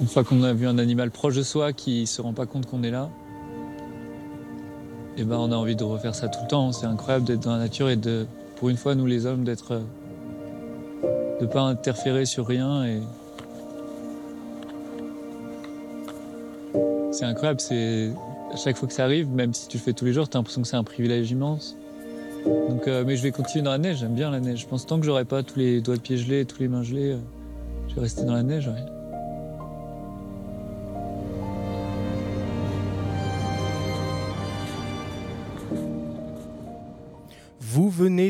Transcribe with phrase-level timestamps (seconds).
[0.00, 2.66] Une fois qu'on a vu un animal proche de soi qui se rend pas compte
[2.66, 3.10] qu'on est là,
[5.16, 6.72] et eh ben on a envie de refaire ça tout le temps.
[6.72, 8.26] C'est incroyable d'être dans la nature et de,
[8.56, 9.82] pour une fois, nous les hommes, d'être,
[11.40, 13.00] de pas interférer sur rien
[17.20, 17.60] c'est incroyable.
[17.60, 18.12] C'est
[18.52, 20.36] à chaque fois que ça arrive, même si tu le fais tous les jours, tu
[20.36, 21.76] as l'impression que c'est un privilège immense.
[22.46, 23.98] Euh, mais je vais continuer dans la neige.
[23.98, 24.60] J'aime bien la neige.
[24.60, 26.82] Je pense tant que j'aurai pas tous les doigts de pied gelés, tous les mains
[26.82, 27.18] gelées, euh,
[27.88, 28.70] je vais rester dans la neige.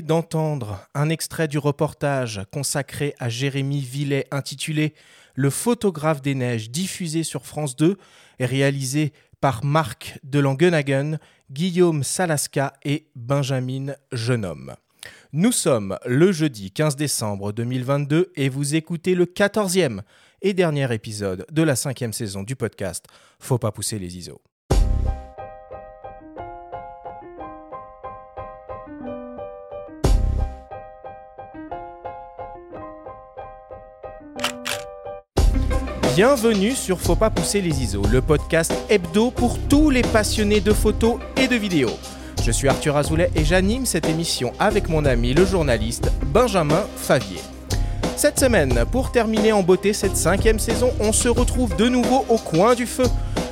[0.02, 4.94] D'entendre un extrait du reportage consacré à Jérémy Villet intitulé
[5.34, 7.96] Le photographe des neiges diffusé sur France 2
[8.38, 11.18] et réalisé par Marc de Langenhagen,
[11.50, 14.74] Guillaume Salaska et Benjamin Jeunhomme.
[15.32, 20.00] Nous sommes le jeudi 15 décembre 2022 et vous écoutez le 14e
[20.42, 23.06] et dernier épisode de la cinquième saison du podcast
[23.38, 24.40] Faut pas pousser les ISO.
[36.16, 40.72] Bienvenue sur Faut pas pousser les ISO, le podcast hebdo pour tous les passionnés de
[40.72, 41.96] photos et de vidéos.
[42.44, 47.38] Je suis Arthur Azoulay et j'anime cette émission avec mon ami le journaliste Benjamin Favier.
[48.16, 52.38] Cette semaine, pour terminer en beauté cette cinquième saison, on se retrouve de nouveau au
[52.38, 53.06] coin du feu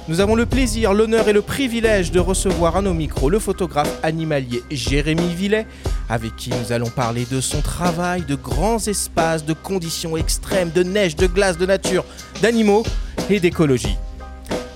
[0.08, 3.92] nous avons le plaisir, l'honneur et le privilège de recevoir à nos micros le photographe
[4.02, 5.66] animalier Jérémy Villet,
[6.08, 10.82] avec qui nous allons parler de son travail, de grands espaces, de conditions extrêmes, de
[10.82, 12.06] neige, de glace, de nature,
[12.40, 12.84] d'animaux
[13.28, 13.98] et d'écologie.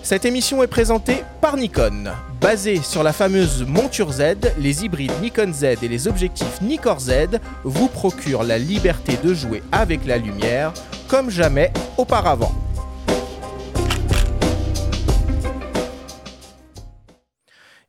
[0.02, 2.10] Cette émission est présentée par Nikon.
[2.40, 4.22] Basée sur la fameuse monture Z,
[4.58, 9.62] les hybrides Nikon Z et les objectifs Nikkor Z vous procurent la liberté de jouer
[9.72, 10.74] avec la lumière
[11.08, 12.52] comme jamais auparavant.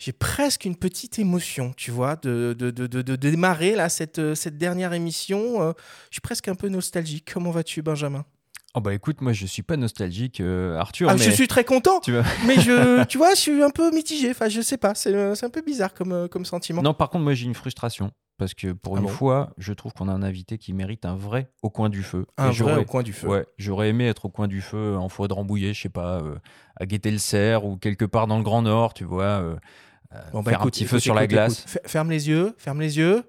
[0.04, 4.36] J'ai presque une petite émotion, tu vois, de, de, de, de démarrer là, cette, euh,
[4.36, 5.62] cette dernière émission.
[5.62, 5.72] Euh.
[6.10, 7.32] je suis presque un peu nostalgique.
[7.34, 8.26] Comment vas-tu, Benjamin?
[8.76, 11.08] Oh bah écoute, moi je suis pas nostalgique, euh, Arthur.
[11.10, 12.00] Ah, Je suis très content.
[12.04, 12.12] Tu
[12.46, 14.32] mais je, tu vois, je suis un peu mitigé.
[14.32, 16.82] Enfin, je sais pas, c'est un peu bizarre comme, comme sentiment.
[16.82, 19.94] Non, par contre, moi j'ai une frustration parce que pour ah une fois, je trouve
[19.94, 22.26] qu'on a un invité qui mérite un vrai au coin du feu.
[22.38, 23.28] Un vrai au coin du feu.
[23.28, 26.22] Ouais, j'aurais aimé être au coin du feu en forêt de Rambouillet, je sais pas,
[26.76, 29.24] à guetter le cerf ou quelque part dans le Grand Nord, tu vois.
[29.24, 29.56] Euh,
[30.32, 31.66] bon, bah, faire un petit feu sur la glace.
[31.86, 33.24] Ferme les yeux, ferme les yeux.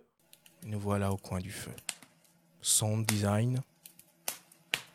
[0.66, 1.72] nous voilà au coin du feu.
[2.60, 3.60] Sound design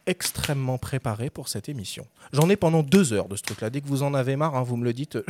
[0.10, 2.06] extrêmement préparé pour cette émission.
[2.34, 3.70] J'en ai pendant deux heures de ce truc-là.
[3.70, 5.18] Dès que vous en avez marre, hein, vous me le dites.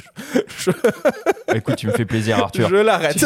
[1.47, 2.69] Bah, écoute, tu me fais plaisir, Arthur.
[2.69, 3.25] Je l'arrête.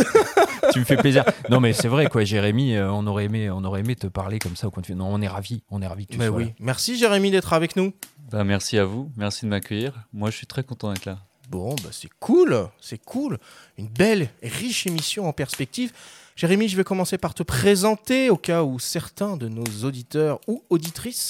[0.72, 1.26] Tu, me fais plaisir.
[1.50, 4.40] Non, mais c'est vrai, quoi, Jérémy, euh, on aurait aimé, on aurait aimé te parler
[4.40, 4.94] comme ça au coin de feu.
[4.94, 6.54] Non, on est ravis, on est ravis que tu mais oui.
[6.58, 7.92] Merci, Jérémy, d'être avec nous.
[8.32, 10.08] Bah, merci à vous, merci de m'accueillir.
[10.14, 11.20] Moi, je suis très content d'être là.
[11.54, 13.38] Bon, bah c'est cool, c'est cool.
[13.78, 15.92] Une belle et riche émission en perspective.
[16.36, 20.64] Jérémy, je vais commencer par te présenter au cas où certains de nos auditeurs ou
[20.72, 21.30] auditrices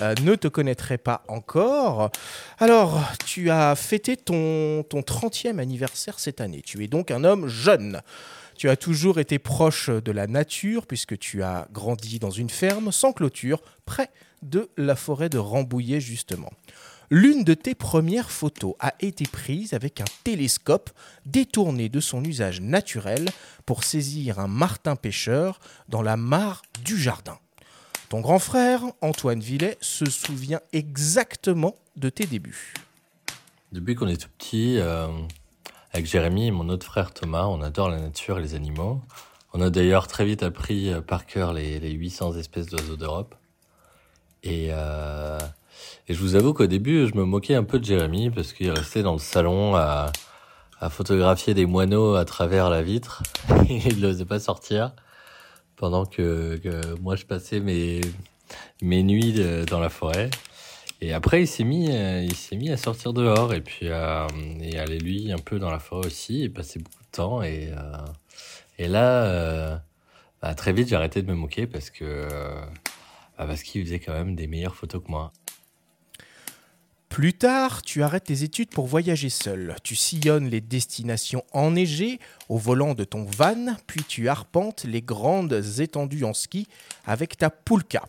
[0.00, 2.12] euh, ne te connaîtraient pas encore.
[2.60, 6.62] Alors, tu as fêté ton, ton 30e anniversaire cette année.
[6.64, 8.00] Tu es donc un homme jeune.
[8.56, 12.92] Tu as toujours été proche de la nature puisque tu as grandi dans une ferme
[12.92, 14.10] sans clôture, près
[14.42, 16.52] de la forêt de Rambouillet justement.
[17.16, 20.90] L'une de tes premières photos a été prise avec un télescope
[21.26, 23.28] détourné de son usage naturel
[23.66, 27.38] pour saisir un martin pêcheur dans la mare du jardin.
[28.08, 32.74] Ton grand frère, Antoine Villet, se souvient exactement de tes débuts.
[33.70, 35.06] Depuis qu'on est tout petit, euh,
[35.92, 39.00] avec Jérémy et mon autre frère Thomas, on adore la nature et les animaux.
[39.52, 43.36] On a d'ailleurs très vite appris euh, par cœur les, 800 espèces d'oiseaux d'Europe.
[44.42, 45.38] Et euh,
[46.08, 48.70] et je vous avoue qu'au début, je me moquais un peu de Jérémy parce qu'il
[48.70, 50.12] restait dans le salon à,
[50.80, 53.22] à photographier des moineaux à travers la vitre.
[53.68, 54.92] il n'osait pas sortir
[55.76, 58.00] pendant que, que, moi je passais mes,
[58.82, 60.30] mes nuits dans la forêt.
[61.00, 64.26] Et après, il s'est mis, il s'est mis à sortir dehors et puis à,
[64.62, 67.42] et aller lui un peu dans la forêt aussi et passer beaucoup de temps.
[67.42, 67.96] Et, euh,
[68.78, 69.76] et là, euh,
[70.40, 72.26] bah, très vite, j'ai arrêté de me moquer parce que,
[73.36, 75.32] bah, parce qu'il faisait quand même des meilleures photos que moi.
[77.14, 79.76] Plus tard, tu arrêtes tes études pour voyager seul.
[79.84, 82.18] Tu sillonnes les destinations enneigées
[82.48, 86.66] au volant de ton van, puis tu arpentes les grandes étendues en ski
[87.06, 88.02] avec ta poulka.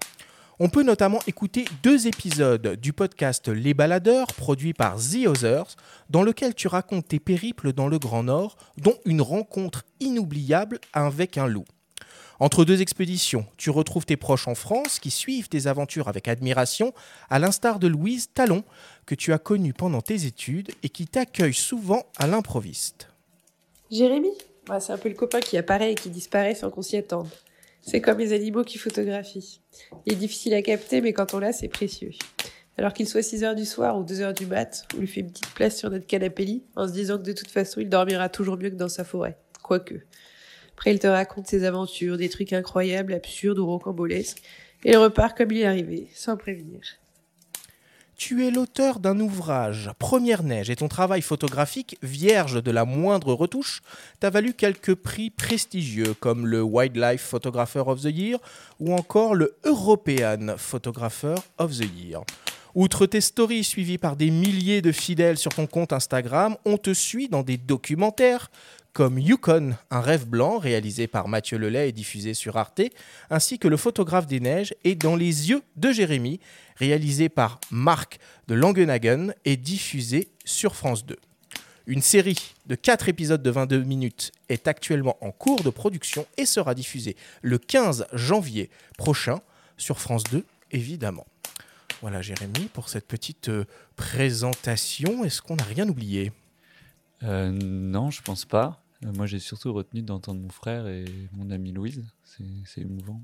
[0.58, 5.76] On peut notamment écouter deux épisodes du podcast Les Baladeurs, produit par The Others,
[6.10, 11.38] dans lequel tu racontes tes périples dans le Grand Nord, dont une rencontre inoubliable avec
[11.38, 11.66] un loup.
[12.40, 16.94] Entre deux expéditions, tu retrouves tes proches en France qui suivent tes aventures avec admiration,
[17.30, 18.64] à l'instar de Louise Talon,
[19.06, 23.08] que tu as connue pendant tes études et qui t'accueille souvent à l'improviste.
[23.90, 24.32] Jérémy?
[24.80, 27.30] C'est un peu le copain qui apparaît et qui disparaît sans qu'on s'y attende.
[27.82, 29.62] C'est comme les animaux qui photographient.
[30.06, 32.12] Il est difficile à capter, mais quand on l'a, c'est précieux.
[32.78, 35.22] Alors qu'il soit 6 heures du soir ou 2 heures du mat, on lui fait
[35.22, 37.88] une petite place sur notre canapé lit, en se disant que de toute façon, il
[37.88, 39.38] dormira toujours mieux que dans sa forêt.
[39.62, 40.02] Quoique.
[40.76, 44.42] Après, il te raconte ses aventures, des trucs incroyables, absurdes ou rocambolesques,
[44.84, 46.82] et il repart comme il est arrivé, sans prévenir.
[48.18, 53.34] Tu es l'auteur d'un ouvrage, Première Neige, et ton travail photographique, vierge de la moindre
[53.34, 53.82] retouche,
[54.20, 58.40] t'a valu quelques prix prestigieux comme le Wildlife Photographer of the Year
[58.80, 62.22] ou encore le European Photographer of the Year.
[62.74, 66.94] Outre tes stories suivies par des milliers de fidèles sur ton compte Instagram, on te
[66.94, 68.50] suit dans des documentaires
[68.96, 72.80] comme Yukon, un rêve blanc réalisé par Mathieu Lelay et diffusé sur Arte,
[73.30, 76.40] ainsi que Le photographe des neiges et Dans les yeux de Jérémie,
[76.78, 81.18] réalisé par Marc de Langenhagen et diffusé sur France 2.
[81.88, 86.46] Une série de 4 épisodes de 22 minutes est actuellement en cours de production et
[86.46, 89.42] sera diffusée le 15 janvier prochain
[89.76, 91.28] sur France 2, évidemment.
[92.00, 93.66] Voilà Jérémy pour cette petite euh,
[93.98, 95.26] présentation.
[95.26, 96.32] Est-ce qu'on n'a rien oublié?
[97.24, 98.82] Euh, Non, je pense pas.
[99.04, 102.04] Euh, moi, j'ai surtout retenu d'entendre mon frère et mon amie Louise.
[102.24, 103.22] C'est émouvant.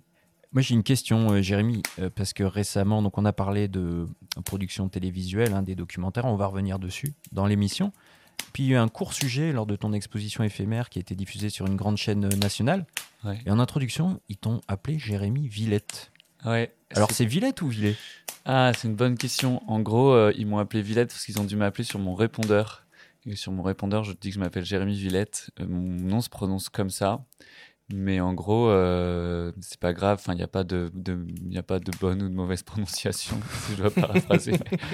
[0.54, 4.06] Moi, j'ai une question, euh, Jérémy, euh, parce que récemment, donc, on a parlé de
[4.44, 6.26] production télévisuelle, hein, des documentaires.
[6.26, 7.94] On va revenir dessus dans l'émission.
[8.54, 11.02] Puis il y a eu un court sujet lors de ton exposition éphémère qui a
[11.02, 12.86] été diffusée sur une grande chaîne nationale.
[13.46, 16.12] Et en introduction, ils t'ont appelé Jérémy Villette.
[16.44, 16.74] Ouais.
[16.96, 17.96] Alors c'est Villette ou Villet?
[18.46, 19.62] Ah, c'est une bonne question.
[19.70, 22.84] En gros, ils m'ont appelé Villette parce qu'ils ont dû m'appeler sur mon répondeur
[23.36, 25.52] sur mon répondeur, je dis que je m'appelle Jérémy Villette.
[25.60, 27.24] Euh, mon nom se prononce comme ça.
[27.94, 30.18] Mais en gros, euh, c'est pas grave.
[30.22, 30.90] Enfin, il n'y a pas de,
[31.50, 34.54] il a pas de bonne ou de mauvaise prononciation, si je dois paraphraser.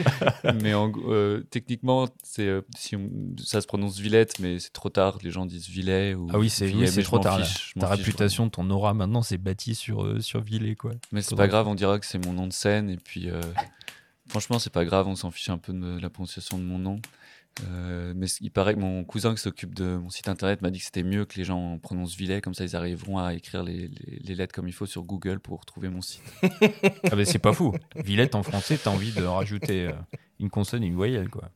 [0.62, 2.98] mais en, euh, techniquement, c'est si
[3.44, 5.20] ça se prononce Villette, mais c'est trop tard.
[5.22, 6.28] Les gens disent Villet ou.
[6.34, 7.40] Ah oui, c'est c'est trop tard.
[7.80, 10.94] Ta réputation, ton aura maintenant, c'est bâti sur sur Villet, quoi.
[11.12, 11.68] Mais c'est pas grave.
[11.68, 13.30] On dira que c'est mon nom de scène et puis.
[14.28, 15.08] franchement, c'est pas grave.
[15.08, 17.00] On s'en fiche un peu de la prononciation de mon nom.
[17.64, 20.80] Euh, mais il paraît que mon cousin qui s'occupe de mon site internet m'a dit
[20.80, 23.90] que c'était mieux que les gens prononcent Villet, comme ça ils arriveront à écrire les,
[24.28, 26.22] lettres comme il faut sur Google pour trouver mon site.
[26.44, 27.74] ah ben c'est pas fou.
[27.96, 29.94] Villette en français, t'as envie de rajouter euh,
[30.40, 31.50] une consonne et une voyelle quoi.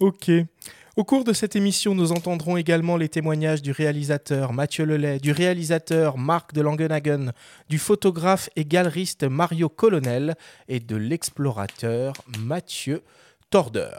[0.00, 0.30] Ok.
[0.96, 5.30] Au cours de cette émission, nous entendrons également les témoignages du réalisateur Mathieu Lelay, du
[5.30, 7.32] réalisateur Marc de Langenhagen,
[7.68, 10.34] du photographe et galeriste Mario Colonel
[10.68, 13.02] et de l'explorateur Mathieu
[13.50, 13.92] Torder.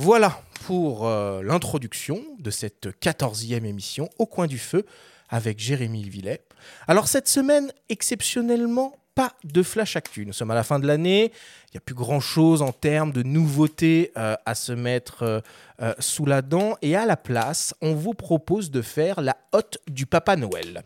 [0.00, 4.86] Voilà pour euh, l'introduction de cette quatorzième émission au coin du feu
[5.28, 6.40] avec Jérémy Villet.
[6.86, 10.24] Alors cette semaine, exceptionnellement, pas de flash actu.
[10.24, 13.24] Nous sommes à la fin de l'année, il n'y a plus grand-chose en termes de
[13.24, 15.42] nouveautés euh, à se mettre
[15.80, 19.78] euh, sous la dent et à la place, on vous propose de faire la hotte
[19.88, 20.84] du Papa Noël.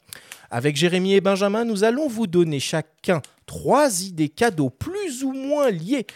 [0.50, 5.68] Avec Jérémy et Benjamin, nous allons vous donner chacun trois idées cadeaux plus ou moins
[5.68, 6.06] liées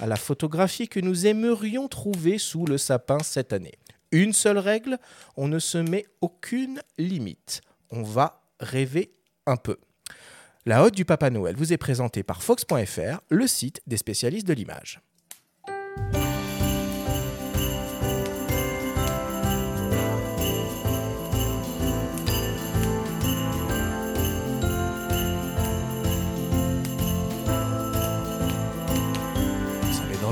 [0.00, 3.78] à la photographie que nous aimerions trouver sous le sapin cette année.
[4.12, 4.98] Une seule règle,
[5.36, 7.62] on ne se met aucune limite.
[7.90, 9.12] On va rêver
[9.46, 9.78] un peu.
[10.66, 14.54] La Hotte du Papa Noël vous est présentée par Fox.fr, le site des spécialistes de
[14.54, 15.00] l'image.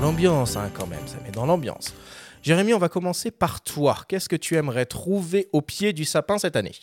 [0.02, 1.94] L'ambiance hein, quand même, ça met dans l'ambiance.
[2.42, 3.96] Jérémy, on va commencer par toi.
[4.08, 6.74] Qu'est-ce que tu aimerais trouver au pied du sapin cette année?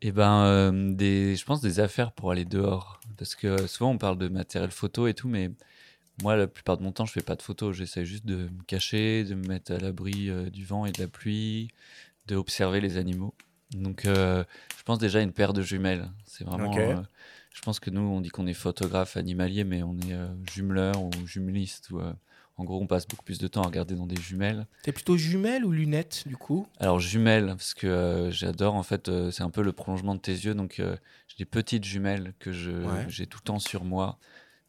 [0.00, 2.98] Eh ben, euh, des, je pense des affaires pour aller dehors.
[3.18, 5.50] Parce que souvent on parle de matériel photo et tout, mais
[6.22, 7.76] moi la plupart de mon temps je fais pas de photos.
[7.76, 11.02] J'essaie juste de me cacher, de me mettre à l'abri euh, du vent et de
[11.02, 11.68] la pluie,
[12.26, 13.34] de observer les animaux.
[13.72, 14.44] Donc euh,
[14.78, 16.08] je pense déjà à une paire de jumelles.
[16.24, 17.04] C'est vraiment.
[17.54, 21.00] Je pense que nous, on dit qu'on est photographe animalier, mais on est euh, jumeleur
[21.00, 21.90] ou jumeliste.
[21.92, 22.12] Ou, euh,
[22.56, 24.66] en gros, on passe beaucoup plus de temps à regarder dans des jumelles.
[24.82, 26.66] T'es plutôt jumelles ou lunettes, du coup?
[26.80, 30.32] Alors, jumelles, parce que euh, j'adore, en fait, c'est un peu le prolongement de tes
[30.32, 30.54] yeux.
[30.54, 30.82] Donc,
[31.28, 32.52] j'ai des petites jumelles que
[33.08, 34.18] j'ai tout le temps sur moi.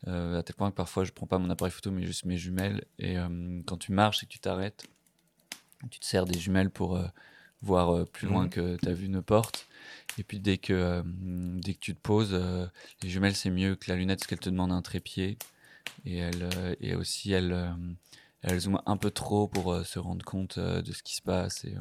[0.06, 2.86] à tel point que parfois, je prends pas mon appareil photo, mais juste mes jumelles.
[3.00, 3.16] Et
[3.66, 4.86] quand tu marches et que tu t'arrêtes,
[5.90, 7.00] tu te sers des jumelles pour
[7.64, 8.50] voir plus loin mmh.
[8.50, 9.68] que ta vue ne porte.
[10.18, 12.68] Et puis dès que, euh, dès que tu te poses, euh,
[13.04, 15.38] les jumelles c'est mieux que la lunette parce qu'elle te demande un trépied.
[16.06, 17.76] Et, elle, euh, et aussi elle,
[18.42, 21.66] elle zoome un peu trop pour se rendre compte de ce qui se passe.
[21.66, 21.76] Et,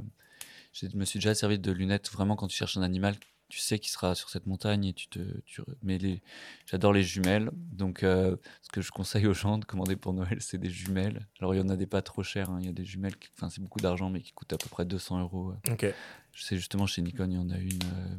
[0.73, 3.15] je me suis déjà servi de lunettes vraiment quand tu cherches un animal
[3.49, 5.19] tu sais qu'il sera sur cette montagne et tu te.
[5.45, 6.23] Tu, mais les,
[6.67, 7.51] j'adore les jumelles.
[7.55, 11.27] Donc, euh, ce que je conseille aux gens de commander pour Noël, c'est des jumelles.
[11.41, 12.51] Alors, il y en a des pas trop chères.
[12.51, 12.59] hein.
[12.61, 14.69] Il y a des jumelles, qui- enfin, c'est beaucoup d'argent, mais qui coûtent à peu
[14.69, 15.55] près 200 euros.
[15.71, 15.87] Ok.
[16.33, 17.69] Je sais justement chez Nikon, il y en a une.
[17.85, 18.17] euh,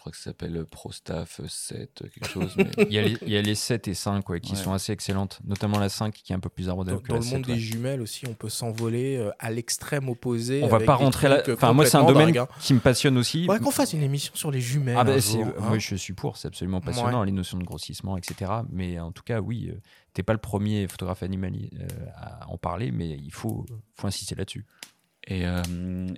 [0.00, 2.54] crois que ça s'appelle ProStaff 7, quelque chose.
[2.56, 4.58] mais- Il y, a les, il y a les 7 et 5 ouais, qui Ouais.
[4.58, 7.14] sont assez excellentes, notamment la 5 qui est un peu plus Dans, abordable que dans
[7.14, 7.32] la le 7.
[7.34, 7.54] monde ouais.
[7.54, 10.62] des jumelles aussi, on peut s'envoler euh, à l'extrême opposé.
[10.64, 11.42] On va pas rentrer là.
[11.48, 12.48] euh, Enfin, moi, c'est un domaine hein.
[12.60, 13.44] qui me passionne aussi.
[13.46, 14.96] Faudrait qu'on fasse une émission sur les jumelles.
[14.96, 15.52] Ah un bah, jour, hein.
[15.68, 18.50] moi je suis pour, c'est absolument passionnant, les notions de grossissement, etc.
[18.70, 19.78] Mais en tout cas, oui, euh,
[20.14, 23.66] t'es pas le premier photographe animalier euh, à en parler, mais il faut,
[23.96, 24.64] faut insister là-dessus.
[25.32, 25.62] Et, euh,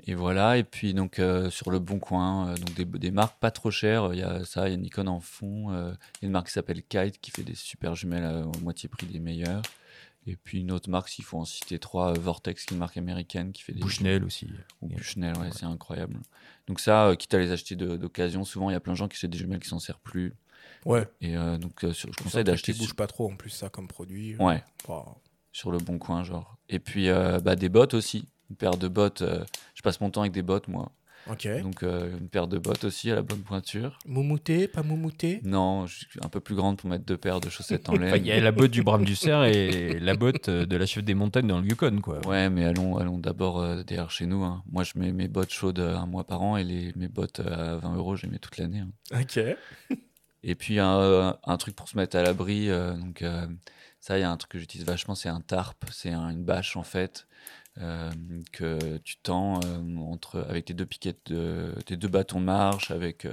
[0.07, 3.39] et voilà, et puis donc euh, sur le bon coin, euh, donc des, des marques
[3.39, 5.79] pas trop chères, il y a ça, il y a Nikon en fond, il y
[5.79, 9.07] a une marque qui s'appelle Kite qui fait des super jumelles à, au moitié prix
[9.07, 9.61] des meilleures.
[10.27, 12.97] Et puis une autre marque, s'il faut en citer trois, Vortex qui est une marque
[12.97, 14.49] américaine qui fait des Bushnell aussi.
[14.81, 15.51] ou Bushnell, ouais, ouais.
[15.53, 16.17] c'est incroyable.
[16.69, 19.09] Donc ça, euh, quitte à les acheter d'occasion, souvent il y a plein de gens
[19.09, 20.33] qui achètent des jumelles qui s'en servent plus.
[20.87, 21.07] Ouais.
[21.21, 23.69] Et euh, donc euh, sur- je conseille d'acheter qui bouge pas trop en plus, ça,
[23.69, 24.37] comme produit.
[24.37, 24.63] Ouais,
[25.53, 26.57] sur le bon coin, genre.
[26.71, 28.27] Et puis bah, des bottes aussi.
[28.53, 29.23] Une paire de bottes.
[29.23, 29.45] euh,
[29.75, 30.93] je passe mon temps avec des bottes, moi.
[31.31, 31.49] Ok.
[31.63, 33.97] Donc euh, une paire de bottes aussi à la bonne pointure.
[34.07, 37.49] Moumouté, pas moumouté Non, je suis un peu plus grande pour mettre deux paires de
[37.49, 38.15] chaussettes en laine.
[38.17, 40.85] Il y a la botte du Brame du Cerf et la botte euh, de la
[40.85, 42.19] chef des montagnes dans le Yukon, quoi.
[42.27, 44.43] Ouais, mais allons, allons d'abord euh, derrière chez nous.
[44.45, 44.63] hein.
[44.71, 47.77] Moi, je mets mes bottes chaudes un mois par an et les, mes bottes à
[47.77, 48.81] 20 euros, je les mets toute l'année.
[48.81, 48.91] hein.
[49.21, 49.41] Ok.
[50.45, 52.69] Et puis un, un truc pour se mettre à l'abri.
[52.69, 53.47] euh, donc euh,
[54.01, 55.85] ça, il y a un truc que j'utilise vachement, c'est un tarp.
[55.93, 57.29] C'est un- une bâche en fait
[58.53, 62.91] que tu tends euh, entre avec tes deux piquettes, de, tes deux bâtons de marche,
[62.91, 63.33] avec euh,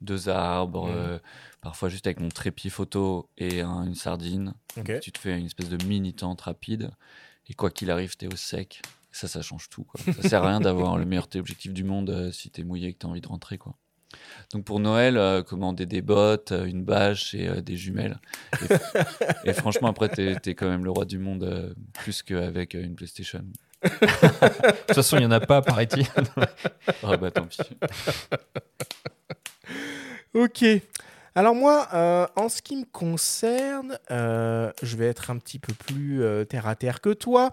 [0.00, 1.18] deux arbres, euh,
[1.60, 4.54] parfois juste avec mon trépied photo et un- une sardine.
[5.00, 6.90] Tu te fais une espèce de mini tente rapide
[7.48, 8.82] et quoi qu'il arrive, t'es au sec.
[9.10, 9.84] Ça, ça change tout.
[9.84, 10.00] Quoi.
[10.14, 12.92] Ça sert à rien d'avoir le meilleur téléobjectif du monde euh, si t'es mouillé et
[12.94, 13.58] que t'as envie de rentrer.
[13.58, 13.74] Quoi.
[14.52, 18.18] Donc pour Noël, euh, commander des bottes, euh, une bâche et euh, des jumelles.
[18.62, 18.74] Et,
[19.50, 22.82] et franchement, après, t'es es quand même le roi du monde euh, plus qu'avec euh,
[22.82, 23.44] une PlayStation.
[23.82, 26.06] De toute façon, il n'y en a pas, paraît-il.
[27.02, 27.58] Ah bah tant pis.
[30.34, 30.64] Ok.
[31.34, 35.72] Alors moi, euh, en ce qui me concerne, euh, je vais être un petit peu
[35.72, 37.52] plus euh, terre à terre que toi.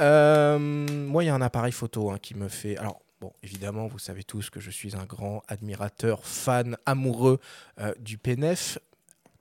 [0.00, 2.76] Euh, moi, il y a un appareil photo hein, qui me fait.
[2.78, 7.40] Alors bon, évidemment, vous savez tous que je suis un grand admirateur, fan, amoureux
[7.80, 8.78] euh, du PNF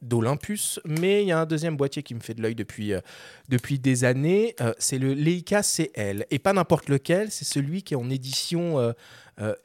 [0.01, 3.01] d'Olympus, mais il y a un deuxième boîtier qui me fait de l'œil depuis, euh,
[3.49, 7.93] depuis des années, euh, c'est le Leica CL, et pas n'importe lequel, c'est celui qui
[7.93, 8.93] est en édition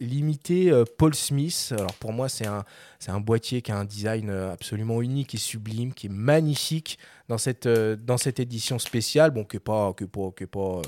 [0.00, 1.72] limitée Paul Smith.
[1.72, 2.62] Alors pour moi, c'est un,
[2.98, 7.38] c'est un boîtier qui a un design absolument unique et sublime, qui est magnifique dans
[7.38, 10.82] cette, dans cette édition spéciale, bon, qui n'est pas, qui est pas, qui est pas,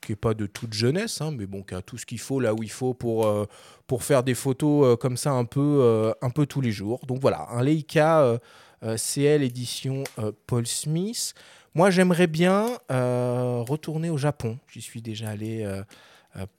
[0.00, 2.40] qui est pas de toute jeunesse, hein, mais bon, qui a tout ce qu'il faut
[2.40, 3.46] là où il faut pour, euh,
[3.86, 7.04] pour faire des photos euh, comme ça un peu, euh, un peu tous les jours.
[7.06, 8.38] Donc voilà, un Leica
[8.96, 10.04] CL édition
[10.46, 11.34] Paul Smith.
[11.74, 14.58] Moi, j'aimerais bien retourner au Japon.
[14.68, 15.66] J'y suis déjà allé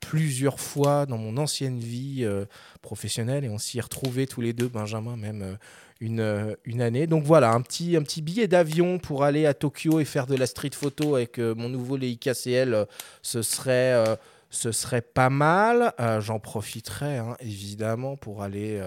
[0.00, 2.28] plusieurs fois dans mon ancienne vie
[2.82, 5.56] professionnelle et on s'y est retrouvés tous les deux, Benjamin, même
[6.00, 7.06] une, euh, une année.
[7.06, 10.34] Donc voilà, un petit, un petit billet d'avion pour aller à Tokyo et faire de
[10.34, 12.84] la street photo avec euh, mon nouveau Leica CL, euh,
[13.22, 14.16] ce serait, euh,
[14.48, 15.92] ce serait pas mal.
[16.20, 18.82] J'en profiterai hein, évidemment pour aller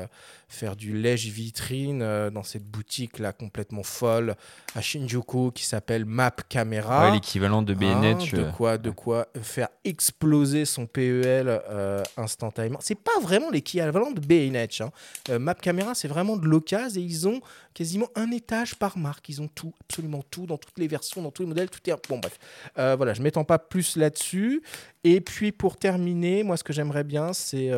[0.53, 4.35] faire du lèche vitrine euh, dans cette boutique là complètement folle
[4.75, 7.07] à Shinjuku qui s'appelle Map Camera.
[7.07, 8.31] Ouais, L'équivalent de Hein, BNH.
[8.33, 12.79] de euh, quoi, de quoi faire exploser son PEL euh, instantanément.
[12.81, 14.83] C'est pas vraiment l'équivalent de B&H.
[14.83, 14.91] Hein.
[15.29, 17.41] Euh, Map Camera, c'est vraiment de l'occasion et ils ont
[17.73, 19.29] quasiment un étage par marque.
[19.29, 21.69] Ils ont tout, absolument tout, dans toutes les versions, dans tous les modèles.
[21.69, 21.93] Tout est...
[22.09, 22.37] Bon, bref.
[22.75, 24.61] Voilà, je m'étends pas plus là-dessus.
[25.03, 27.71] Et puis pour terminer, moi, ce que j'aimerais bien, c'est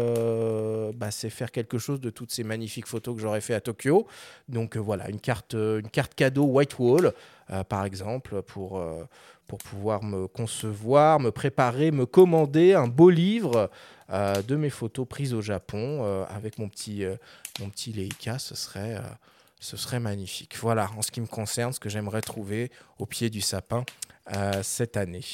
[0.94, 4.08] bah, c'est faire quelque chose de toutes ces magnifiques photos que j'aurais fait à Tokyo.
[4.50, 7.14] Donc euh, voilà, une carte, euh, une carte cadeau White Wall,
[7.52, 8.82] euh, par exemple, pour,
[9.48, 13.70] pour pouvoir me concevoir, me préparer, me commander un beau livre
[14.10, 17.04] de mes photos prises au Japon avec mon petit,
[17.60, 18.40] mon petit Leica.
[18.40, 19.00] Ce serait,
[19.60, 20.58] ce serait magnifique.
[20.60, 23.84] Voilà, en ce qui me concerne, ce que j'aimerais trouver au pied du sapin
[24.64, 25.26] cette année.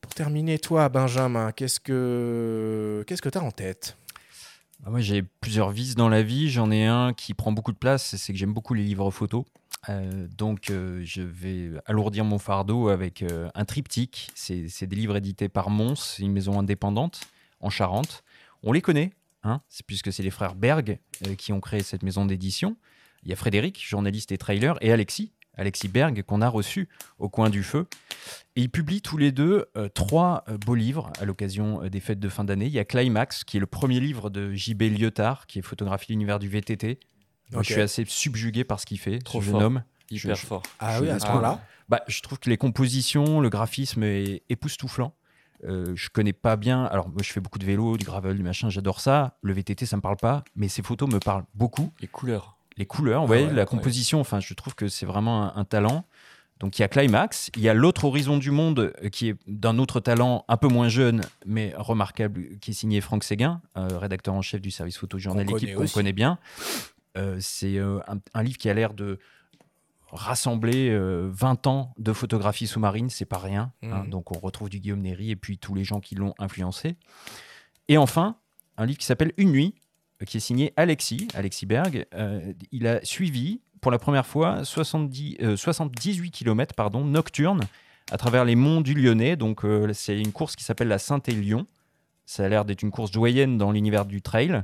[0.00, 3.96] Pour terminer, toi, Benjamin, qu'est-ce que qu'est-ce que tu as en tête?
[4.80, 6.50] Bah, moi, j'ai plusieurs vices dans la vie.
[6.50, 9.44] J'en ai un qui prend beaucoup de place, c'est que j'aime beaucoup les livres photos.
[9.88, 14.30] Euh, donc, euh, je vais alourdir mon fardeau avec euh, un triptyque.
[14.34, 17.20] C'est des livres édités par Mons, une maison indépendante
[17.60, 18.24] en Charente.
[18.62, 19.12] On les connaît,
[19.44, 20.98] hein, puisque c'est les frères Berg
[21.38, 22.76] qui ont créé cette maison d'édition.
[23.22, 27.28] Il y a Frédéric, journaliste et trailer, et Alexis, Alexis Berg, qu'on a reçu au
[27.28, 27.86] coin du feu.
[28.56, 32.00] Et ils publient tous les deux euh, trois euh, beaux livres à l'occasion euh, des
[32.00, 32.66] fêtes de fin d'année.
[32.66, 36.12] Il y a Climax, qui est le premier livre de JB Lyotard, qui est photographie
[36.12, 36.98] l'univers du VTT.
[37.52, 39.62] Moi, je suis assez subjugué par ce qu'il fait, Trop ce jeune fort.
[39.62, 39.84] homme.
[40.10, 40.62] Hyper Je- je- fort.
[40.78, 41.30] Ah Je- oui, à ce ah.
[41.32, 41.60] point-là.
[41.88, 45.14] Bah, je trouve que les compositions, le graphisme est époustouflant.
[45.64, 46.84] Euh, je connais pas bien.
[46.84, 49.38] Alors, moi, je fais beaucoup de vélo, du gravel, du machin, j'adore ça.
[49.42, 51.92] Le VTT, ça me parle pas, mais ces photos me parlent beaucoup.
[52.00, 52.55] Les couleurs.
[52.78, 56.04] Les couleurs, Ah ouais, la composition, enfin, je trouve que c'est vraiment un, un talent.
[56.58, 59.36] Donc, il y a Climax, il y a l'autre Horizon du Monde, euh, qui est
[59.46, 63.98] d'un autre talent, un peu moins jeune, mais remarquable, qui est signé Franck Séguin, euh,
[63.98, 66.38] rédacteur en chef du service photojournal Qu'on Équipe, connaît qu'on connaît bien.
[67.18, 69.18] Euh, c'est euh, un, un livre qui a l'air de
[70.12, 73.72] rassembler euh, 20 ans de photographie sous-marine, c'est pas rien.
[73.82, 74.04] hein.
[74.04, 74.10] Mhm.
[74.10, 76.96] donc on retrouve du Guillaume Néry et puis tous les gens qui l'ont influencé.
[77.88, 78.36] Et enfin,
[78.76, 79.74] un livre qui s'appelle Une nuit,
[80.24, 82.06] qui est signé Alexis, Alexis Berg.
[82.14, 87.62] Euh, il a suivi pour la première fois 70, euh, 78 km pardon, nocturnes
[88.10, 89.36] à travers les monts du Lyonnais.
[89.36, 91.66] Donc euh, c'est une course qui s'appelle la Saint-Élion.
[92.24, 94.62] Ça a l'air d'être une course doyenne dans l'univers du trail.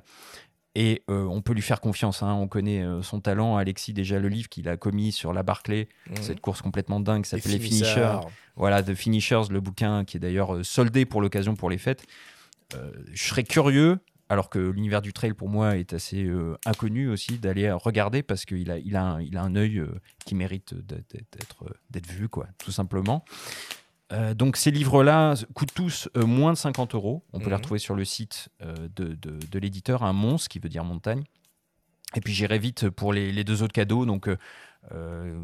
[0.74, 2.22] Et euh, on peut lui faire confiance.
[2.22, 2.32] hein.
[2.32, 3.58] On connaît euh, son talent.
[3.58, 6.16] Alexis, déjà, le livre qu'il a commis sur la Barclay, Mhm.
[6.22, 8.20] cette course complètement dingue qui s'appelle Les Finishers.
[8.56, 12.04] Voilà, The Finishers, le bouquin qui est d'ailleurs soldé pour l'occasion pour les fêtes.
[13.12, 13.98] Je serais curieux,
[14.32, 18.44] alors que l'univers du trail pour moi est assez euh, inconnu aussi, d'aller regarder parce
[18.44, 19.88] qu'il a, il a, un, il a un œil euh,
[20.24, 23.24] qui mérite d'être, d'être, euh, d'être vu, quoi, tout simplement.
[24.12, 27.24] Euh, donc ces livres-là coûtent tous moins de 50 euros.
[27.32, 27.56] On peut les Mhm.
[27.56, 31.24] retrouver sur le site de, de- de l'éditeur, un monstre qui veut dire montagne.
[32.14, 34.04] Et puis j'irai vite pour les, les deux autres cadeaux.
[34.04, 34.28] Donc,
[34.92, 35.40] euh,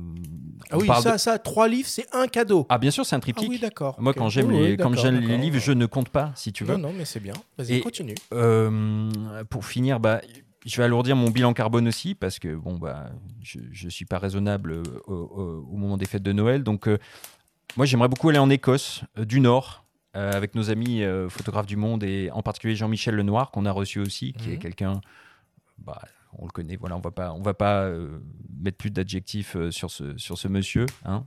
[0.70, 2.66] Ah oui, ça, de- ça, trois livres, c'est un cadeau.
[2.68, 3.48] Ah bien sûr, c'est un Ah triptyque.
[3.48, 3.94] oui, d'accord.
[4.00, 6.64] Moi, quand j'aime Oui, les, quand j'aime les livres, je ne compte pas, si tu
[6.64, 6.76] veux.
[6.76, 7.34] Non, non, mais c'est bien.
[7.56, 8.14] Vas-y, continue.
[8.34, 10.20] Euh, pour finir, bah,
[10.66, 13.10] je vais alourdir mon bilan carbone aussi parce que bon, bah,
[13.42, 16.62] je ne suis pas raisonnable euh, au, au- au moment des fêtes de Noël.
[16.64, 16.98] Donc, euh,
[17.76, 22.28] moi, j'aimerais beaucoup aller en Écosse du Nord avec nos amis photographes du monde et
[22.32, 24.58] en particulier Jean-Michel Lenoir qu'on a reçu aussi, qui est Mhm.
[24.58, 25.00] quelqu'un.
[25.78, 26.00] Bah,
[26.32, 28.18] on le connaît, voilà, on va pas, on va pas euh,
[28.60, 30.86] mettre plus d'adjectifs euh, sur ce sur ce monsieur.
[31.04, 31.24] hein.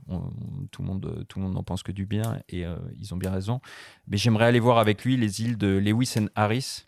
[0.70, 3.16] Tout le monde, tout le monde n'en pense que du bien et euh, ils ont
[3.16, 3.60] bien raison.
[4.06, 6.86] Mais j'aimerais aller voir avec lui les îles de Lewis and Harris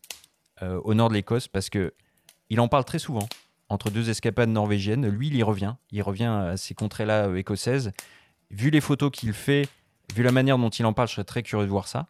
[0.62, 1.92] au nord de l'Écosse parce que
[2.48, 3.28] il en parle très souvent
[3.68, 5.06] entre deux escapades norvégiennes.
[5.08, 5.74] Lui, il y revient.
[5.90, 7.92] Il revient à ces contrées-là écossaises.
[8.50, 9.68] Vu les photos qu'il fait,
[10.14, 12.06] vu la manière dont il en parle, je serais très curieux de voir ça.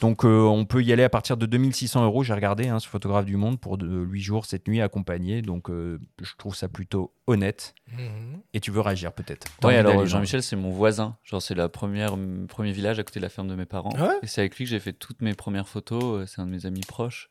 [0.00, 2.22] Donc, euh, on peut y aller à partir de 2600 euros.
[2.22, 5.42] J'ai regardé hein, ce photographe du monde pour 8 jours, cette nuit accompagné.
[5.42, 7.74] Donc, euh, je trouve ça plutôt honnête.
[7.92, 8.40] Mhm.
[8.54, 11.16] Et tu veux réagir peut-être envie alors Jean-Michel, c'est mon voisin.
[11.24, 13.92] Genre, c'est le premier village à côté de la ferme de mes parents.
[13.98, 16.02] Ouais et c'est avec lui que j'ai fait toutes mes premières photos.
[16.02, 17.30] Euh, C'est un de mes amis proches.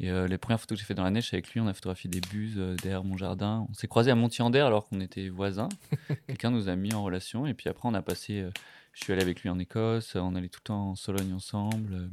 [0.00, 1.60] Et euh, les premières photos que j'ai fait dans l'année, c'est avec lui.
[1.60, 3.66] On a photographié des buses euh, derrière mon jardin.
[3.68, 5.68] On s'est croisés à Montier-en-Der alors qu'on était voisins.
[6.26, 7.46] Quelqu'un nous a mis en relation.
[7.46, 8.46] Et puis après, on a passé.
[8.92, 10.14] Je suis allé avec lui en Écosse.
[10.16, 11.94] On allait tout le temps en Sologne ensemble.
[11.94, 12.08] euh,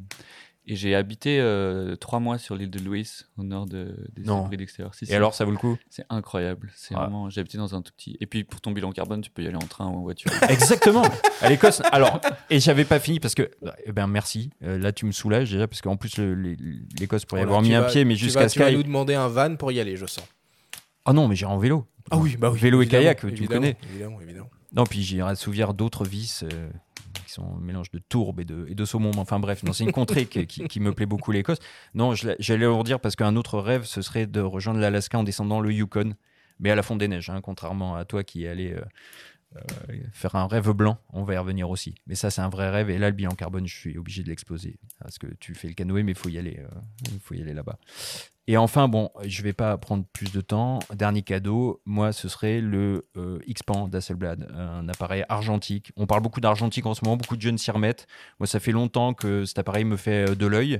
[0.67, 3.07] et j'ai habité euh, trois mois sur l'île de Louis,
[3.37, 4.95] au nord de, des abris d'extérieur.
[4.95, 5.77] Si, Et alors, ça vaut le coup?
[5.91, 6.71] C'est incroyable.
[6.75, 7.01] C'est Ouais.
[7.01, 7.29] vraiment.
[7.29, 8.17] J'ai habité dans un tout petit.
[8.19, 10.31] Et puis pour ton bilan carbone, tu peux y aller en train ou en voiture.
[10.49, 11.03] Exactement.
[11.41, 11.83] À l'Écosse.
[11.91, 13.51] Alors, et j'avais pas fini parce que,
[13.85, 14.49] eh ben merci.
[14.63, 17.75] Euh, là, tu me soulages déjà parce qu'en plus l'Écosse pourrait y Voilà, avoir mis
[17.75, 20.07] un pied, mais jusqu'à vas- Tu vas nous demander un van pour y aller, je
[20.07, 20.25] sens.
[21.05, 21.85] Ah non, mais j'irai en vélo.
[22.09, 22.57] Ah oui, bah oui.
[22.59, 23.77] Vélo et évidemment, kayak, tu me connais.
[23.91, 24.49] Évidemment, évidemment.
[24.75, 26.69] Non, puis j'irai assouvir d'autres vis euh,
[27.25, 29.11] qui sont un mélange de tourbe et de, et saumon.
[29.17, 31.59] Enfin bref, c'est une contrée qui, me plaît beaucoup, l'Écosse.
[31.93, 35.61] Non, j'allais leur dire parce qu'un autre rêve, ce serait de rejoindre l'Alaska en descendant
[35.61, 36.13] le Yukon,
[36.59, 38.81] mais à la fonte des neiges, hein, contrairement à toi qui est allé euh,
[39.55, 40.97] euh, faire un rêve blanc.
[41.11, 41.95] On va y revenir aussi.
[42.07, 42.89] Mais ça, c'est un vrai rêve.
[42.89, 44.77] Et là, le bilan carbone, je suis obligé de l'exploser.
[44.99, 46.79] Parce que tu fais le canoë, mais il faut y aller, euh,
[47.11, 47.77] il faut y aller là-bas.
[48.47, 50.79] Et enfin, bon, je vais pas prendre plus de temps.
[50.93, 55.91] Dernier cadeau, moi, ce serait le euh, X-Pan d'Hasselblad, un appareil argentique.
[55.95, 58.07] On parle beaucoup d'argentique en ce moment, beaucoup de jeunes s'y remettent.
[58.39, 60.79] Moi, ça fait longtemps que cet appareil me fait de l'œil.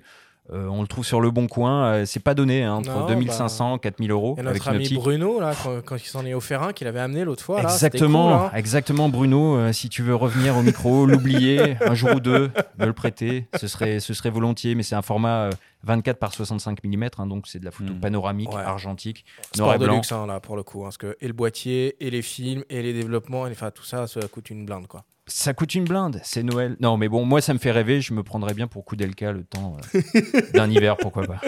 [0.54, 3.08] Euh, on le trouve sur le bon coin, euh, c'est pas donné, hein, entre Non,
[3.08, 5.00] 2500 4000 euros Et avec notre une ami optique.
[5.00, 7.64] Bruno, là, quand, quand il s'en est offert un, qu'il avait amené l'autre fois.
[7.64, 8.52] là, Exactement, cool, hein.
[8.54, 9.56] exactement, Bruno.
[9.58, 13.48] euh, si tu veux revenir au micro, l'oublier un jour ou deux, me le prêter,
[13.60, 14.76] ce serait, ce serait volontiers.
[14.76, 15.50] Mais c'est un format euh,
[15.84, 18.00] 24 par 65 mm, donc c'est de la photo Mm.
[18.00, 18.62] panoramique, Ouais.
[18.62, 19.96] argentique, Sport noir et de blanc.
[19.96, 20.82] luxe, hein, là, pour le coup.
[20.82, 23.84] hein, parce que et le boîtier, et les films, et les développements, et, enfin, tout
[23.84, 25.06] ça, ça coûte une blinde, quoi.
[25.28, 26.78] Ça coûte une blinde, c'est Noël.
[26.80, 28.00] Non, mais bon, moi ça me fait rêver.
[28.02, 30.12] Je me prendrais bien pour coup d'Elka le temps euh,
[30.54, 31.42] d'un hiver, pourquoi pas.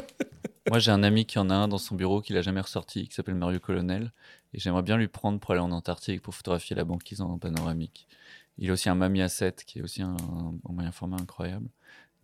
[0.70, 3.08] Moi, j'ai un ami qui en a un dans son bureau qu'il a jamais ressorti,
[3.08, 4.12] qui s'appelle Mario Colonel.
[4.54, 8.08] Et j'aimerais bien lui prendre pour aller en Antarctique pour photographier la banquise en panoramique.
[8.58, 11.68] Il a aussi un Mamiya 7 qui est aussi un, un moyen format incroyable.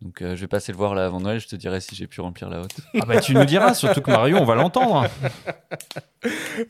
[0.02, 1.40] Donc, euh, je vais passer le voir là avant Noël.
[1.40, 2.76] Je te dirai si j'ai pu remplir la haute.
[3.00, 5.08] Ah bah tu nous diras, surtout que Mario, on va l'entendre.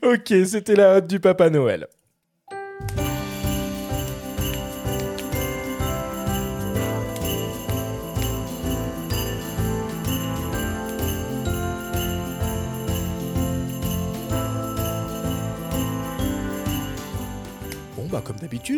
[0.01, 1.87] Ok, c'était la hotte du Papa Noël.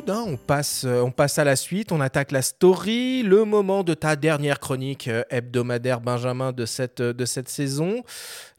[0.08, 3.84] Hein, on, passe, euh, on passe à la suite, on attaque la story, le moment
[3.84, 8.04] de ta dernière chronique euh, hebdomadaire Benjamin de cette, de cette saison.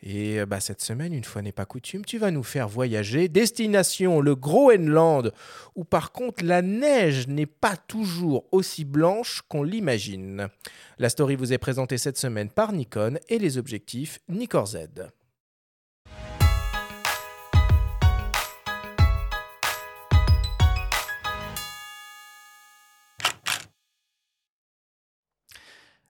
[0.02, 3.28] Et bah, cette semaine, une fois n'est pas coutume, tu vas nous faire voyager.
[3.28, 5.33] Destination le Groenland,
[5.74, 10.48] où par contre la neige n'est pas toujours aussi blanche qu'on l'imagine.
[10.98, 14.68] La story vous est présentée cette semaine par Nikon et les objectifs Nikkor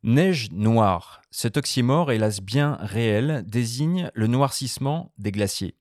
[0.08, 1.20] Neige noire.
[1.30, 5.76] Cet oxymore, hélas bien réel, désigne le noircissement des glaciers.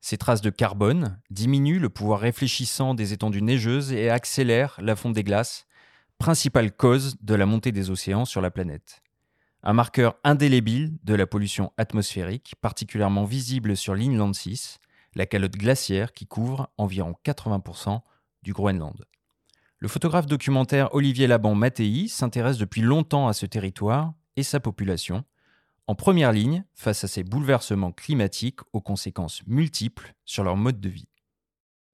[0.00, 5.12] Ces traces de carbone diminuent le pouvoir réfléchissant des étendues neigeuses et accélèrent la fonte
[5.12, 5.66] des glaces,
[6.16, 9.02] principale cause de la montée des océans sur la planète.
[9.62, 14.78] Un marqueur indélébile de la pollution atmosphérique, particulièrement visible sur l'Inland 6,
[15.16, 18.00] la calotte glaciaire qui couvre environ 80%
[18.42, 19.04] du Groenland.
[19.82, 25.24] Le photographe documentaire Olivier Laban Mattei s'intéresse depuis longtemps à ce territoire et sa population,
[25.86, 30.90] en première ligne face à ces bouleversements climatiques aux conséquences multiples sur leur mode de
[30.90, 31.08] vie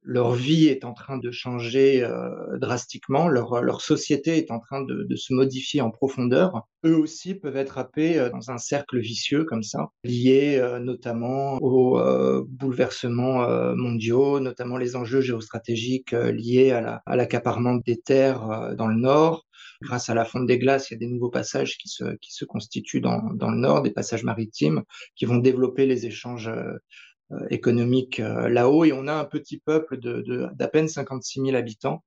[0.06, 4.82] leur vie est en train de changer euh, drastiquement, leur, leur société est en train
[4.82, 6.62] de, de, se modifier en profondeur.
[6.84, 11.58] Eux aussi peuvent être happés euh, dans un cercle vicieux comme ça, lié euh, notamment
[11.60, 11.98] aux
[12.48, 18.96] bouleversements mondiaux, notamment les enjeux géostratégiques liés à l'accaparement la, à des terres dans le
[18.96, 19.46] nord.
[19.82, 22.32] Grâce à la fonte des glaces, il y a des nouveaux passages qui se, qui
[22.32, 24.82] se constituent dans, dans le nord, des passages maritimes
[25.16, 26.78] qui vont développer les échanges euh,
[27.50, 32.04] économique euh, là-haut et on a un petit peuple d'à peine 56 000 habitants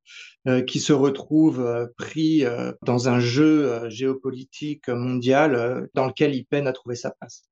[0.47, 2.43] euh, qui se retrouve pris
[2.83, 7.43] dans un jeu géopolitique mondial dans lequel il peine à trouver sa place.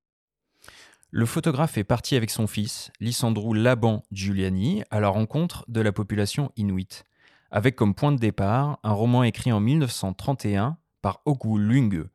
[1.10, 5.94] Le photographe est parti avec son fils, Lissandrou Laban Giuliani, à la rencontre de la
[5.94, 7.06] population inuite,
[7.50, 12.06] avec comme point de départ un roman écrit en 1931 par Ogu Lunge,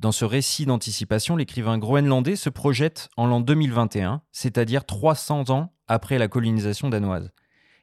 [0.00, 6.18] dans ce récit d'anticipation, l'écrivain groenlandais se projette en l'an 2021, c'est-à-dire 300 ans après
[6.18, 7.30] la colonisation danoise.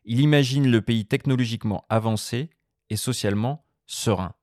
[0.06, 2.50] Il imagine le pays technologiquement avancé
[2.90, 4.34] et socialement serein.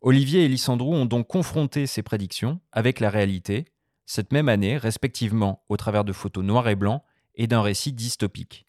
[0.00, 3.66] Olivier et Lissandrou ont donc confronté ces prédictions avec la réalité,
[4.04, 7.02] cette même année, respectivement au travers de photos noires et blancs
[7.34, 8.66] et d'un récit dystopique.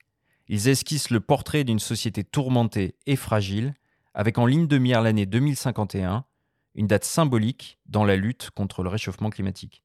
[0.48, 3.74] Ils esquissent le portrait d'une société tourmentée et fragile,
[4.14, 6.26] avec en ligne de mire l'année 2051,
[6.78, 9.84] une date symbolique dans la lutte contre le réchauffement climatique.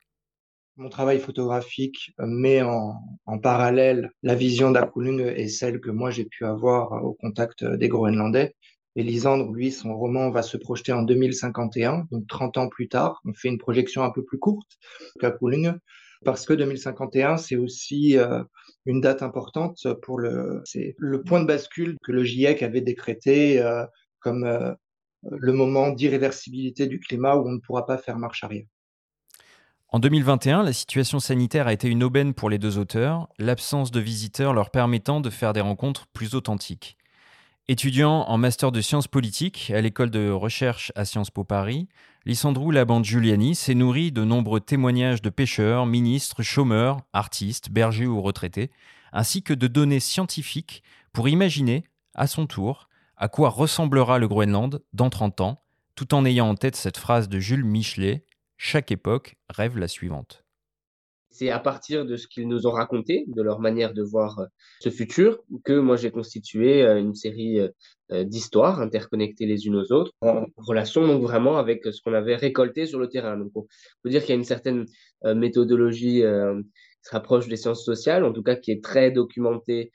[0.76, 6.44] Mon travail photographique met en, parallèle la vision d'Akulung et celle que moi j'ai pu
[6.44, 8.54] avoir au contact des Groenlandais.
[8.94, 13.20] Et Lisandre, lui, son roman va se projeter en 2051, donc 30 ans plus tard.
[13.24, 14.78] On fait une projection un peu plus courte
[15.18, 15.78] qu'Akulung,
[16.24, 18.42] parce que 2051, c'est aussi euh,
[18.84, 20.62] une date importante pour le,
[20.98, 23.84] le point de bascule que le GIEC avait décrété euh,
[24.20, 24.72] comme euh,
[25.30, 28.66] le moment d'irréversibilité du climat où on ne pourra pas faire marche arrière.
[29.88, 34.00] En 2021, la situation sanitaire a été une aubaine pour les deux auteurs, l'absence de
[34.00, 36.96] visiteurs leur permettant de faire des rencontres plus authentiques.
[37.68, 41.88] Étudiant en master de sciences politiques à l'école de recherche à Sciences Po Paris,
[42.24, 48.22] Lissandrou Labande Giuliani s'est nourri de nombreux témoignages de pêcheurs, ministres, chômeurs, artistes, bergers ou
[48.22, 48.70] retraités,
[49.12, 50.82] ainsi que de données scientifiques
[51.12, 55.62] pour imaginer, à son tour, à quoi ressemblera le Groenland dans 30 ans,
[55.94, 58.24] tout en ayant en tête cette phrase de Jules Michelet
[58.56, 60.44] Chaque époque rêve la suivante.
[61.32, 64.46] C'est à partir de ce qu'ils nous ont raconté, de leur manière de voir euh,
[64.80, 69.92] ce futur, que moi j'ai constitué euh, une série euh, d'histoires interconnectées les unes aux
[69.92, 73.38] autres, en relation donc vraiment avec ce qu'on avait récolté sur le terrain.
[73.38, 73.66] Donc on
[74.02, 74.84] peut dire qu'il y a une certaine
[75.24, 79.92] méthodologie qui se rapproche des sciences sociales, en tout cas qui est très documentée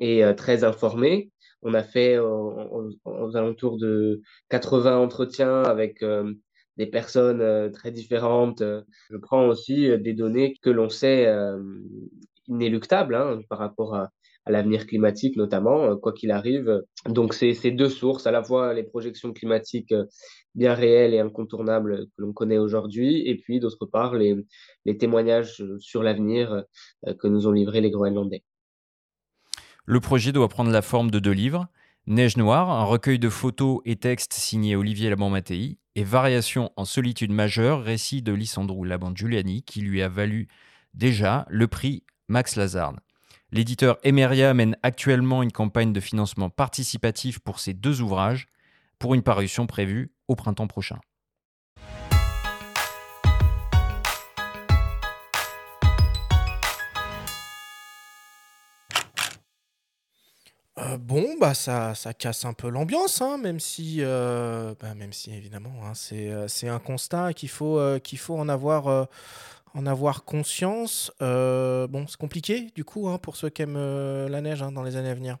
[0.00, 1.30] et très informée,
[1.62, 2.24] on a fait euh,
[3.04, 6.32] aux, alentours de 80 entretiens avec euh,
[6.76, 8.62] des personnes euh, très différentes.
[8.62, 11.32] Je prends aussi des données que l'on sait
[12.48, 14.10] inéluctables hein, par rapport à,
[14.46, 16.82] l'avenir climatique notamment, quoi qu'il arrive.
[17.06, 19.94] Donc c'est ces deux sources, à la fois les projections climatiques
[20.56, 24.34] bien réelles et incontournables que l'on connaît aujourd'hui, et puis d'autre part les,
[24.86, 26.64] les témoignages sur l'avenir
[27.20, 28.42] que nous ont livrés les Groenlandais.
[29.90, 31.66] Le projet doit prendre la forme de deux livres.
[32.06, 37.32] Neige Noire, un recueil de photos et textes signé Olivier Laban-Mattei, et Variation en solitude
[37.32, 40.46] majeure, récit de Lissandro Laban-Giuliani, qui lui a valu
[40.94, 42.94] déjà le prix Max Lazard.
[43.50, 48.46] L'éditeur Emeria mène actuellement une campagne de financement participatif pour ces deux ouvrages,
[49.00, 51.00] pour une parution prévue au printemps prochain.
[60.80, 65.12] Euh, bon, bah ça, ça casse un peu l'ambiance, hein, même si, euh, bah, même
[65.12, 69.08] si évidemment, hein, c'est, euh, c'est un constat qu'il faut, qu'il faut en avoir,
[69.74, 71.12] en avoir conscience.
[71.20, 73.78] Bon, c'est compliqué du coup hein, pour ceux qui aiment
[74.28, 75.36] la neige dans les années à venir.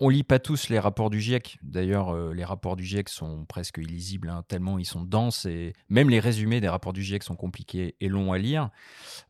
[0.00, 1.56] On lit pas tous les rapports du GIEC.
[1.62, 5.72] D'ailleurs, euh, les rapports du GIEC sont presque illisibles, hein, tellement ils sont denses et
[5.88, 8.70] même les résumés des rapports du GIEC sont compliqués et longs à lire.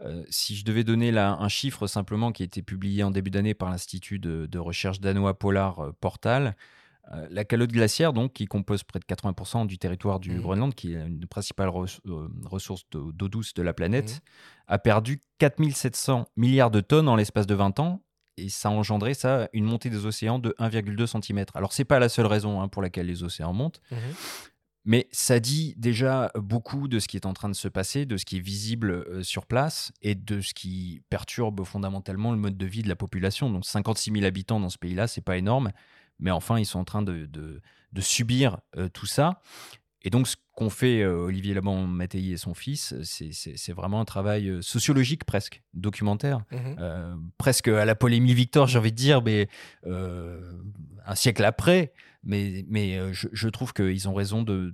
[0.00, 3.30] Euh, si je devais donner là un chiffre simplement qui a été publié en début
[3.30, 6.56] d'année par l'Institut de, de recherche danois Polar euh, Portal,
[7.12, 10.40] euh, la calotte glaciaire, donc, qui compose près de 80% du territoire du Mhm.
[10.40, 14.22] Groenland, qui est une des principales res- euh, ressources d'eau d'eau douce de la planète,
[14.68, 18.00] a perdu 4700 milliards de tonnes en l'espace de 20 ans.
[18.36, 21.44] Et ça a engendré ça, une montée des océans de 1,2 cm.
[21.54, 23.80] Alors, c'est pas la seule raison hein, pour laquelle les océans montent,
[24.84, 28.16] mais ça dit déjà beaucoup de ce qui est en train de se passer, de
[28.16, 32.56] ce qui est visible euh, sur place et de ce qui perturbe fondamentalement le mode
[32.58, 33.48] de vie de la population.
[33.50, 35.70] Donc 56 000 habitants dans ce pays-là, c'est pas énorme,
[36.18, 39.40] mais enfin ils sont en train de, de- de subir euh, tout ça.
[40.02, 44.04] Et donc ce qu'ont fait euh, Olivier Laban Mattei et son fils, c'est- vraiment un
[44.04, 46.44] travail euh, sociologique presque, documentaire.
[46.52, 46.76] Mhm.
[46.78, 49.48] Euh, presque à la polémie Victor, j'ai envie de dire, mais
[49.86, 50.52] euh,
[51.06, 51.92] un siècle après.
[52.22, 54.72] Mais, mais je, je trouve qu'ils ont raison de,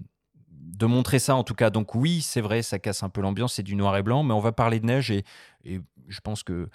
[0.50, 1.70] de montrer ça, en tout cas.
[1.70, 4.34] Donc oui, c'est vrai, ça casse un peu l'ambiance, c'est du noir et blanc, mais
[4.34, 5.24] on va parler de neige et,
[5.64, 6.68] et je pense que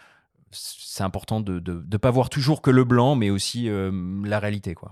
[0.52, 4.74] c'est important de ne pas voir toujours que le blanc, mais aussi la réalité.
[4.74, 4.92] quoi.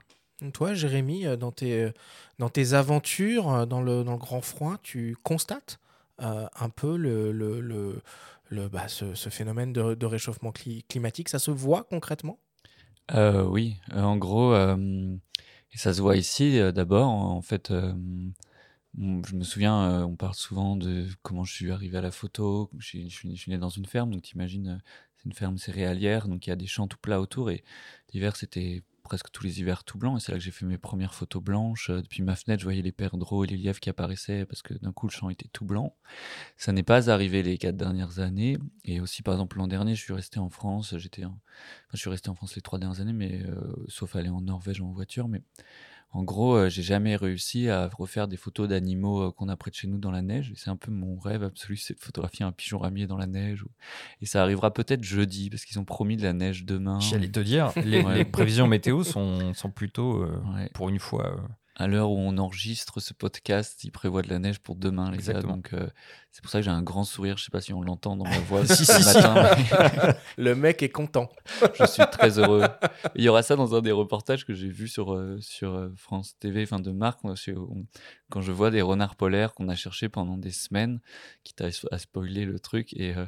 [0.52, 1.92] Toi, Jérémy, euh, dans tes, euh,
[2.40, 5.80] dans tes aventures euh, dans le, grand froid, tu constates
[6.20, 11.28] un peu le, le, bah, ce, phénomène de, réchauffement cli- climatique?
[11.28, 12.40] Ça se voit concrètement?
[13.12, 14.54] Oui, en gros,
[15.76, 17.10] ça se voit ici d'abord.
[17.10, 17.74] En fait,
[18.98, 22.70] je me souviens, on parle souvent de comment je suis arrivé à la photo.
[22.78, 24.82] Je suis, né dans une ferme, donc t'imagines,
[25.24, 27.50] c'est une ferme céréalière, donc il y a des champs tout plats autour.
[27.50, 27.64] Et
[28.14, 30.18] l'hiver, c'était presque tous les hivers tout blanc.
[30.18, 31.90] Et c'est là que j'ai fait mes premières photos blanches.
[31.90, 34.74] Euh, Depuis ma fenêtre, je voyais les perdreaux et les lièvres qui apparaissaient parce que
[34.76, 35.96] d'un coup, le champ était tout blanc.
[36.58, 38.58] Ça n'est pas arrivé les quatre dernières années.
[38.86, 40.98] Et aussi, par exemple, l'an dernier, je suis resté en France.
[40.98, 41.40] J'étais, en-
[41.92, 44.82] je suis resté en France les trois dernières années, mais euh, sauf aller en Norvège
[44.82, 45.28] en voiture.
[45.28, 45.42] Mais
[46.16, 49.72] en gros, euh, j'ai jamais réussi à refaire des photos d'animaux euh, qu'on a près
[49.72, 50.54] de chez nous dans la neige.
[50.56, 53.66] C'est un peu mon rêve absolu, c'est de photographier un pigeon ramier dans la neige.
[54.22, 57.00] Et ça arrivera peut-être jeudi parce qu'ils ont promis de la neige demain.
[57.00, 58.18] J'allais te dire, les, Ouais.
[58.20, 60.70] les prévisions météo sont, sont plutôt, euh, Ouais.
[60.74, 61.38] pour une fois, euh,
[61.76, 65.18] À l'heure où on enregistre ce podcast, ils prévoient de la neige pour demain, les
[65.18, 65.24] gars.
[65.24, 65.54] Exactement.
[65.56, 65.88] Donc, euh,
[66.30, 67.36] c'est pour ça que j'ai un grand sourire.
[67.38, 69.50] Je sais pas si on l'entend dans ma voix Si, ce si, matin.
[70.38, 71.30] Le mec est content.
[71.80, 72.64] je suis très heureux.
[73.16, 75.90] Il y aura ça dans un des reportages que j'ai vu sur, euh, sur euh,
[75.96, 77.88] France TV, enfin de Marc, moi, c'est- on-
[78.30, 81.00] quand je vois des renards polaires qu'on a cherchés pendant des semaines,
[81.44, 83.26] quitte à, à spoiler le truc, et, euh,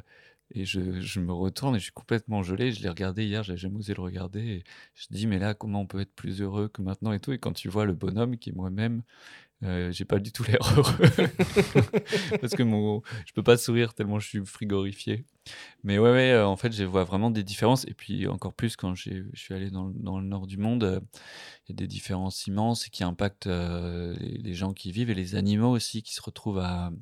[0.52, 2.72] et je, me retourne et je suis complètement gelé.
[2.72, 5.80] Je l'ai regardé hier, j'avais jamais osé le regarder, et je dis, mais là, comment
[5.80, 8.36] on peut être plus heureux que maintenant et tout, et quand tu vois le bonhomme
[8.38, 9.02] qui est moi-même,
[9.62, 10.92] euh, j'ai pas du tout l'air heureux.
[12.40, 15.24] Parce que mon je peux pas sourire tellement je suis frigorifié.
[15.82, 17.86] Mais ouais, euh, en fait je vois vraiment des différences.
[17.86, 21.00] Et puis encore plus quand j'ai- je suis allé dans, le- nord du monde euh,
[21.66, 25.36] il y a des différences immenses qui impactent euh, les, gens qui vivent et les
[25.36, 26.92] animaux aussi qui se retrouvent à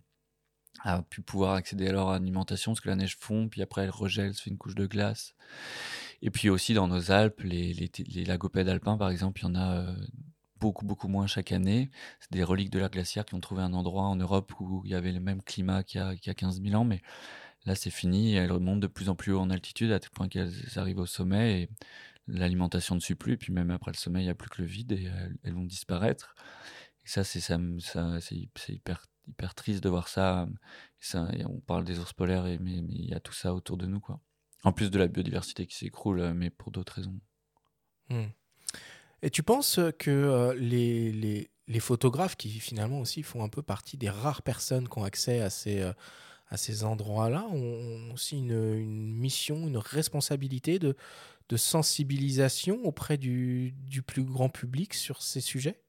[0.83, 3.91] à pu pouvoir accéder à leur alimentation parce que la neige fond puis après elle
[3.91, 5.35] regèle se fait une couche de glace.
[6.23, 9.55] Et puis aussi dans nos Alpes les, les, lagopèdes alpins par exemple il y en
[9.55, 9.95] a euh,
[10.61, 11.91] beaucoup beaucoup moins chaque année.
[12.21, 14.91] C'est des reliques de l'ère glaciaire qui ont trouvé un endroit en Europe où il
[14.91, 17.03] y avait le même climat qu'il y a, y a 15 000 ans mais
[17.67, 20.11] là c'est fini et elles remontent de plus en plus haut en altitude à tel
[20.11, 21.69] point qu'elles arrivent au sommet et
[22.27, 23.35] l'alimentation ne suit plus.
[23.35, 25.37] Et puis même après le sommet il n'y a plus que le vide et elles,
[25.45, 26.35] elles vont disparaître
[27.05, 27.41] ça c'est
[28.69, 30.47] hyper triste de voir ça,
[31.15, 34.21] on parle des ours polaires mais il y a tout ça autour de nous quoi.
[34.65, 37.21] En plus de la biodiversité qui s'écroule euh, mais pour d'autres raisons.
[38.09, 38.29] Hmm.
[39.23, 44.09] Et tu penses que euh, les, photographes, qui finalement aussi font un peu partie des
[44.09, 50.79] rares personnes qui ont accès à ces, euh, endroits-là, ont aussi une, mission, une responsabilité
[50.79, 50.97] de,
[51.57, 55.84] sensibilisation auprès du plus grand public sur ces sujets?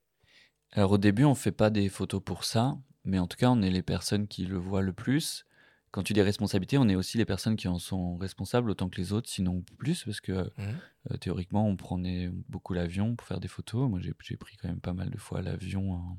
[0.76, 3.62] Alors au début, on fait pas des photos pour ça, mais en tout cas, on
[3.62, 5.44] est les personnes qui le voient le plus.
[5.90, 9.00] Quand tu dis responsabilité, on est aussi les personnes qui en sont responsables autant que
[9.00, 10.76] les autres, sinon plus, parce que Mhm.
[11.10, 13.88] euh, théoriquement, on prenait beaucoup l'avion pour faire des photos.
[13.88, 16.16] Moi, j'ai pris quand même pas mal de fois l'avion, hein.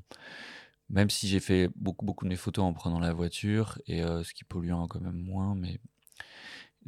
[0.88, 4.24] même si j'ai fait beaucoup, beaucoup de mes photos en prenant la voiture, et euh,
[4.24, 5.78] ce qui pollue quand même moins, mais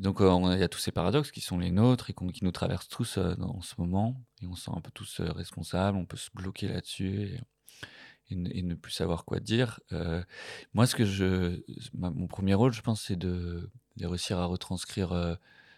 [0.01, 2.53] donc, euh, il y a tous ces paradoxes qui sont les nôtres et qui nous
[2.53, 4.17] traversent tous euh, en ce moment.
[4.41, 7.41] Et on se sent un peu tous euh, responsables, on peut se bloquer là-dessus et,
[8.31, 9.81] et ne- ne plus savoir quoi dire.
[9.93, 10.23] Euh,
[10.75, 11.63] moi, ce que je,
[11.95, 15.35] mon premier rôle, je pense, c'est de, réussir à retranscrire euh,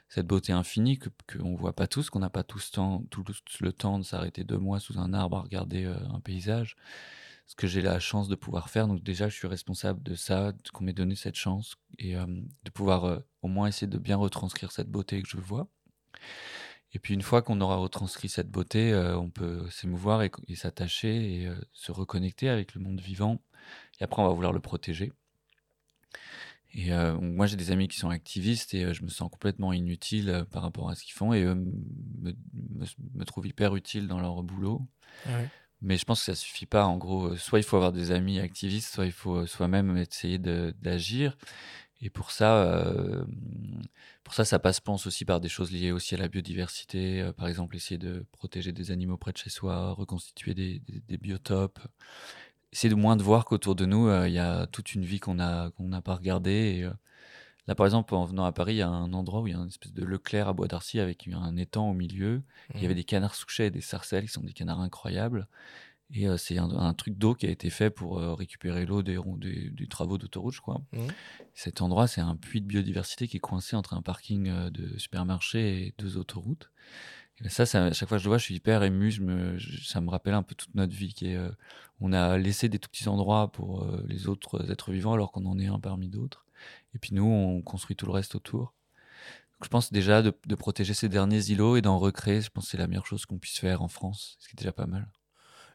[0.08, 3.98] cette beauté infinie que qu'on voit pas tous, qu'on n'a pas tous tout le temps
[3.98, 6.76] de s'arrêter deux mois sous un arbre à regarder euh, un paysage.
[7.46, 10.52] Ce que j'ai la chance de pouvoir faire, donc déjà je suis responsable de ça,
[10.72, 14.88] qu'on m'ait donné cette chance et de pouvoir au moins essayer de bien retranscrire cette
[14.88, 15.68] beauté que je vois.
[16.94, 21.42] Et puis une fois qu'on aura retranscrit cette beauté, on peut s'émouvoir et, et s'attacher
[21.42, 23.40] et se reconnecter avec le monde vivant.
[23.98, 25.10] Et après on va vouloir le protéger.
[26.74, 29.72] Et euh, moi, j'ai des amis qui sont activistes et euh, je me sens complètement
[29.72, 33.76] inutile euh, par rapport à ce qu'ils font et eux me, me, me, trouvent hyper
[33.76, 34.80] utile dans leur boulot.
[35.26, 35.48] Ouais.
[35.82, 36.86] Mais je pense que ça suffit pas.
[36.86, 41.36] En gros, soit il faut avoir des amis activistes, soit il faut soi-même essayer d'agir.
[42.00, 43.24] Et pour ça, euh,
[44.32, 47.20] pour ça, ça passe, pense aussi par des choses liées aussi à la biodiversité.
[47.20, 51.00] Euh, par exemple, essayer de protéger des animaux près de chez soi, reconstituer des, des,
[51.06, 51.78] des biotopes
[52.72, 55.20] essayer de moins de voir qu'autour de nous, euh, il y a toute une vie
[55.20, 55.70] qu'on n'a
[56.02, 56.78] pas regardée.
[56.78, 56.92] Et, euh,
[57.66, 59.54] là, par exemple, en venant à Paris, il y a un endroit où il y
[59.54, 62.38] a une espèce de Leclerc à Bois d'Arcy avec un étang au milieu.
[62.38, 62.42] Mmh.
[62.76, 65.46] Il y avait des canards souchets et des sarcelles qui sont des canards incroyables.
[66.14, 69.02] Et euh, c'est un, un, truc d'eau qui a été fait pour euh, récupérer l'eau
[69.02, 70.82] des, des, des, travaux d'autoroute, je crois.
[70.92, 71.06] Mmh.
[71.54, 74.98] Cet endroit, c'est un puits de biodiversité qui est coincé entre un parking euh, de
[74.98, 76.70] supermarché et deux autoroutes.
[77.42, 79.10] Et ça, ça, à chaque fois que je le vois, je suis hyper ému.
[79.10, 81.14] Je me, je, ça me rappelle un peu toute notre vie.
[81.14, 81.38] Qui est,
[82.00, 85.58] on a laissé des tout petits endroits pour les autres êtres vivants alors qu'on en
[85.58, 86.46] est un parmi d'autres.
[86.94, 88.74] Et puis nous, on construit tout le reste autour.
[89.54, 92.42] Donc, je pense déjà de, de protéger ces derniers îlots et d'en recréer.
[92.42, 94.60] Je pense que c'est la meilleure chose qu'on puisse faire en France, ce qui est
[94.60, 95.08] déjà pas mal.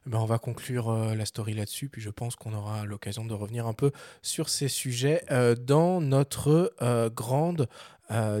[0.06, 3.34] Ben, on va conclure euh, la story là-dessus, puis je pense qu'on aura l'occasion de
[3.34, 7.68] revenir un peu sur ces sujets euh, dans notre euh, grande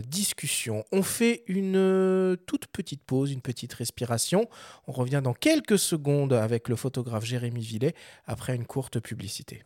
[0.06, 0.82] discussion.
[0.92, 4.48] On fait une toute petite pause, une petite respiration.
[4.86, 7.94] On revient dans quelques secondes avec le photographe Jérémy Villet
[8.24, 9.64] après une courte publicité.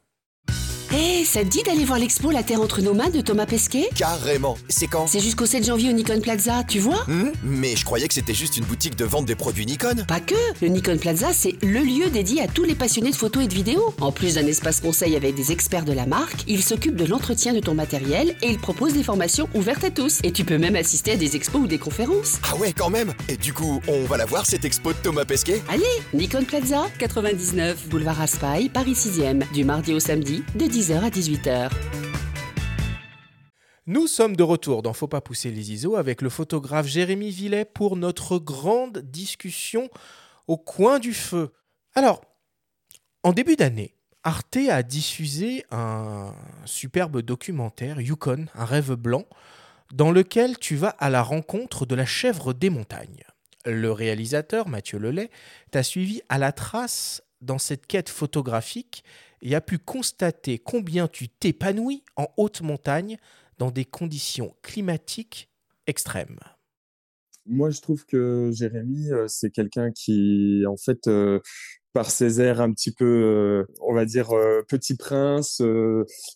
[0.95, 3.47] Hé, hey, ça te dit d'aller voir l'expo La Terre entre nos mains de Thomas
[3.47, 3.89] Pesquet?
[3.95, 4.59] Carrément.
[4.69, 5.07] C'est quand?
[5.07, 7.05] C'est jusqu'au 7 janvier au Nikon Plaza, tu vois?
[7.09, 10.05] Mmh, Mais je croyais que c'était juste une boutique de vente des produits Nikon.
[10.07, 13.45] Pas que Le Nikon Plaza, c'est le lieu dédié à tous les passionnés de photos
[13.45, 13.95] et de vidéos.
[14.03, 17.55] En plus d'un espace conseil avec des experts de la marque, il s'occupe de l'entretien
[17.55, 20.19] de ton matériel et il propose des formations ouvertes à tous.
[20.25, 22.39] Et tu peux même assister à des expos ou des conférences.
[22.43, 25.25] Ah ouais, quand même Et du coup, on va la voir cette expo de Thomas
[25.25, 25.63] Pesquet?
[25.71, 30.99] Allez Nikon Plaza, 99, boulevard Raspail, Paris 6e, du mardi au samedi, de 10 10h
[31.05, 31.71] à 18h.
[33.87, 37.65] Nous sommes de retour dans Faut pas pousser les ISO avec le photographe Jérémy Villet
[37.65, 39.89] pour notre grande discussion
[40.49, 41.53] au coin du feu.
[41.95, 42.21] Alors,
[43.23, 49.27] en début d'année, Arte a diffusé un superbe documentaire, Yukon, un rêve blanc,
[49.93, 53.23] dans lequel tu vas à la rencontre de la chèvre des montagnes.
[53.67, 55.31] Le réalisateur, Mathieu Lelay,
[55.71, 59.05] t'a suivi à la trace dans cette quête photographique
[59.43, 63.19] et a pu constater combien tu t'épanouis en haute montagne
[63.59, 65.51] dans des conditions climatiques
[65.87, 66.39] extrêmes.
[67.47, 71.41] Moi, je trouve que Jérémy, c'est quelqu'un qui, en fait, euh,
[71.93, 75.61] par ses airs un petit peu, euh, on va dire, euh, petit prince,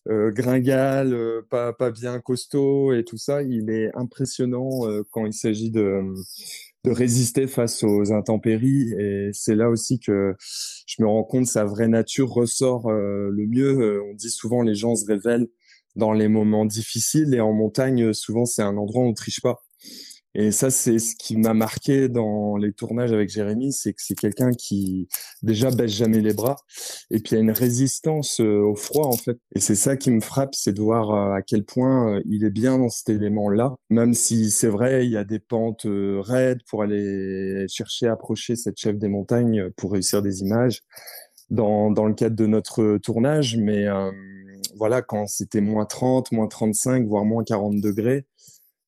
[0.07, 1.17] gringal,
[1.49, 6.03] pas, pas bien costaud et tout ça, il est impressionnant quand il s'agit de
[6.87, 8.93] de résister face aux intempéries.
[8.99, 10.37] Et c'est là aussi que
[10.87, 13.81] je me rends compte sa vraie nature ressort euh, le mieux.
[13.81, 15.49] Euh, on dit souvent les gens se révèlent
[15.97, 19.65] dans les moments difficiles et en montagne, souvent c'est un endroit où on triche pas.
[20.39, 24.15] Et ça, c'est ce qui m'a marqué dans les tournages avec Jérémy, c'est que c'est
[24.15, 25.09] quelqu'un qui
[25.43, 26.57] déjà baisse jamais les bras,
[27.11, 29.39] et puis il y a une résistance euh, au froid en fait.
[29.55, 32.45] Et c'est ça qui me frappe, c'est de voir euh, à quel point euh, il
[32.45, 36.61] est bien dans cet élément-là, même si c'est vrai, il y a des pentes raides
[36.69, 40.83] pour aller chercher à approcher cette chef des montagnes pour réussir des images
[41.49, 43.87] dans, dans le cadre de notre tournage, mais
[44.77, 48.27] voilà, quand c'était moins 30, moins 35, voire moins 40 degrés,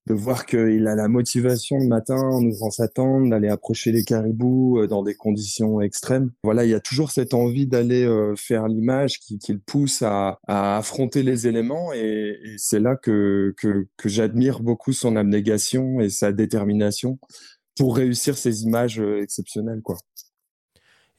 [0.08, 4.04] de voir qu'il a la motivation le matin en ouvrant sa tente d'aller approcher les
[4.04, 6.30] caribous dans des conditions extrêmes.
[6.42, 10.38] Voilà, il y a toujours cette envie d'aller euh, faire l'image qui, le pousse à,
[10.46, 13.54] affronter les éléments et, c'est là que,
[14.04, 17.18] j'admire beaucoup son abnégation et sa détermination
[17.76, 19.96] pour réussir ces images exceptionnelles, quoi.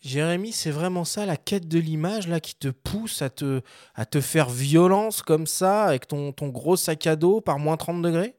[0.02, 3.62] Jérémy, c'est vraiment ça, la quête de l'image là qui te pousse à te,
[3.96, 7.76] à te faire violence comme ça avec ton, ton gros sac à dos par moins
[7.76, 8.39] 30 degrés?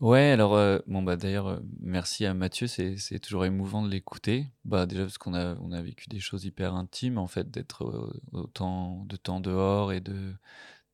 [0.00, 4.46] Ouais, alors euh, bon bah d'ailleurs euh, merci à Mathieu, c'est toujours émouvant de l'écouter.
[4.66, 8.12] Bah déjà parce qu'on a on a vécu des choses hyper intimes en fait d'être
[8.32, 10.34] autant de temps dehors et de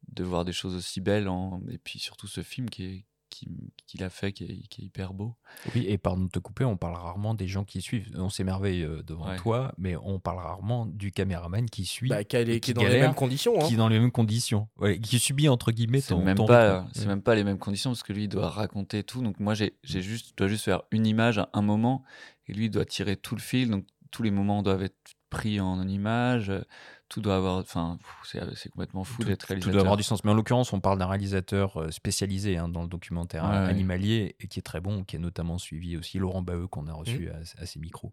[0.08, 1.28] de voir des choses aussi belles
[1.70, 3.04] et puis surtout ce film qui est
[3.46, 5.34] qui qui- qu'il a fait qui est, qui est hyper beau.
[5.74, 8.08] Oui, et pardon de te couper, on parle rarement des gens qui suivent.
[8.16, 9.36] On s'émerveille euh, devant Ouais.
[9.36, 12.08] toi, mais on parle rarement du caméraman qui suit.
[12.08, 13.54] Bah, qui, est- et qui est dans les mêmes conditions.
[13.60, 13.66] hein.
[13.66, 14.68] Qui est dans les mêmes conditions.
[14.78, 16.90] Ouais, qui subit, entre guillemets, C'est ton, même ton pas, rythme.
[16.94, 17.06] c'est Ouais.
[17.08, 19.22] même pas les mêmes conditions parce que lui il doit raconter tout.
[19.22, 22.02] Donc moi j'ai, j'ai juste, je dois juste faire une image à un moment
[22.46, 23.68] et lui il doit tirer tout le fil.
[23.70, 24.96] Donc tous les moments doivent être
[25.32, 26.50] pris en image.
[26.50, 26.60] euh,
[27.08, 29.72] Tout doit avoir, enfin, pff, c'est, complètement fou Tout- d'être Tout réalisateur.
[29.72, 30.22] doit avoir du sens.
[30.24, 33.66] Mais en l'occurrence, on parle d'un réalisateur euh, spécialisé hein, dans le documentaire Ouais, euh,
[33.66, 36.92] animalier et qui est très bon, qui a notamment suivi aussi Laurent Baheux qu'on a
[36.92, 37.32] reçu Mmh.
[37.58, 38.12] à, à ses micros.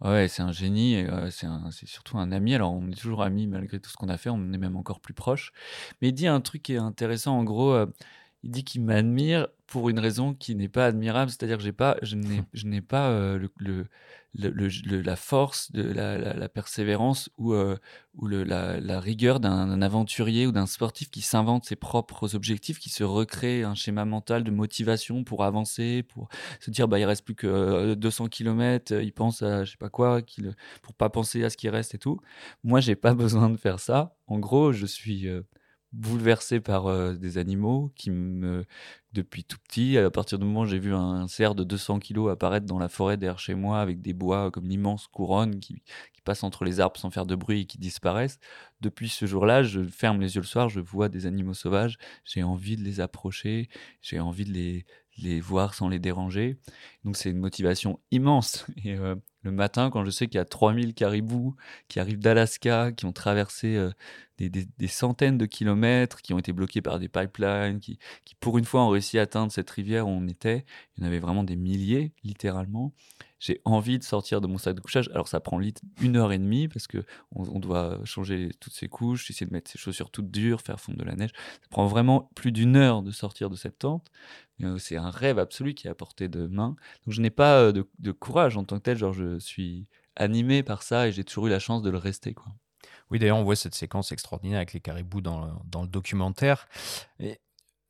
[0.00, 1.46] Ouais, c'est un génie, et, euh, c'est,
[1.86, 2.54] surtout un ami.
[2.54, 5.00] Alors, on est toujours amis malgré tout ce qu'on a fait, on est même encore
[5.00, 5.52] plus proches.
[6.02, 7.86] Mais il dit un truc qui est intéressant, en gros, euh,
[8.44, 11.96] il dit qu'il m'admire pour une raison qui n'est pas admirable, c'est-à-dire que j'ai pas,
[12.02, 13.86] je n'ai, je n'ai pas euh, le, le-
[14.34, 17.76] le- le- le- la force, de la, la- la persévérance ou, euh,
[18.16, 22.90] ou la, la rigueur d'un, aventurier ou d'un sportif qui s'invente ses propres objectifs, qui
[22.90, 26.28] se recrée un schéma mental de motivation pour avancer, pour
[26.60, 29.76] se dire bah il reste plus que euh, 200 km, il pense à je sais
[29.78, 32.20] pas quoi, qu'il, pour pas penser à ce qui reste et tout.
[32.62, 34.16] Moi j'ai pas besoin de faire ça.
[34.26, 35.42] En gros je suis euh,
[35.94, 38.64] bouleversé par euh, des animaux qui me
[39.12, 42.32] depuis tout petit à partir du moment où j'ai vu un cerf de 200 kilos
[42.32, 45.74] apparaître dans la forêt derrière chez moi avec des bois comme une immense couronne qui,
[46.12, 48.40] qui passe entre les arbres sans faire de bruit et qui disparaissent
[48.80, 52.42] depuis ce jour-là je ferme les yeux le soir je vois des animaux sauvages j'ai
[52.42, 53.68] envie de les approcher
[54.02, 54.84] j'ai envie de les
[55.18, 56.58] les voir sans les déranger.
[57.04, 58.66] Donc c'est une motivation immense.
[58.86, 61.54] Euh, le matin, quand je sais qu'il y a 3000 caribous
[61.88, 63.90] qui arrivent d'Alaska, qui ont traversé euh,
[64.38, 68.64] des, centaines de kilomètres, qui ont été bloqués par des pipelines, qui, qui pour une
[68.64, 70.64] fois ont réussi à atteindre cette rivière où on était,
[70.96, 72.92] il y en avait vraiment des milliers, littéralement.
[73.38, 75.10] J'ai envie de sortir de mon sac de couchage.
[75.10, 75.60] Alors ça prend
[76.00, 79.52] une heure et demie parce que on, on doit changer toutes ses couches, essayer de
[79.52, 81.32] mettre ses chaussures toutes dures, faire fondre de la neige.
[81.60, 84.10] Ça prend vraiment plus d'une heure de sortir de cette tente.
[84.62, 86.76] Euh, c'est un rêve absolu qui est à portée de main.
[87.04, 88.96] Donc je n'ai pas euh, de, courage en tant que tel.
[88.96, 89.86] Genre je suis
[90.16, 92.34] animé par ça et j'ai toujours eu la chance de le rester.
[92.34, 92.52] Quoi.
[93.10, 95.46] Oui, d'ailleurs, on voit cette séquence extraordinaire avec les caribous dans
[95.82, 96.68] le, documentaire.
[97.18, 97.40] Et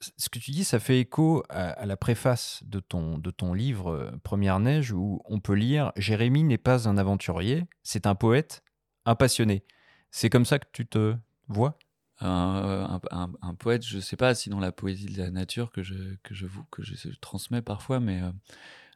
[0.01, 3.55] ce que tu dis, ça fait écho à, à la préface de ton, de ton
[3.55, 8.15] livre euh, Première Neige, où on peut lire Jérémy n'est pas un aventurier, c'est un
[8.15, 8.63] poète,
[9.07, 9.65] un passionné.
[10.11, 11.17] C'est comme ça que tu te
[11.49, 11.79] vois?
[12.21, 13.01] Un,
[13.43, 16.35] un- poète, je sais pas si dans la poésie de la nature que je, que
[16.35, 18.31] je, vous, que je, transmets parfois, mais euh,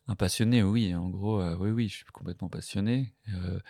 [0.09, 3.15] un passionné, oui, en gros, euh, oui, oui, je suis complètement passionné.
[3.35, 3.61] euh,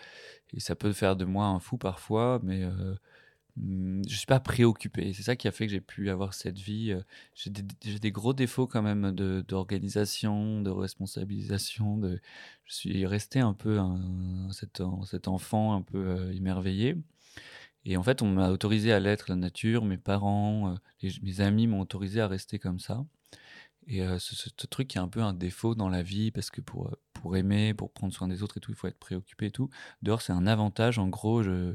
[0.54, 2.94] et ça peut faire de moi un fou parfois, mais euh,
[3.56, 5.12] je suis pas préoccupé.
[5.14, 6.92] C'est ça qui a fait que j'ai pu avoir cette vie.
[6.92, 7.02] euh,
[7.34, 12.00] J'ai des, gros défauts quand même d'organisation, de, responsabilisation.
[12.64, 13.78] Je suis resté un peu
[14.52, 16.96] cet, en- cet enfant un peu euh, émerveillé.
[17.84, 21.66] Et en fait, on m'a autorisé à l'être, la nature, mes parents, euh, mes amis
[21.66, 23.04] m'ont autorisé à rester comme ça.
[23.88, 26.60] Et euh, ce, truc qui est un peu un défaut dans la vie, parce que
[26.60, 29.46] pour, euh, pour aimer, pour prendre soin des autres et tout, il faut être préoccupé
[29.46, 29.70] et tout.
[30.02, 30.98] Dehors, c'est un avantage.
[30.98, 31.74] En gros, je,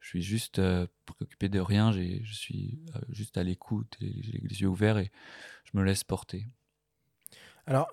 [0.00, 1.92] je suis juste euh, préoccupé de rien.
[1.92, 2.80] Je suis
[3.10, 5.12] juste à l'écoute j'ai les yeux ouverts et
[5.64, 6.48] je me laisse porter.
[7.66, 7.88] Alors,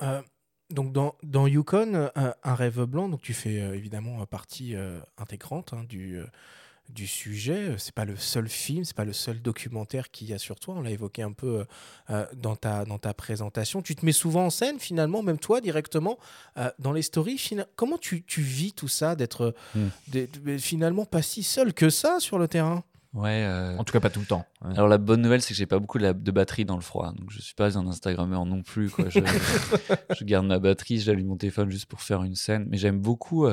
[0.72, 4.74] donc dans, dans Yukon, un rêve blanc, donc tu fais évidemment partie
[5.20, 6.20] intégrante hein, du,
[6.90, 7.76] du sujet.
[7.78, 10.76] C'est pas le seul film, c'est pas le seul documentaire qu'il y a sur toi.
[10.78, 11.66] On l'a évoqué un peu euh,
[12.10, 13.82] euh, dans, ta, dans ta présentation.
[13.82, 16.18] Tu te mets souvent en scène, finalement, même toi directement,
[16.58, 17.40] euh, dans les stories.
[17.76, 19.88] Comment tu, tu vis tout ça, d'être Mm.
[20.44, 22.84] mais finalement pas si seul que ça sur le terrain?
[23.14, 23.44] Ouais.
[23.44, 24.46] euh, En tout cas, pas tout le temps.
[24.62, 26.82] Alors la bonne nouvelle, c'est que j'ai pas beaucoup de, la- de batterie dans le
[26.82, 28.90] froid, donc je suis pas un Instagrammeur non plus.
[28.90, 29.10] Quoi.
[29.10, 29.20] Je,
[30.20, 32.66] je garde ma batterie, j'allume mon téléphone juste pour faire une scène.
[32.70, 33.48] Mais j'aime beaucoup.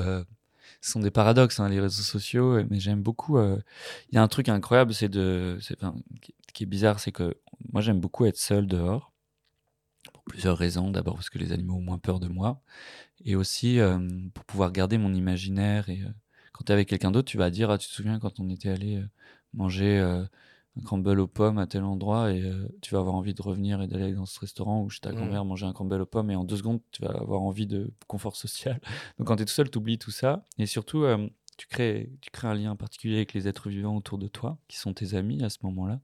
[0.67, 3.39] Euh, ce sont des paradoxes, hein, les réseaux sociaux, mais j'aime beaucoup.
[3.39, 3.59] euh,
[4.11, 5.95] Il y a un truc incroyable, c'est de, enfin,
[6.55, 7.37] qui, est bizarre, c'est que
[7.73, 9.13] moi j'aime beaucoup être seul dehors
[10.13, 10.91] pour plusieurs raisons.
[10.91, 12.61] D'abord parce que les animaux ont moins peur de moi,
[13.25, 13.99] et aussi euh,
[14.35, 15.89] pour pouvoir garder mon imaginaire.
[15.89, 16.09] Et euh,
[16.53, 18.51] quand tu es avec quelqu'un d'autre, tu vas dire, ah, tu te souviens quand on
[18.51, 19.09] était allé euh,
[19.55, 20.25] manger euh,
[20.79, 23.81] un crumble aux pommes à tel endroit et euh, tu vas avoir envie de revenir
[23.83, 25.17] et d'aller dans ce restaurant où ta Mhm.
[25.17, 27.91] grand-mère manger un crumble aux pommes et en deux secondes tu vas avoir envie de
[28.07, 28.81] confort social.
[29.19, 32.11] Donc quand tu es tout seul, tu oublies tout ça et surtout euh, tu crées,
[32.21, 35.15] tu crées un lien particulier avec les êtres vivants autour de toi qui sont tes
[35.15, 36.01] amis à ce moment-là.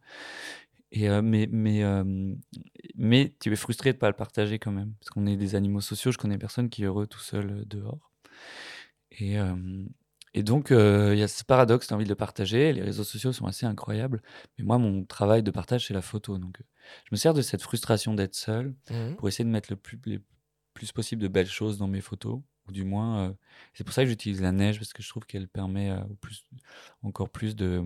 [0.92, 1.82] Et euh, mais, mais,
[2.96, 4.92] mais tu es frustré de ne pas le partager quand même.
[5.00, 8.10] Parce qu'on est des animaux sociaux, je connais personne qui est heureux tout seul dehors.
[9.18, 9.38] Et,
[10.34, 12.72] et donc, euh, il y a ce paradoxe, tu as envie de le partager.
[12.72, 14.22] Les réseaux sociaux sont assez incroyables.
[14.58, 16.38] Mais moi, mon travail de partage, c'est la photo.
[16.38, 16.64] Donc, euh,
[17.04, 19.16] je me sers de cette frustration d'être seul Mhm.
[19.16, 20.20] pour essayer de mettre le plus, les
[20.74, 22.40] plus possible de belles choses dans mes photos.
[22.68, 23.32] Ou du moins, euh,
[23.74, 26.46] c'est pour ça que j'utilise la neige, parce que je trouve qu'elle permet euh, plus,
[27.02, 27.82] encore plus de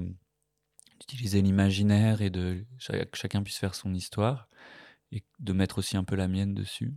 [1.01, 4.49] d'utiliser l'imaginaire et de chaque- que chacun puisse faire son histoire.
[5.13, 6.93] et de mettre aussi un peu la mienne dessus.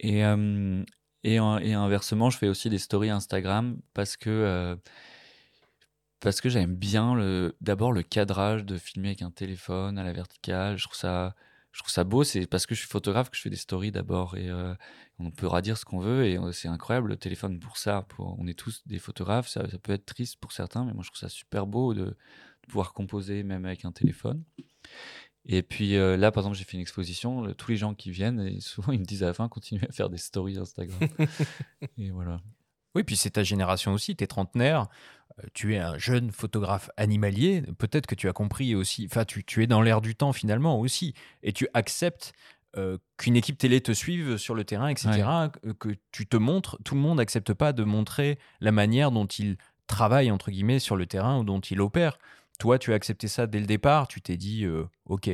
[0.00, 0.82] Et, euh,
[1.24, 4.76] et, en- et inversement, je fais aussi des stories Instagram parce que, euh,
[6.42, 7.16] que j'aime bien
[7.60, 10.76] d'abord le cadrage de filmer avec un téléphone à la verticale.
[10.76, 11.34] Je trouve ça,
[11.72, 12.24] je trouve ça beau.
[12.24, 14.36] C'est parce que je suis photographe que je fais des stories d'abord.
[14.36, 14.74] Et euh,
[15.18, 16.26] on peut redire ce qu'on veut.
[16.26, 18.06] Et euh, c'est incroyable le téléphone pour ça.
[18.18, 19.48] On est tous des photographes.
[19.48, 22.16] Ça, peut être triste pour certains, mais moi je trouve ça super beau de
[22.68, 24.42] pouvoir composer même avec un téléphone.
[25.50, 27.40] Et puis euh, là, par exemple, j'ai fait une exposition.
[27.40, 29.86] le- tous les gens qui viennent, et souvent ils me disent à la fin, continuez
[29.88, 30.98] à faire des stories Instagram.
[31.98, 32.40] et voilà.
[32.94, 34.88] Oui, puis c'est ta génération aussi, tu es trentenaire,
[35.38, 39.44] euh, tu es un jeune photographe animalier, peut-être que tu as compris aussi, enfin tu,
[39.44, 42.32] tu es dans l'air du temps finalement aussi, et tu acceptes
[42.76, 45.10] euh, qu'une équipe télé te suive sur le terrain, etc.,
[45.78, 49.56] que tu te montres, tout le monde n'accepte pas de montrer la manière dont il
[49.86, 52.18] travaille, entre guillemets, sur le terrain ou dont il opère.
[52.58, 55.30] Toi, tu as accepté ça dès le départ, tu t'es dit, euh, ok,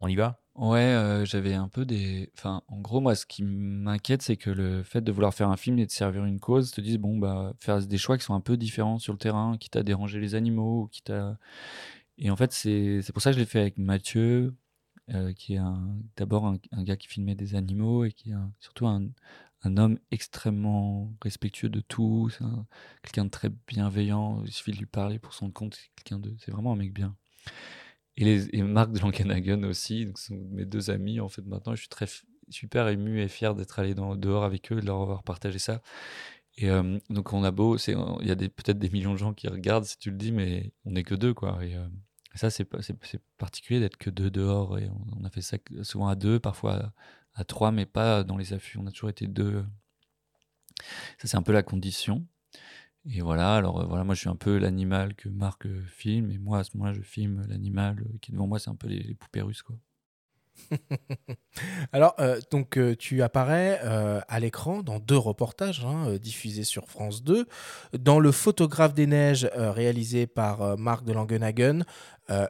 [0.00, 0.42] on y va?
[0.54, 2.30] Ouais, euh, j'avais un peu des.
[2.36, 5.56] Enfin, en gros, moi, ce qui m'inquiète, c'est que le fait de vouloir faire un
[5.56, 8.34] film et de servir une cause, te disent, bon, bah, faire des choix qui sont
[8.34, 11.38] un peu différents sur le terrain, quitte à déranger les animaux, quitte à.
[12.18, 14.54] Et en fait, c'est pour ça que je l'ai fait avec Mathieu,
[15.14, 15.60] euh, qui est
[16.16, 19.08] d'abord un, gars qui filmait des animaux et qui est surtout un,
[19.62, 22.30] un homme extrêmement respectueux de tout,
[23.02, 26.34] quelqu'un de très bienveillant, il suffit de lui parler pour son compte, c'est quelqu'un de.
[26.38, 27.16] C'est vraiment un mec bien.
[28.16, 31.74] Et, Marc de Langenhagen aussi, donc sont mes deux amis en fait maintenant.
[31.74, 32.06] Je suis très
[32.48, 35.82] super ému et fier d'être allé dans, dehors avec eux, de leur avoir partagé ça.
[36.58, 39.48] Et euh, donc on a beau, il y a peut-être des millions de gens qui
[39.48, 41.62] regardent si tu le dis, mais on n'est que deux quoi.
[41.64, 41.86] Et euh,
[42.34, 42.66] ça c'est,
[43.36, 44.78] particulier d'être que deux dehors.
[44.78, 46.92] Et on, on a fait ça souvent à deux, parfois
[47.36, 48.78] à, trois, mais pas dans les affûts.
[48.78, 49.64] On a toujours été deux.
[51.18, 52.26] Ça c'est un peu la condition.
[53.08, 56.30] Et voilà, alors euh, voilà, moi je suis un peu l'animal que Marc euh, filme,
[56.32, 58.74] et moi à ce moment-là je filme l'animal euh, qui est devant moi, c'est un
[58.74, 59.78] peu les, les poupées russes quoi.
[61.92, 66.88] Alors, euh, donc, euh, tu apparais euh, à l'écran dans deux reportages hein, diffusés sur
[66.88, 67.46] France 2.
[67.98, 71.84] Dans Le photographe des neiges, réalisé par Marc de Langenhagen,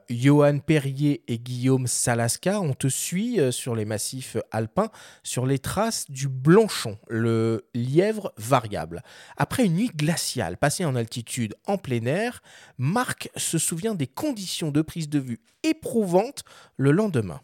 [0.09, 4.91] Johan Perrier et Guillaume Salaska, on te suit sur les massifs alpins,
[5.23, 9.03] sur les traces du Blanchon, le lièvre variable.
[9.37, 12.43] Après une nuit glaciale passée en altitude en plein air,
[12.79, 16.45] Marc se souvient des conditions de prise de vue éprouvantes
[16.77, 17.41] le lendemain.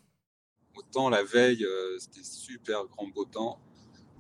[0.75, 3.61] Autant la veille, euh, c'était super grand beau temps.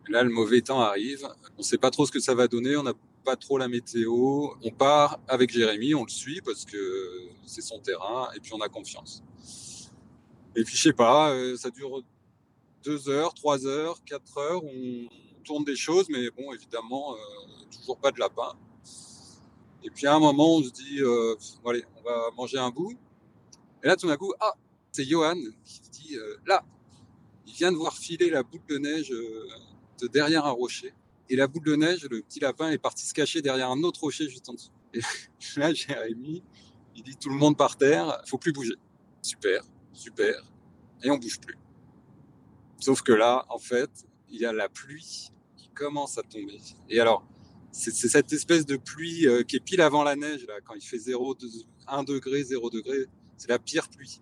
[0.09, 1.27] Là, le mauvais temps arrive.
[1.57, 2.77] On ne sait pas trop ce que ça va donner.
[2.77, 2.93] On n'a
[3.25, 4.49] pas trop la météo.
[4.63, 8.61] On part avec Jérémy, on le suit parce que c'est son terrain et puis on
[8.61, 9.23] a confiance.
[10.55, 12.03] Et puis, je sais pas, euh, ça dure
[12.85, 14.63] deux heures, trois heures, quatre heures.
[14.65, 15.09] On
[15.45, 17.19] tourne des choses, mais bon, évidemment, euh,
[17.71, 18.53] toujours pas de lapin.
[19.85, 21.01] Et puis à un moment, on se dit,
[21.65, 22.93] allez, on va manger un bout.
[23.83, 24.55] Et là, tout d'un coup, ah,
[24.93, 26.65] c'est Johan qui dit, euh, là,
[27.47, 29.49] il vient de voir filer la boule de neige euh,
[30.01, 30.95] de derrière un rocher.
[31.29, 34.01] Et la boule de neige, le petit lapin est parti se cacher derrière un autre
[34.01, 34.71] rocher juste en dessous.
[34.93, 35.01] Et
[35.57, 36.43] là, Jérémy,
[36.95, 38.75] il dit tout le monde par terre, faut plus bouger.
[39.23, 40.35] Super, super.
[41.03, 41.57] Et on bouge plus.
[42.79, 43.91] Sauf que là, en fait,
[44.29, 46.59] il y a la pluie qui commence à tomber.
[46.91, 47.27] Et alors,
[47.71, 50.83] c'est cette espèce de pluie euh, qui est pile avant la neige, là, quand il
[50.83, 51.37] fait 0,
[51.87, 53.07] 1 degré, 0 degré.
[53.39, 54.21] C'est la pire pluie.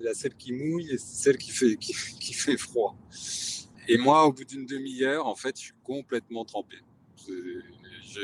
[0.00, 2.96] Il y a celle qui mouille et celle qui fait, qui, fait froid.
[3.88, 6.76] Et moi, au bout d'une demi-heure, en fait, je suis complètement trempé.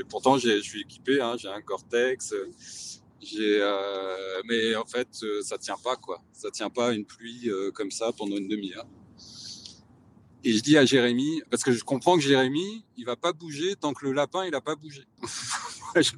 [0.09, 5.09] Pourtant, je suis équipé, hein, j'ai un Cortex, euh, mais en fait,
[5.43, 6.23] ça tient pas, quoi.
[6.33, 8.87] Ça tient pas une pluie euh, comme ça pendant une demi-heure.
[10.47, 13.77] Et je dis à Jérémy, parce que je comprends que Jérémy, il va pas bouger
[13.77, 15.05] tant que le lapin, il a pas bougé.
[15.97, 16.11] Je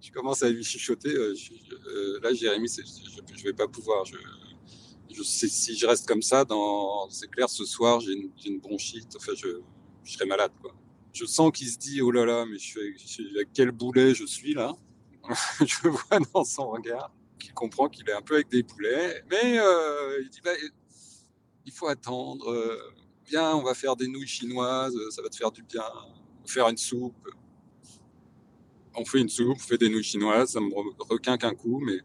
[0.00, 1.14] je commence à lui chuchoter.
[1.14, 1.34] euh,
[1.86, 2.82] euh, là, Jérémy, je,
[3.36, 4.04] je vais pas pouvoir.
[5.22, 6.44] Si je reste comme ça,
[7.10, 8.12] c'est clair, ce soir, j'ai
[8.46, 9.14] une, bronchite.
[9.16, 9.48] Enfin, je,
[10.04, 10.52] je serai malade.
[11.12, 14.24] Je sens qu'il se dit, oh là là, mais je je- à quel boulet je
[14.24, 14.72] suis là?
[15.64, 19.58] je vois dans son regard qu'il comprend qu'il est un peu avec des boulets, mais
[19.58, 20.50] euh, il dit, bah,
[21.66, 22.50] il faut attendre.
[22.50, 22.78] euh,
[23.26, 25.84] viens, on va faire des nouilles chinoises, ça va te faire du bien.
[26.46, 27.28] Faire une soupe.
[28.94, 31.80] On fait une soupe, on fait des nouilles chinoises, ça me re- requinque un coup,
[31.80, 31.98] mais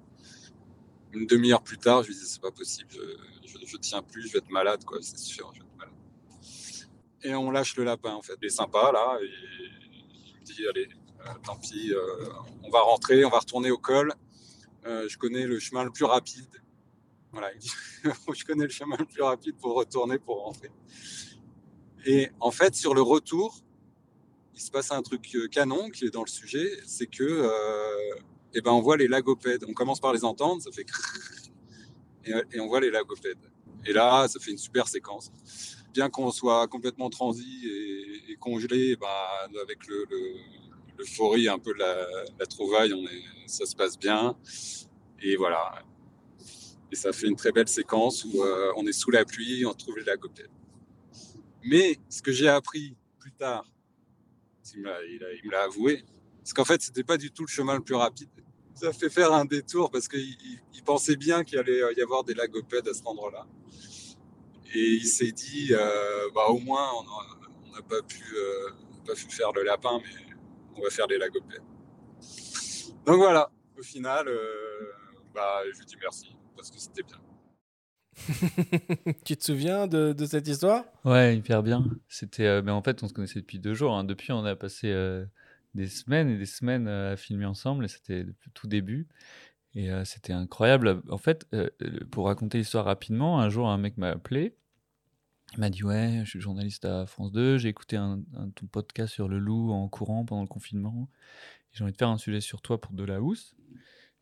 [1.13, 2.89] une demi-heure plus tard, je lui dis c'est pas possible,
[3.45, 5.93] je, je, tiens plus, je vais être malade, quoi, c'est sûr, je vais être malade.
[7.23, 8.35] Et on lâche le lapin, en fait.
[8.41, 9.29] Il est sympa, là, et
[10.27, 10.87] il me dit allez,
[11.27, 12.29] euh, tant pis, euh,
[12.63, 14.13] on va rentrer, on va retourner au col.
[14.85, 16.61] Euh, je connais le chemin le plus rapide.
[17.31, 17.71] Voilà, il dit
[18.33, 20.71] je connais le chemin le plus rapide pour retourner, pour rentrer.
[22.05, 23.59] Et en fait, sur le retour,
[24.53, 27.49] il se passe un truc canon qui est dans le sujet, c'est que
[28.47, 29.65] euh, eh ben, on voit les lagopèdes.
[29.67, 30.85] On commence par les entendre, ça fait
[32.25, 33.37] et, euh, et on voit les lagopèdes.
[33.85, 35.31] Et là, ça fait une super séquence.
[35.93, 37.67] Bien qu'on soit complètement transi
[38.29, 42.93] et, congelé, bah, avec l'euphorie le, un peu de la, trouvaille,
[43.45, 44.35] ça se passe bien.
[45.21, 45.83] Et voilà.
[46.91, 49.73] Et ça fait une très belle séquence où euh, on est sous la pluie, on
[49.73, 50.51] trouve la copette.
[51.63, 53.65] Mais ce que j'ai appris plus tard,
[54.75, 56.03] il me l'a avoué,
[56.47, 58.29] c'est qu'en fait, c'était pas du tout le chemin le plus rapide.
[58.73, 60.37] Ça fait faire un détour parce qu'il
[60.85, 63.45] pensait bien qu'il allait y avoir des lagopèdes à cet endroit-là.
[64.73, 68.69] Et il s'est dit, euh, bah, au moins, on n'a pas, pu, euh,
[69.05, 70.35] pas pu faire le lapin, mais
[70.77, 71.63] on va faire les lagopèdes.
[73.05, 74.93] Donc voilà, au final, euh,
[75.35, 77.19] bah, je lui dis merci parce que c'était bien.
[79.25, 80.85] tu te souviens de, de, cette histoire?
[81.03, 81.83] Ouais, hyper bien.
[82.07, 83.93] C'était, mais en fait, on se connaissait depuis deux jours.
[83.93, 84.05] Hein.
[84.05, 84.93] Depuis, on a passé
[85.77, 87.85] des semaines et des semaines à filmer ensemble.
[87.85, 89.07] Et c'était tout début.
[89.75, 91.03] Et c'était incroyable.
[91.09, 91.47] En fait,
[92.09, 94.55] pour raconter l'histoire rapidement, un jour, un mec m'a appelé.
[95.53, 97.57] Il m'a dit Ouais, je suis journaliste à France 2.
[97.57, 98.21] J'ai écouté un,
[98.55, 101.09] ton podcast sur le loup en courant pendant le confinement.
[101.71, 103.55] J'ai envie de faire un sujet sur toi pour De la Housse.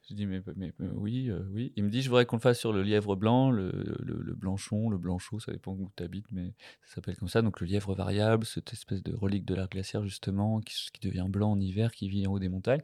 [0.10, 0.42] Je dis, mais,
[0.80, 1.74] oui, euh, oui.
[1.76, 4.90] Il me dit, je voudrais qu'on le fasse sur le lièvre blanc, le, le, blanchon,
[4.90, 6.54] le blanchot, ça dépend où tu habites, mais
[6.86, 7.42] ça s'appelle comme ça.
[7.42, 11.26] Donc le lièvre variable, cette espèce de relique de l'art glaciaire, justement, qui, qui, devient
[11.28, 12.82] blanc en hiver, qui vit en haut des montagnes,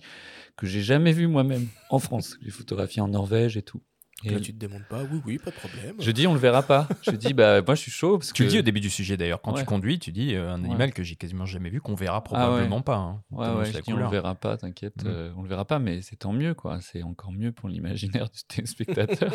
[0.57, 2.37] que j'ai jamais vu moi-même en France.
[2.41, 3.83] J'ai photographié en Norvège et tout.
[4.23, 5.95] Et là, tu te demandes pas, oui, oui, pas de problème.
[5.99, 6.87] Je dis, on le verra pas.
[7.01, 8.17] Je dis, bah, moi, je suis chaud.
[8.19, 10.51] Parce tu le dis au début du sujet d'ailleurs, quand tu conduis, tu dis euh,
[10.51, 12.97] un animal que j'ai quasiment jamais vu, qu'on verra ah probablement pas.
[12.97, 13.23] Hein,
[13.63, 15.07] je dis, on le verra pas, t'inquiète, mm.
[15.07, 16.79] euh, on le verra pas, mais c'est tant mieux, quoi.
[16.81, 19.33] C'est encore mieux pour l'imaginaire du téléspectateur.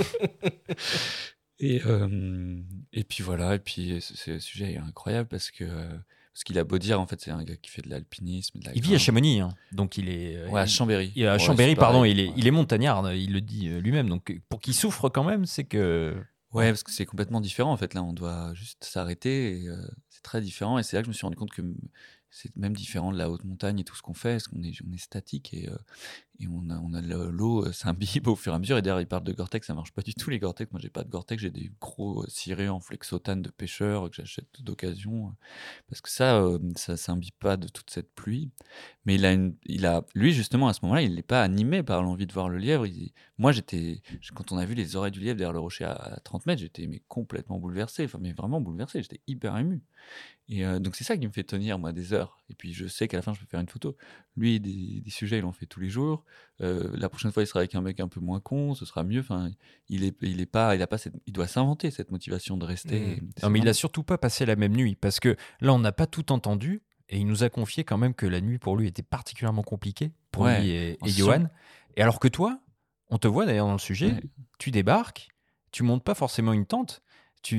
[1.58, 2.62] et, euh,
[2.92, 5.64] et puis voilà, et puis ce sujet est incroyable parce que
[6.36, 8.60] ce qu'il a beau dire, en fait, c'est un gars qui fait de l'alpinisme.
[8.74, 9.54] Il vit à Chamonix, hein.
[9.72, 10.46] donc il est.
[10.48, 11.10] Ouais, à Chambéry.
[11.16, 14.10] Il, à Chambéry, pardon, il est, il est montagnard, il le dit euh, lui-même.
[14.10, 16.14] Donc pour qu'il souffre quand même, c'est que.
[16.52, 17.94] Ouais, parce que c'est complètement différent en fait.
[17.94, 19.66] Là, on doit juste s'arrêter.
[19.66, 19.80] Euh,
[20.10, 20.78] c'est très différent.
[20.78, 21.62] Et c'est là que je me suis rendu compte que
[22.28, 24.78] c'est même différent de la haute montagne et tout ce qu'on fait, parce qu'on est,
[24.86, 25.76] on est statique et, euh,
[26.38, 28.76] et on a, on a l'eau euh, s'imbibe au fur et à mesure.
[28.76, 30.70] Et d'ailleurs, il parle de Gore-Tex, ça marche pas du tout les Gore-Tex.
[30.72, 34.16] Moi, j'ai pas de Gore-Tex, j'ai des gros euh, cirés en flexotane de pêcheurs que
[34.16, 35.34] j'achète d'occasion,
[35.88, 36.42] parce que ça,
[36.76, 38.50] ça s'imbibe pas de toute cette pluie.
[39.04, 42.02] Mais il a, il a, lui justement à ce moment-là, il n'est pas animé par
[42.02, 42.86] l'envie de voir le lièvre.
[43.38, 44.02] moi, j'étais,
[44.34, 46.88] quand on a vu les oreilles du lièvre derrière le rocher à, 30 mètres, j'étais
[47.08, 49.02] complètement bouleversé, enfin mais vraiment bouleversé.
[49.02, 49.82] J'étais hyper ému.
[50.48, 52.38] Et donc c'est ça qui me fait tenir moi des heures.
[52.50, 53.96] Et puis je sais qu'à la fin je peux faire une photo.
[54.36, 56.24] Lui des, des sujets il en fait tous les jours.
[56.58, 59.20] La prochaine fois il sera avec un mec un peu moins con, ce sera mieux.
[59.20, 59.50] Enfin
[59.88, 62.64] il est il est pas il a pas cette, il doit s'inventer cette motivation de
[62.64, 63.00] rester.
[63.00, 63.30] Mmh.
[63.42, 65.92] Non mais il a surtout pas passé la même nuit parce que là on n'a
[65.92, 68.88] pas tout entendu et il nous a confié quand même que la nuit pour lui
[68.88, 71.46] était particulièrement compliquée pour lui et, et Johan.
[71.96, 72.60] Et alors que toi
[73.08, 74.16] on te voit d'ailleurs dans le sujet,
[74.58, 75.28] tu débarques,
[75.70, 77.02] tu montes pas forcément une tente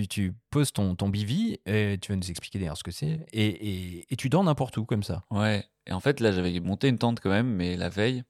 [0.10, 4.06] tu, poses ton, ton bivi, et tu vas nous expliquer d'ailleurs ce que c'est, et,
[4.12, 5.24] et, tu dors n'importe où comme ça.
[5.32, 8.24] Ouais, et en fait là j'avais monté une tente quand même, mais la veille,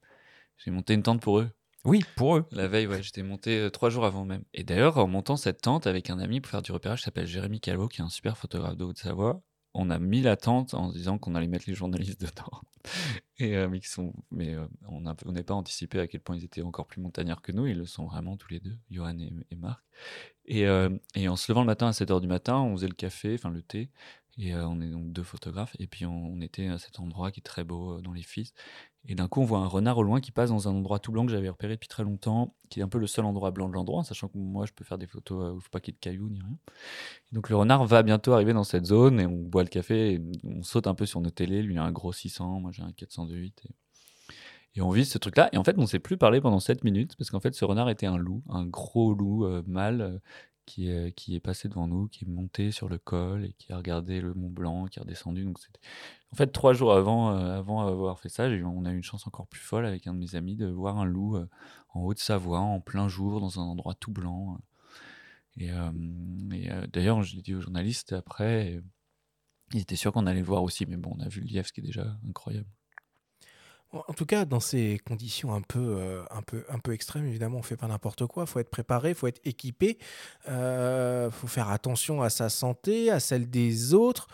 [0.58, 1.49] j'ai monté une tente pour eux.
[1.86, 2.45] Oui, pour eux.
[2.51, 4.43] La veille, ouais, j'étais monté euh, trois jours avant même.
[4.53, 7.28] Et d'ailleurs, en montant cette tente avec un ami pour faire du repérage, qui s'appelle
[7.28, 9.41] Jérémy Calvo, qui est un super photographe de Haute-Savoie,
[9.78, 12.62] on a mis la tente en se disant qu'on allait mettre les journalistes dedans.
[13.38, 16.64] Et euh, mais, sont, mais euh, on n'est pas anticipé à quel point ils étaient
[16.64, 17.68] encore plus montagnards que nous.
[17.68, 19.84] Ils le sont vraiment tous les deux, Johan et, Marc.
[20.45, 22.95] Et, euh, et, en se levant le matin à 7h du matin, on faisait le
[22.95, 23.91] café, enfin le thé.
[24.38, 25.76] Et on est donc deux photographes.
[25.80, 28.54] Et puis on, était à cet endroit qui est très beau dans les fils.
[29.08, 31.12] Et d'un coup, on voit un renard au loin qui passe dans un endroit tout
[31.12, 33.70] blanc que j'avais repéré depuis très longtemps, qui est un peu le seul endroit blanc
[33.70, 35.80] de l'endroit, sachant que moi, je peux faire des photos où il ne faut pas
[35.80, 36.58] qu'il y ait de cailloux ni rien.
[37.32, 40.22] donc le renard va bientôt arriver dans cette zone et on boit le café, et
[40.44, 41.62] on saute un peu sur nos télés.
[41.64, 43.64] Lui, il a un gros 600, moi j'ai un 408.
[43.66, 43.70] Et...
[44.78, 45.50] Et on vit ce truc-là.
[45.54, 47.66] Et en fait, on ne s'est plus parlé pendant 7 minutes parce qu'en fait, ce
[47.66, 50.20] renard était un loup, un gros loup euh, mâle euh,
[50.68, 54.20] qui, est, passé devant nous, qui est monté sur le col et qui a regardé
[54.20, 55.45] le Mont Blanc, qui est redescendu.
[55.45, 55.57] Donc,
[56.32, 59.26] en fait, trois jours avant, euh, avant avoir fait ça, on a eu une chance
[59.28, 61.47] encore plus folle avec un de mes amis de voir un loup euh,
[61.93, 64.59] en Haute-Savoie, en plein jour, dans un endroit tout blanc.
[65.55, 68.82] Et, euh, d'ailleurs, je l'ai dit aux journalistes après,
[69.74, 71.68] ils étaient sûrs qu'on allait le voir aussi, mais bon, on a vu le lièvre,
[71.68, 72.68] ce qui est déjà incroyable.
[73.94, 77.64] En tout cas, dans ces conditions un peu, un peu, un peu extrêmes, évidemment, on
[77.64, 78.44] fait pas n'importe quoi.
[78.44, 79.98] Il faut être préparé, il faut être équipé,
[80.46, 84.28] il faut faire attention à sa santé, à celle des autres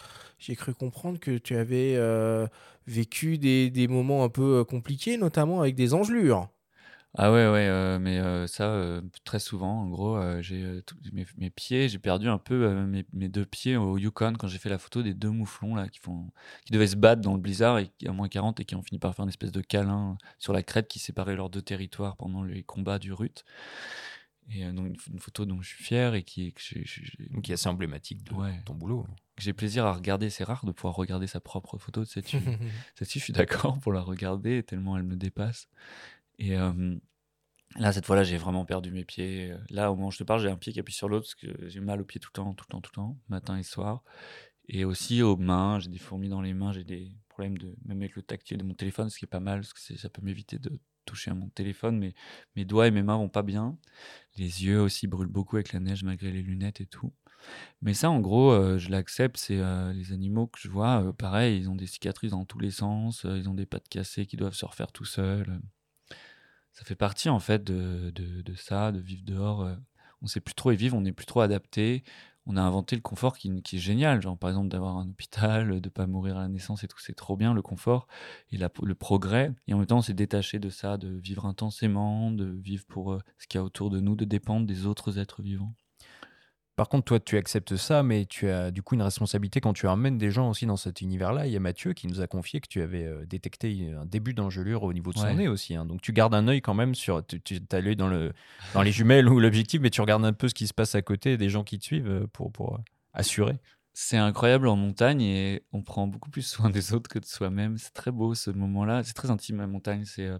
[0.43, 2.47] j'ai cru comprendre que tu avais euh,
[2.85, 6.49] vécu des, des, moments un peu euh, compliqués, notamment avec des engelures.
[7.15, 11.99] Ah ouais, ouais, euh, mais ça, très souvent, en gros, j'ai mes, mes, pieds, j'ai
[11.99, 15.13] perdu un peu mes, mes, deux pieds au Yukon quand j'ai fait la photo des
[15.13, 16.31] deux mouflons là, qui, font,
[16.65, 18.97] qui devaient se battre dans le blizzard et, à moins 40 et qui ont fini
[18.97, 22.43] par faire une espèce de câlin sur la crête qui séparait leurs deux territoires pendant
[22.43, 23.45] les combats du Rut.
[24.49, 26.53] Et donc une, photo dont je suis fier et qui est,
[27.41, 28.33] qui est assez emblématique de
[28.65, 29.05] ton boulot.
[29.37, 32.05] J'ai plaisir à regarder, c'est rare de pouvoir regarder sa propre photo.
[32.05, 32.37] Celle-ci,
[32.99, 35.67] je suis d'accord pour la regarder tellement elle me dépasse.
[36.39, 36.55] Et
[37.75, 39.53] là, cette fois-là, j'ai vraiment perdu mes pieds.
[39.69, 41.35] Là, au moment où je te parle, j'ai un pied qui appuie sur l'autre parce
[41.35, 43.57] que j'ai mal au pied tout le temps, tout le temps, tout le temps, matin
[43.57, 44.03] et soir.
[44.67, 47.99] Et aussi aux mains, j'ai des fourmis dans les mains, j'ai des problèmes de, même
[48.01, 50.21] avec le tactile de mon téléphone, ce qui est pas mal, parce que ça peut
[50.21, 52.13] m'éviter de toucher à mon téléphone, mais
[52.55, 53.77] mes doigts et mes mains vont pas bien.
[54.37, 57.13] Les yeux aussi brûlent beaucoup avec la neige malgré les lunettes et tout.
[57.81, 59.37] Mais ça, en gros, euh, je l'accepte.
[59.37, 62.59] C'est euh, les animaux que je vois, euh, pareil, ils ont des cicatrices dans tous
[62.59, 65.59] les sens, ils ont des pattes cassées qui doivent se refaire tout seuls.
[66.73, 69.67] Ça fait partie, en fait, de, de, ça, de vivre dehors.
[70.21, 72.03] on sait plus trop y vivre, on n'est plus trop adapté
[72.45, 74.21] on a inventé le confort qui, est génial.
[74.21, 77.15] Genre, par exemple, d'avoir un hôpital, de pas mourir à la naissance et tout, c'est
[77.15, 78.07] trop bien, le confort
[78.51, 79.53] et le progrès.
[79.67, 83.13] Et en même temps, on s'est détaché de ça, de vivre intensément, de vivre pour
[83.13, 85.73] euh, ce qu'il y a autour de nous, de dépendre des autres êtres vivants.
[86.75, 89.87] Par contre, toi, tu acceptes ça, mais tu as du coup une responsabilité quand tu
[89.87, 91.45] emmènes des gens aussi dans cet univers-là.
[91.45, 94.33] Il y a Mathieu qui nous a confié que tu avais euh, détecté un début
[94.33, 95.75] d'engelure au niveau de son nez aussi.
[95.75, 95.85] Hein.
[95.85, 97.23] Donc tu gardes un œil quand même sur.
[97.25, 98.33] Tu, as l'œil dans, le,
[98.73, 101.03] dans les jumelles ou l'objectif, mais tu regardes un peu ce qui se passe à
[101.03, 102.79] côté des gens qui te suivent euh, pour, pour euh,
[103.13, 103.59] assurer.
[103.93, 107.77] C'est incroyable en montagne et on prend beaucoup plus soin des autres que de soi-même.
[107.77, 109.03] C'est très beau ce moment-là.
[109.03, 110.05] C'est très intime la montagne.
[110.05, 110.31] C'est.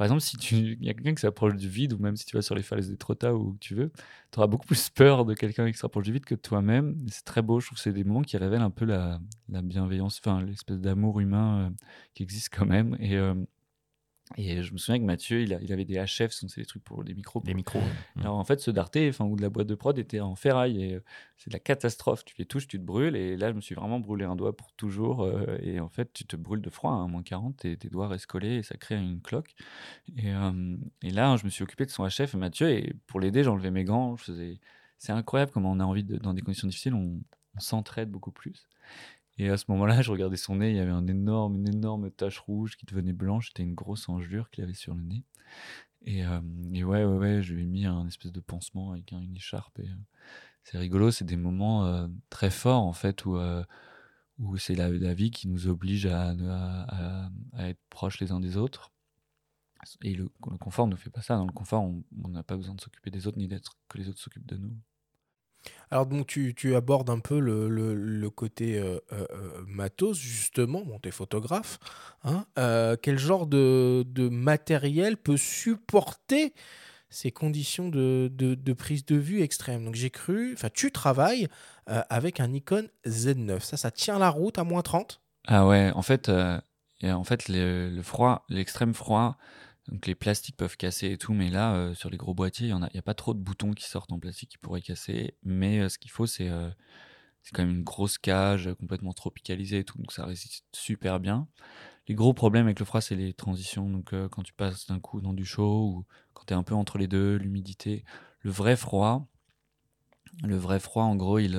[0.00, 0.78] Par exemple, si tu...
[0.80, 2.88] y a quelqu'un qui s'approche du vide, ou même si tu vas sur les falaises
[2.88, 3.92] des Trotas ou où tu veux,
[4.32, 6.96] tu auras beaucoup plus peur de quelqu'un qui se rapproche du vide que toi-même.
[7.08, 9.20] C'est très beau, je trouve que c'est des moments qui révèlent un peu la,
[9.50, 11.70] la bienveillance, enfin l'espèce d'amour humain euh,
[12.14, 12.96] qui existe quand même.
[12.98, 13.34] Et, euh,
[14.36, 17.14] et je me souviens que Mathieu, il, avait des HF, c'est des trucs pour les
[17.14, 17.42] micros.
[17.44, 17.80] Les micros.
[18.20, 20.84] Alors en fait, ce d'Arte, enfin, ou de la boîte de prod, était en ferraille
[20.84, 21.04] et euh,
[21.36, 22.24] c'est de la catastrophe.
[22.24, 23.16] Tu les touches, tu te brûles.
[23.16, 25.22] Et là, je me suis vraiment brûlé un doigt pour toujours.
[25.22, 27.88] Euh, et en fait, tu te brûles de froid, à hein, moins 40, et tes
[27.88, 29.54] doigts restent collés et ça crée une cloque.
[30.16, 33.42] Et, euh, et, là, je me suis occupé de son HF, Mathieu, et pour l'aider,
[33.42, 34.16] j'enlevais mes gants.
[34.16, 34.60] Je faisais...
[34.98, 37.20] C'est incroyable comment on a envie, de, dans des conditions difficiles, on,
[37.56, 38.68] on s'entraide beaucoup plus.
[39.40, 42.10] Et à ce moment-là, je regardais son nez, il y avait un énorme, une énorme
[42.10, 43.48] tache rouge qui devenait blanche.
[43.48, 45.24] C'était une grosse engelure qu'il avait sur le nez.
[46.02, 46.40] Et, euh,
[46.74, 49.78] ouais, ouais, ouais, je lui ai mis un espèce de pansement avec une écharpe.
[49.78, 49.94] Et, euh,
[50.62, 53.38] c'est rigolo, c'est des moments euh, très forts en fait où,
[54.38, 56.34] où c'est la, vie qui nous oblige à,
[57.60, 58.92] être proches les uns des autres.
[60.02, 60.28] Et le,
[60.60, 61.36] confort ne fait pas ça.
[61.36, 64.10] Dans le confort, on n'a pas besoin de s'occuper des autres ni d'être que les
[64.10, 64.76] autres s'occupent de nous.
[65.90, 70.82] Alors donc tu, tu, abordes un peu le, le, côté euh, euh, euh, matos, justement,
[70.84, 71.78] bon, tu es photographe.
[72.24, 72.44] Hein
[73.02, 76.54] quel genre de, de, matériel peut supporter
[77.08, 79.84] ces conditions de, de, prise de vue extrême?
[79.84, 81.48] Donc j'ai cru, enfin tu travailles
[81.86, 86.02] avec un Nikon Z9, ça ça tient la route à moins 30 Ah ouais, en
[86.02, 89.36] fait, en fait le froid, l'extrême froid,
[89.90, 92.76] donc les plastiques peuvent casser et tout, mais là, euh, sur les gros boîtiers, il
[92.76, 95.34] n'y a, pas trop de boutons qui sortent en plastique qui pourraient casser.
[95.42, 96.70] Mais euh, ce qu'il faut, c'est euh,
[97.42, 101.48] c'est quand même une grosse cage complètement tropicalisée et tout, donc ça résiste super bien.
[102.06, 103.88] Les gros problèmes avec le froid, c'est les transitions.
[103.88, 106.74] Donc quand tu passes d'un coup dans du chaud ou quand tu es un peu
[106.74, 108.04] entre les deux, l'humidité.
[108.40, 109.26] Le vrai froid,
[110.42, 111.56] le vrai froid, en gros, il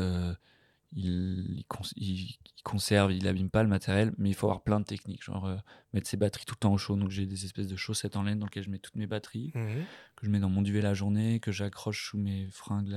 [0.94, 1.64] il,
[1.96, 5.46] il, conserve, il abîme pas le matériel, mais il faut avoir plein de techniques, genre
[5.46, 5.58] euh,
[5.94, 6.96] mettre ses batteries tout le temps au chaud.
[6.96, 9.52] Donc j'ai des espèces de chaussettes en laine dans lesquelles je mets toutes mes batteries,
[9.56, 9.84] mhm.
[10.16, 12.94] que je mets dans mon duvet la journée, que j'accroche sous mes fringues,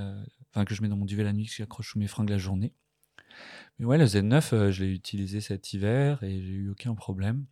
[0.50, 2.38] enfin que je mets dans mon duvet la nuit, que j'accroche sous mes fringues la
[2.38, 2.72] journée.
[3.78, 7.44] Mais ouais, le Z9, euh, je l'ai utilisé cet hiver et j'ai eu aucun problème.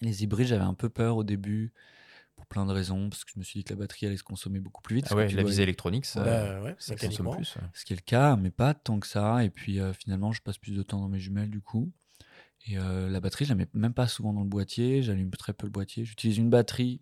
[0.00, 1.72] Les hybrides, j'avais un peu peur au début
[2.38, 4.22] pour plein de raisons, parce que je me suis dit que la batterie allait se
[4.22, 5.08] consommer beaucoup plus vite.
[5.10, 7.58] Ah ouais, la visée électronique, ça, bah ça consomme plus.
[7.74, 9.44] Ce qui est le cas, mais pas tant que ça.
[9.44, 11.90] Et puis euh, finalement, je passe plus de temps dans mes jumelles du coup.
[12.66, 15.02] Et euh, la batterie, je la mets même pas souvent dans le boîtier.
[15.02, 16.04] J'allume très peu le boîtier.
[16.04, 17.00] J'utilise une batterie,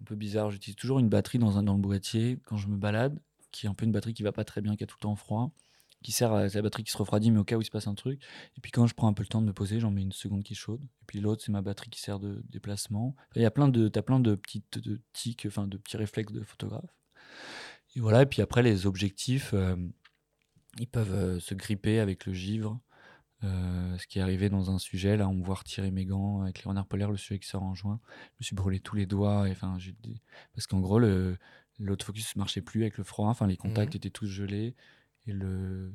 [0.00, 0.50] un peu bizarre.
[0.50, 3.18] J'utilise toujours une batterie dans, un, dans le boîtier quand je me balade,
[3.52, 5.02] qui est un peu une batterie qui va pas très bien, qui a tout le
[5.02, 5.52] temps froid
[6.02, 7.86] qui sert à la batterie qui se refroidit, mais au cas où il se passe
[7.86, 8.22] un truc.
[8.56, 10.12] Et puis quand je prends un peu le temps de me poser, j'en mets une
[10.12, 10.82] seconde qui est chaude.
[10.82, 13.16] Et puis l'autre, c'est ma batterie qui sert de déplacement.
[13.34, 16.32] Il y a plein de, as plein de petites de tics, enfin de petits réflexes
[16.32, 16.94] de photographe.
[17.94, 18.22] Et voilà.
[18.22, 19.76] Et puis après, les objectifs, euh,
[20.78, 22.80] ils peuvent euh, se gripper avec le givre.
[23.44, 26.42] Euh, ce qui est arrivé dans un sujet, là, on me voit retirer mes gants
[26.42, 28.00] avec les renards polaires, le sujet qui sort en juin.
[28.34, 29.46] Je me suis brûlé tous les doigts.
[29.50, 29.76] Enfin,
[30.54, 31.36] Parce qu'en gros, le,
[31.78, 33.28] l'autofocus ne marchait plus avec le froid.
[33.28, 33.96] Enfin, les contacts mmh.
[33.96, 34.74] étaient tous gelés
[35.26, 35.92] et le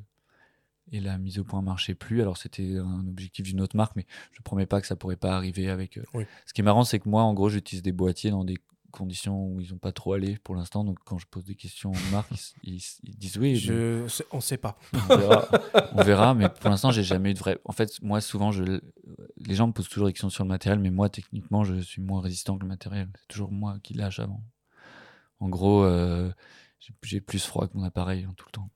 [0.90, 2.20] et la mise au point marchait plus.
[2.20, 5.36] Alors c'était un objectif d'une autre marque, mais je promets pas que ça pourrait pas
[5.36, 5.98] arriver avec.
[5.98, 8.58] Euh, ce qui est marrant, c'est que moi, en gros, j'utilise des boîtiers dans des
[8.90, 10.84] conditions où ils n'ont pas trop allé pour l'instant.
[10.84, 12.30] Donc quand je pose des questions aux marques,
[12.62, 13.56] ils, disent oui.
[13.56, 14.06] Je...
[14.32, 14.78] On sait pas.
[15.94, 17.58] On verra, mais pour l'instant, j'ai jamais eu de vrai.
[17.64, 18.80] En fait, moi, souvent, je...
[19.38, 22.02] les gens me posent toujours des questions sur le matériel, mais moi, techniquement, je suis
[22.02, 23.08] moins résistant que le matériel.
[23.20, 24.42] C'est toujours moi qui lâche avant.
[25.40, 26.30] En gros, euh,
[26.78, 28.70] j'ai- j'ai plus froid que mon appareil hein, tout le temps.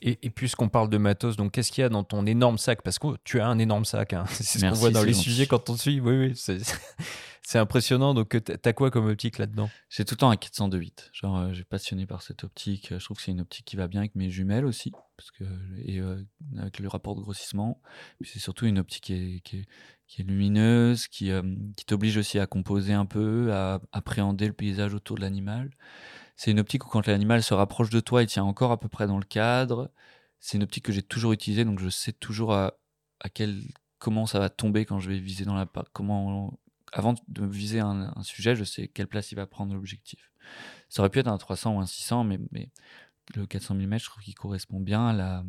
[0.00, 2.82] Et, et puisqu'on parle de matos, donc qu'est-ce qu'il y a dans ton énorme sac?
[2.82, 4.12] Parce que tu as un énorme sac.
[4.12, 4.24] hein.
[4.30, 5.24] C'est ce qu'on voit dans les gentil.
[5.24, 6.00] sujets quand on te suit.
[6.00, 6.32] Oui, oui,
[7.46, 8.14] c'est impressionnant.
[8.14, 9.70] Donc, t'as t'as quoi comme optique là-dedans?
[9.90, 11.10] J'ai tout le temps un 402.8.
[11.12, 12.88] Genre, euh, j'ai passionné par cette optique.
[12.90, 15.44] Je trouve que c'est une optique qui va bien avec mes jumelles aussi, parce que
[15.84, 16.22] et euh,
[16.58, 17.80] avec le rapport de grossissement.
[18.22, 19.66] C'est surtout une optique qui est, qui est,
[20.06, 21.42] qui est lumineuse, qui, euh,
[21.76, 25.70] qui t'oblige aussi à composer un peu, à appréhender le paysage autour de l'animal.
[26.36, 28.88] C'est une optique où quand l'animal se rapproche de toi, il tient encore à peu
[28.88, 29.90] près dans le cadre.
[30.40, 32.74] C'est une optique que j'ai toujours utilisée, donc je sais toujours à,
[33.32, 33.62] quel
[33.98, 36.58] comment ça va tomber quand je vais viser dans la comment
[36.92, 40.30] avant de viser un, sujet, je sais quelle place il va prendre l'objectif.
[40.88, 42.38] Ça aurait pu être un 300 ou un 600, mais,
[43.34, 45.44] le 400 mm, je trouve qu'il correspond bien à la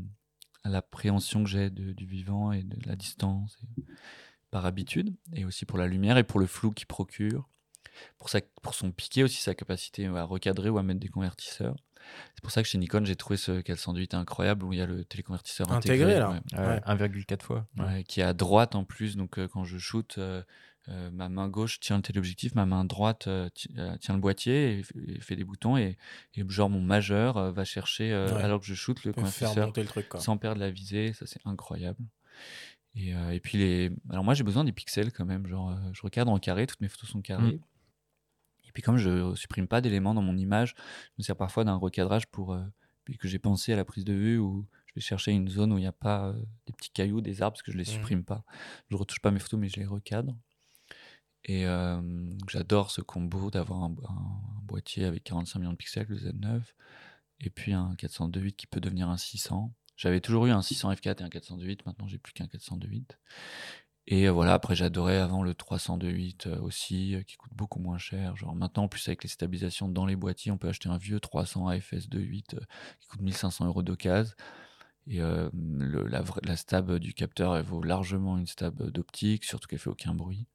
[0.64, 3.60] à l'appréhension que j'ai du vivant et de la distance
[4.50, 7.48] par habitude, et aussi pour la lumière et pour le flou qu'il procure,
[8.18, 11.76] pour, sa, pour son piqué aussi, sa capacité à recadrer ou à mettre des convertisseurs.
[12.36, 14.86] C'est pour ça que chez Nikon, j'ai trouvé ce 408 incroyable où il y a
[14.86, 16.20] le téléconvertisseur Intégré, intégré.
[16.20, 16.42] là.
[16.54, 16.60] ouais.
[16.68, 16.80] Ouais.
[16.86, 17.68] 1,4 fois.
[17.80, 19.16] Ouais, qui est à droite en plus.
[19.18, 20.44] Donc euh, quand je shoot, euh,
[20.90, 24.20] euh, ma main gauche tient le téléobjectif, ma main droite euh, ti- euh, tient le
[24.22, 25.78] boîtier et, fait des boutons.
[25.78, 25.98] Et,
[26.36, 28.44] et genre mon majeur euh, va chercher, euh, Ouais.
[28.44, 31.14] alors que je shoot, le convertisseur le truc, sans perdre la visée.
[31.14, 31.98] Ça, c'est incroyable.
[32.96, 33.92] Et, euh, et puis les.
[34.12, 35.48] Alors moi, j'ai besoin des pixels quand même.
[35.48, 37.48] Genre, euh, je recadre en carré, toutes mes photos sont carrées.
[37.50, 37.60] Et
[38.76, 42.28] puis comme je supprime pas d'éléments dans mon image, je me sers parfois d'un recadrage
[42.28, 42.62] pour euh,
[43.20, 45.78] que j'ai pensé à la prise de vue où je vais chercher une zone où
[45.78, 46.34] il n'y a pas euh,
[46.68, 47.90] des petits cailloux, des arbres, parce que je les Mhm.
[47.90, 48.44] supprime pas.
[48.90, 50.36] Je retouche pas mes photos, mais je les recadre.
[51.46, 52.02] Et euh,
[52.50, 56.62] j'adore ce combo d'avoir un, un- un boîtier avec 45 millions de pixels, le Z9,
[57.42, 59.74] et puis un 402.8 qui peut devenir un 600.
[59.96, 63.18] J'avais toujours eu un 600 f4 et un 402.8, maintenant j'ai plus qu'un 402.8.
[64.08, 67.98] Et euh, voilà, après j'adorais avant le 302.8 euh, aussi, euh, qui coûte beaucoup moins
[67.98, 68.36] cher.
[68.38, 71.20] Genre maintenant, en plus avec les stabilisations dans les boîtiers, on peut acheter un vieux
[71.20, 72.60] 300 AFS 2.8 euh,
[73.00, 74.34] qui coûte 1500 euros d'occasion.
[75.08, 79.80] Et euh, le- la, stab du capteur, elle vaut largement une stab d'optique, surtout qu'elle
[79.80, 80.48] fait aucun bruit.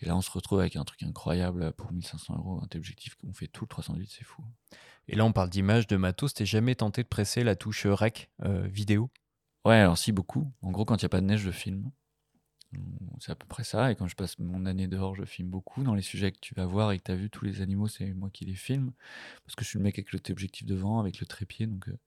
[0.00, 3.32] Et là, on se retrouve avec un truc incroyable pour 1500 euros, un téléobjectif qu'on
[3.32, 4.42] fait tout le 308, c'est fou.
[5.08, 6.34] Et là, on parle d'image, de matos.
[6.34, 9.10] T'es jamais tenté de presser la touche rec euh, vidéo?
[9.64, 10.52] Ouais, alors si, beaucoup.
[10.62, 11.90] En gros, quand il n'y a pas de neige, je filme.
[13.20, 13.90] C'est à peu près ça.
[13.90, 15.82] Et quand je passe mon année dehors, je filme beaucoup.
[15.82, 17.88] Dans les sujets que tu vas voir et que tu as vu, tous les animaux,
[17.88, 18.92] c'est moi qui les filme.
[19.44, 21.66] Parce que je suis le mec avec le téléobjectif devant, avec le trépied.
[21.66, 21.98] Donc, euh,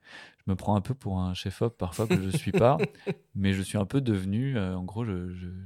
[0.46, 2.78] je me prends un peu pour un chef-op parfois que je ne suis pas.
[3.36, 4.58] mais je suis un peu devenu.
[4.58, 5.06] euh, en gros,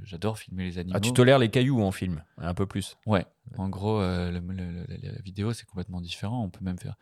[0.04, 0.96] j'adore filmer les animaux.
[0.98, 2.98] Ah, tu tolères les cailloux en film, un peu plus.
[3.06, 3.26] Ouais.
[3.58, 6.44] En gros, euh, le- le- le- la, vidéo, c'est complètement différent.
[6.44, 6.96] On peut même faire.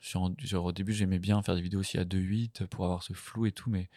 [0.00, 3.46] genre, au début, j'aimais bien faire des vidéos aussi à 2.8 pour avoir ce flou
[3.46, 3.88] et tout, mais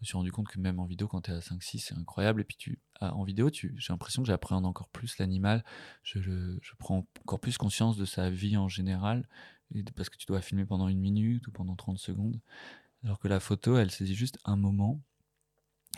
[0.00, 2.40] me suis rendu compte que même en vidéo, quand tu es à 5.6, c'est incroyable.
[2.40, 5.64] Et puis, tu, ah, en vidéo, tu, j'ai l'impression que j'appréhende encore plus l'animal.
[6.02, 9.28] Je, le- je prends encore plus conscience de sa vie en général,
[9.74, 12.40] et de- parce que tu dois filmer pendant une minute ou pendant 30 secondes.
[13.04, 15.00] Alors que la photo, elle saisit juste un moment.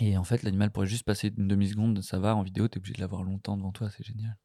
[0.01, 2.35] Et en fait, l'animal pourrait juste passer une demi-seconde, ça va.
[2.37, 4.37] En vidéo, tu es obligé de l'avoir longtemps devant toi, c'est génial.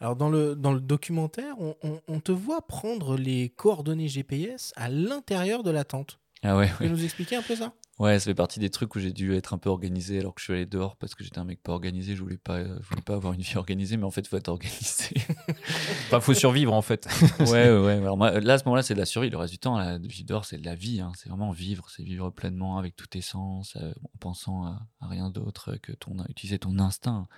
[0.00, 4.72] Alors dans le, dans le documentaire, on, on- on te voit prendre les coordonnées GPS
[4.74, 6.18] à l'intérieur de la tente.
[6.42, 6.90] Ah ouais, Tu peux ouais.
[6.90, 7.72] nous expliquer un peu ça?
[7.98, 10.40] Ouais, ça fait partie des trucs où j'ai dû être un peu organisé alors que
[10.40, 12.16] je suis allé dehors parce que j'étais un mec pas organisé.
[12.16, 14.28] Je voulais pas, euh, je voulais pas avoir une vie organisée, mais en fait, il
[14.28, 15.14] faut être organisé.
[16.06, 17.06] Enfin, faut survivre en fait.
[17.40, 17.92] ouais, ouais, ouais.
[17.92, 19.30] Alors, moi, là, à ce moment-là, c'est de la survie.
[19.30, 21.00] Le reste du temps, la vie dehors, c'est de la vie.
[21.00, 21.12] hein.
[21.16, 21.88] C'est vraiment vivre.
[21.90, 25.92] C'est vivre pleinement avec tous tes sens, euh, en pensant à, à rien d'autre que
[25.92, 27.28] ton, utiliser ton instinct.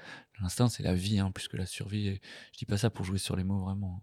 [0.40, 2.08] L'instinct, c'est la vie, hein, plus que la survie.
[2.08, 2.20] Et
[2.52, 4.02] je dis pas ça pour jouer sur les mots, vraiment.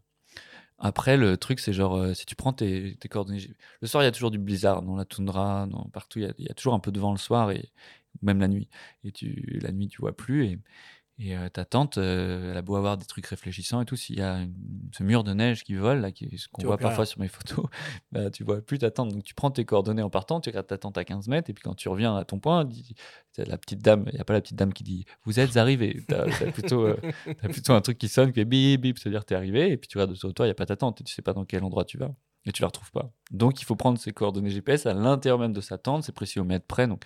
[0.83, 3.47] Après, le truc, c'est genre, euh, si tu prends tes, coordonnées.
[3.81, 6.19] Le soir, il y a toujours du blizzard dans la toundra, dans, partout.
[6.19, 7.71] Il y, y a toujours un peu de vent le soir et
[8.21, 8.67] même la nuit.
[9.03, 10.45] Et tu, la nuit, tu vois plus.
[10.45, 10.59] Et,
[11.23, 14.17] et euh, ta tante, euh, elle a beau avoir des trucs réfléchissants et tout, s'il
[14.17, 14.53] y a une-
[14.91, 17.05] ce mur de neige qui vole, là, qui, ce qu'on Tu voit parfois rien.
[17.05, 17.65] sur mes photos,
[18.11, 19.09] bah, tu vois plus ta tante.
[19.11, 21.53] Donc tu prends tes coordonnées en partant, tu regardes ta tante à 15 mètres, et
[21.53, 22.67] puis quand tu reviens à ton point,
[23.37, 26.03] la petite dame, il n'y a pas la petite dame qui dit Vous êtes arrivé.
[26.07, 26.97] T'as as plutôt, euh,
[27.41, 29.87] t'as plutôt un truc qui sonne, qui fait bip bip, c'est-à-dire t'es arrivé, et puis
[29.87, 31.33] tu regardes autour de toi, il n'y a pas ta tante, et tu sais pas
[31.33, 32.13] dans quel endroit tu vas.
[32.45, 33.11] Et tu la retrouves pas.
[33.31, 36.39] Donc il faut prendre ces coordonnées GPS à l'intérieur même de sa tente, c'est précis
[36.39, 36.87] au mètre près.
[36.87, 37.03] Donc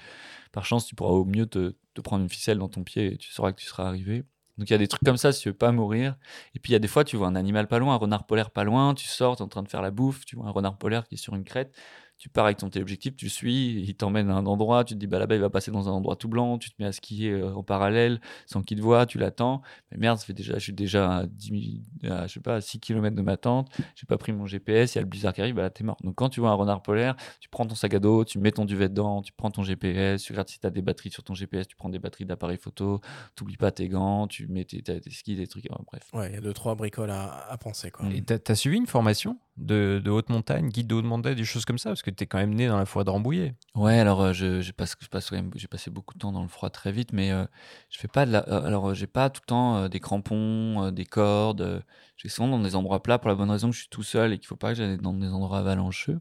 [0.52, 3.32] par chance, tu pourras au mieux te, prendre une ficelle dans ton pied et tu
[3.32, 4.24] sauras que tu seras arrivé.
[4.58, 6.16] Donc il y a des trucs comme ça si tu veux pas mourir.
[6.54, 8.26] Et puis il y a des fois, tu vois un animal pas loin, un renard
[8.26, 10.52] polaire pas loin, tu sors, tu en train de faire la bouffe, tu vois un
[10.52, 11.76] renard polaire qui est sur une crête,
[12.18, 15.08] tu pars avec ton téléobjectif, tu suis, il t'emmène à un endroit, tu te dis
[15.08, 17.32] bah là-bas il va passer dans un endroit tout blanc, tu te mets à skier
[17.32, 19.62] euh, en parallèle sans qu'il te voit, tu l'attends.
[19.92, 22.62] Mais merde, ça fait déjà, je suis déjà à, 10, à, je sais pas, à
[22.62, 25.34] 6 km de ma tente, j'ai pas pris mon GPS, il y a le blizzard
[25.34, 25.98] qui arrive, bah là t'es mort.
[26.04, 28.52] Donc quand tu vois un renard polaire, tu prends ton sac à dos, tu mets
[28.52, 31.24] ton duvet dedans, tu prends ton GPS, tu regardes si tu as des batteries sur
[31.24, 33.02] ton GPS, tu prends des batteries d'appareil photo,
[33.36, 36.10] t'oublies pas tes gants, tu mets tes, tes skis, des trucs, bref.
[36.14, 37.92] Ouais, il y a deux, trois bricoles à, à penser.
[37.92, 38.08] Quoi.
[38.14, 41.44] Et t'as as suivi une formation de, de, haute montagne, guide de haute montagne, des
[41.44, 41.90] choses comme ça?
[41.90, 43.56] Parce que tu es quand même né dans la forêt de Rambouillet.
[43.74, 45.32] Ouais, alors euh, j'ai je, passe, passe,
[45.70, 47.46] passé beaucoup de temps dans le froid très vite, mais euh,
[47.90, 48.26] je fais pas.
[48.26, 51.84] Euh, alors j'ai pas tout le temps des crampons, des cordes.
[52.18, 54.34] j'ai souvent dans des endroits plats pour la bonne raison que je suis tout seul
[54.34, 56.20] et qu'il faut pas que j'aille dans des endroits avalancheux.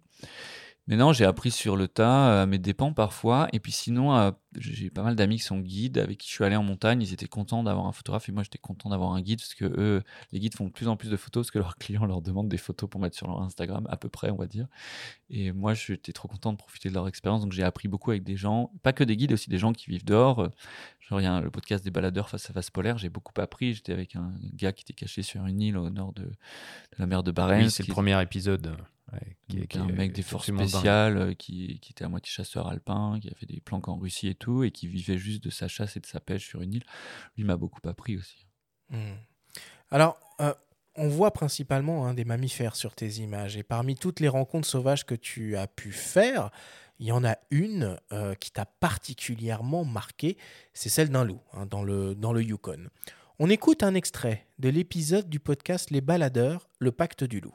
[0.86, 3.48] Mais non, j'ai appris sur le tas, à mes dépens parfois.
[3.54, 6.44] Et puis sinon, euh, j'ai pas mal d'amis qui sont guides, avec qui je suis
[6.44, 7.00] allé en montagne.
[7.00, 9.64] Ils étaient contents d'avoir un photographe et moi j'étais content d'avoir un guide parce que
[9.64, 12.20] eux, les guides font de plus en plus de photos parce que leurs clients leur
[12.20, 14.66] demandent des photos pour mettre sur leur Instagram, à peu près, on va dire.
[15.30, 17.40] Et moi, j'étais trop content de profiter de leur expérience.
[17.40, 19.88] Donc j'ai appris beaucoup avec des gens, pas que des guides, aussi des gens qui
[19.88, 20.50] vivent dehors.
[21.00, 22.98] Genre, il y a le podcast des baladeurs face à face polaire.
[22.98, 23.74] J'ai beaucoup appris.
[23.74, 26.30] J'étais avec un gars qui était caché sur une île au nord de, de
[26.98, 27.58] la mer de Barents.
[27.58, 28.76] Oui, c'est le premier épisode.
[29.14, 32.66] Ouais, qui, qui, un mec des forces spéciales euh, qui, qui, était à moitié chasseur
[32.68, 35.50] alpin, qui a fait des planques en Russie et tout, et qui vivait juste de
[35.50, 36.84] sa chasse et de sa pêche sur une île.
[37.36, 38.46] Lui m'a beaucoup appris aussi.
[38.90, 39.12] Mmh.
[39.90, 40.52] Alors, euh,
[40.96, 45.04] on voit principalement hein, des mammifères sur tes images, et parmi toutes les rencontres sauvages
[45.04, 46.50] que tu as pu faire,
[46.98, 50.36] il y en a une euh, qui t'a particulièrement marqué,
[50.72, 52.88] c'est celle d'un loup hein, dans, le, dans le Yukon.
[53.40, 57.54] On écoute un extrait de l'épisode du podcast Les Baladeurs, le pacte du loup.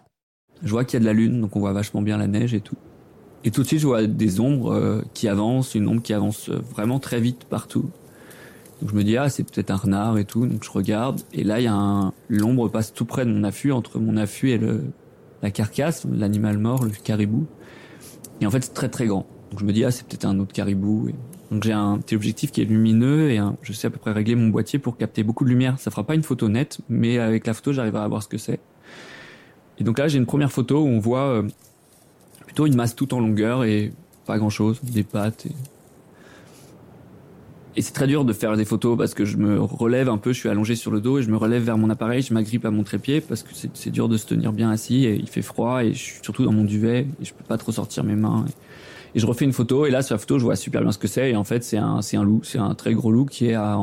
[0.64, 2.54] Je vois qu'il y a de la lune, donc on voit vachement bien la neige
[2.54, 2.76] et tout.
[3.46, 6.50] Et tout de suite, je vois des ombres euh, qui avancent, une ombre qui avance
[6.50, 7.90] vraiment très vite partout.
[8.82, 10.46] Donc je me dis, ah, c'est peut-être un renard et tout.
[10.46, 12.14] Donc je regarde, et là, il y a un...
[12.28, 14.84] l'ombre passe tout près de mon affût, entre mon affût et le...
[15.42, 17.46] la carcasse, l'animal mort, le caribou.
[18.42, 19.26] Et en fait, c'est très très grand.
[19.52, 21.10] Donc je me dis, ah, c'est peut-être un autre caribou.
[21.52, 23.56] Donc j'ai un petit objectif qui est lumineux et un...
[23.62, 25.80] je sais à peu près régler mon boîtier pour capter beaucoup de lumière.
[25.80, 28.38] Ça fera pas une photo nette, mais avec la photo, j'arriverai à voir ce que
[28.38, 28.60] c'est.
[29.80, 31.44] Et donc là, j'ai une première photo où on voit euh,
[32.46, 33.92] plutôt une masse toute en longueur et
[34.26, 35.46] pas grand chose, des pattes.
[35.46, 35.52] Et,
[37.76, 40.34] et c'est très dur de faire des photos parce que je me relève un peu,
[40.34, 42.66] je suis allongé sur le dos et je me relève vers mon appareil, je m'agrippe
[42.66, 45.42] à mon trépied parce que c'est dur de se tenir bien assis et il fait
[45.42, 48.16] froid et je suis surtout dans mon duvet et je peux pas trop sortir mes
[48.16, 48.46] mains.
[49.16, 50.98] Et, je refais une photo et là, sur la photo, je vois super bien ce
[50.98, 53.48] que c'est et en fait, c'est un, un loup, c'est un très gros loup qui
[53.48, 53.80] est, à,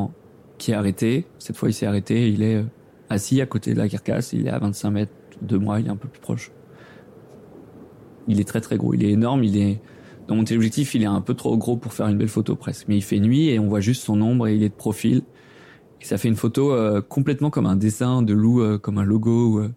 [0.57, 1.25] qui est arrêté.
[1.39, 2.63] Cette fois, il s'est arrêté, il est
[3.09, 5.11] assis à côté de la carcasse, il est à 25 mètres
[5.41, 6.51] de moi, il est un peu plus proche.
[8.27, 9.79] Il est très très gros, il est énorme, il est
[10.27, 12.87] dans mon téléobjectif, il est un peu trop gros pour faire une belle photo presque,
[12.89, 15.23] mais il fait nuit et on voit juste son ombre et il est de profil.
[16.01, 19.05] Et ça fait une photo euh, complètement comme un dessin de loup, euh, comme un
[19.05, 19.73] logo, euh,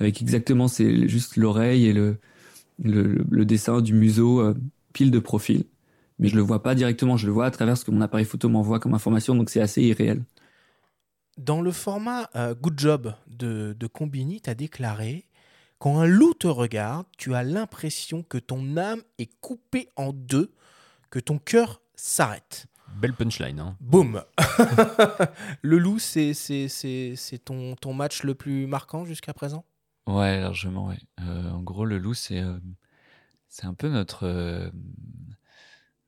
[0.00, 2.16] avec exactement c'est juste l'oreille et le,
[2.82, 4.42] le, le dessin du museau
[4.92, 5.64] pile de profil.
[6.18, 8.26] Mais je le vois pas directement, je le vois à travers ce que mon appareil
[8.26, 10.22] photo m'envoie comme information, donc c'est assez irréel.
[11.38, 15.26] Dans le format euh, Good Job de, de Combini, tu as déclaré
[15.78, 20.52] Quand un loup te regarde, tu as l'impression que ton âme est coupée en deux,
[21.10, 22.66] que ton cœur s'arrête.
[22.96, 23.60] Belle punchline.
[23.60, 23.76] Hein.
[23.80, 24.22] Boum
[25.62, 26.34] Le loup, c'est
[27.44, 29.64] ton, ton match le plus marquant jusqu'à présent?
[30.06, 30.98] Ouais, largement, ouais.
[31.20, 32.58] Euh, en gros, le loup, c'est euh,
[33.48, 34.70] c'est un peu notre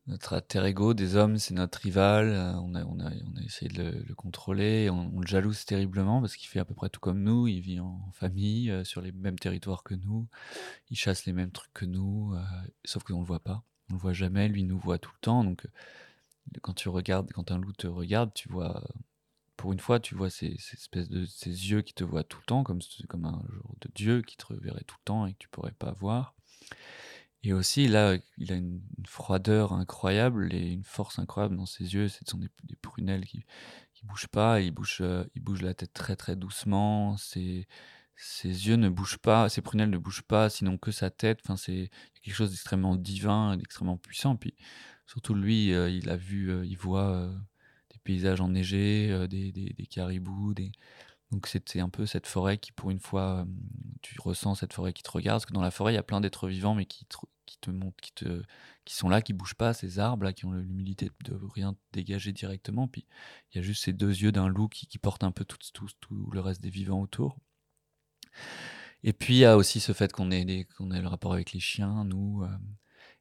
[0.06, 2.28] notre alter ego des hommes, c'est notre rival.
[2.62, 3.10] On a, on a,
[3.44, 4.90] essayé de le, le contrôler.
[4.90, 7.48] On, le jalouse terriblement parce qu'il fait à peu près tout comme nous.
[7.48, 10.28] Il vit en famille, euh, sur les mêmes territoires que nous.
[10.90, 12.42] Il chasse les mêmes trucs que nous, euh,
[12.84, 13.64] sauf qu'on le voit pas.
[13.90, 14.48] On le voit jamais.
[14.48, 15.42] Lui nous voit tout le temps.
[15.42, 15.66] Donc,
[16.60, 18.82] quand tu regardes, quand un loup te regarde, tu vois.
[19.56, 22.44] Pour une fois, tu vois ces, ces espèces de yeux qui te voient tout le
[22.44, 25.38] temps, comme, comme un genre de Dieu qui te reverrait tout le temps et que
[25.38, 26.34] tu pourrais pas voir.
[27.44, 32.08] Et aussi, là, il a une, froideur incroyable et une force incroyable dans ses yeux.
[32.08, 33.44] Ce sont des, prunelles qui
[33.92, 34.60] qui bougent pas.
[34.60, 37.18] Il bouge, euh, il bouge la tête très très doucement.
[37.18, 37.68] Ses,
[38.16, 41.40] ses yeux ne bougent pas, ses prunelles ne bougent pas, sinon que sa tête.
[41.44, 41.90] Enfin, c'est
[42.22, 44.36] quelque chose d'extrêmement divin, d'extrêmement puissant.
[44.36, 44.54] Puis
[45.06, 47.30] surtout lui, euh, il a vu, euh, il voit
[47.90, 50.54] des paysages enneigés, des, des, des caribous,
[51.34, 53.44] donc c'est un peu cette forêt qui, pour une fois,
[54.02, 56.02] tu ressens cette forêt qui te regarde, parce que dans la forêt, il y a
[56.04, 57.06] plein d'êtres vivants, mais qui
[57.46, 58.42] qui te montrent, qui, te,
[58.84, 62.32] qui sont là, qui bougent pas, ces arbres là, qui ont l'humilité de rien dégager
[62.32, 62.88] directement.
[62.88, 63.06] Puis
[63.52, 65.58] il y a juste ces deux yeux d'un loup qui, portent un peu tout,
[66.32, 67.38] le reste des vivants autour.
[69.02, 71.52] Et puis il y a aussi ce fait qu'on ait, qu'on ait le rapport avec
[71.52, 72.42] les chiens, nous.
[72.42, 72.48] Euh,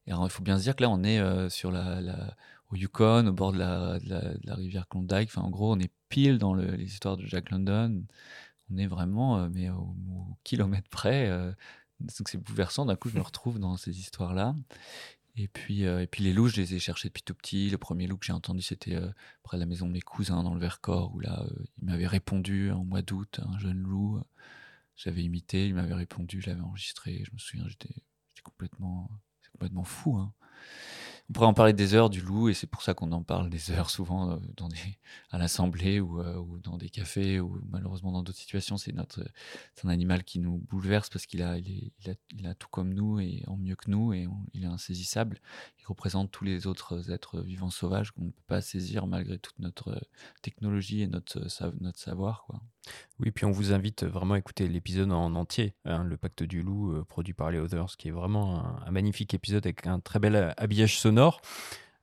[0.07, 2.36] et il faut bien se dire que là, on est euh, sur la,
[2.69, 5.30] au Yukon, au bord de la, rivière Klondike.
[5.30, 8.03] Enfin, en gros, on est pile dans le, les histoires de Jack London.
[8.71, 9.95] On est vraiment, euh, mais au,
[10.43, 11.32] kilomètre près.
[12.03, 12.85] Donc c'est bouleversant.
[12.85, 14.55] D'un coup, je me retrouve dans ces histoires-là.
[15.35, 17.69] Et puis, euh, et puis les loups, je les ai cherchés depuis tout petit.
[17.69, 19.09] Le premier loup que j'ai entendu, c'était euh,
[19.41, 22.07] près de la maison de mes cousins dans le Vercors, où là, euh, il m'avait
[22.07, 24.21] répondu en mois d'août, un jeune loup.
[24.95, 27.23] J'avais imité, il m'avait répondu, je l'avais enregistré.
[27.25, 27.95] Je me souviens, j'étais
[28.43, 29.09] complètement,
[29.53, 30.17] complètement fou.
[30.17, 30.33] Hein.
[31.30, 33.49] On pourrait en parler des heures du loup, et c'est pour ça qu'on en parle
[33.49, 34.67] des heures souvent euh, dans
[35.32, 38.78] à l'assemblée ou, euh, ou dans des cafés, ou malheureusement dans d'autres situations.
[38.78, 41.91] C'est un animal qui nous bouleverse parce qu'il a, il
[42.45, 45.39] a, tout comme nous et en mieux que nous, et il est insaisissable.
[45.80, 49.59] Il représente tous les autres êtres vivants sauvages qu'on ne peut pas saisir malgré toute
[49.59, 49.99] notre euh,
[50.41, 51.47] technologie et notre,
[51.82, 52.43] notre savoir.
[52.47, 52.61] Quoi.
[53.19, 56.61] Oui, puis on vous invite vraiment à écouter l'épisode en entier, hein, le Pacte du
[56.61, 60.19] Loup, produit par les Others, qui est vraiment un, un magnifique épisode avec un très
[60.19, 61.12] bel habillage sonore.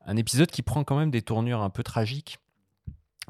[0.06, 2.38] Un épisode qui prend quand même des tournures un peu tragiques.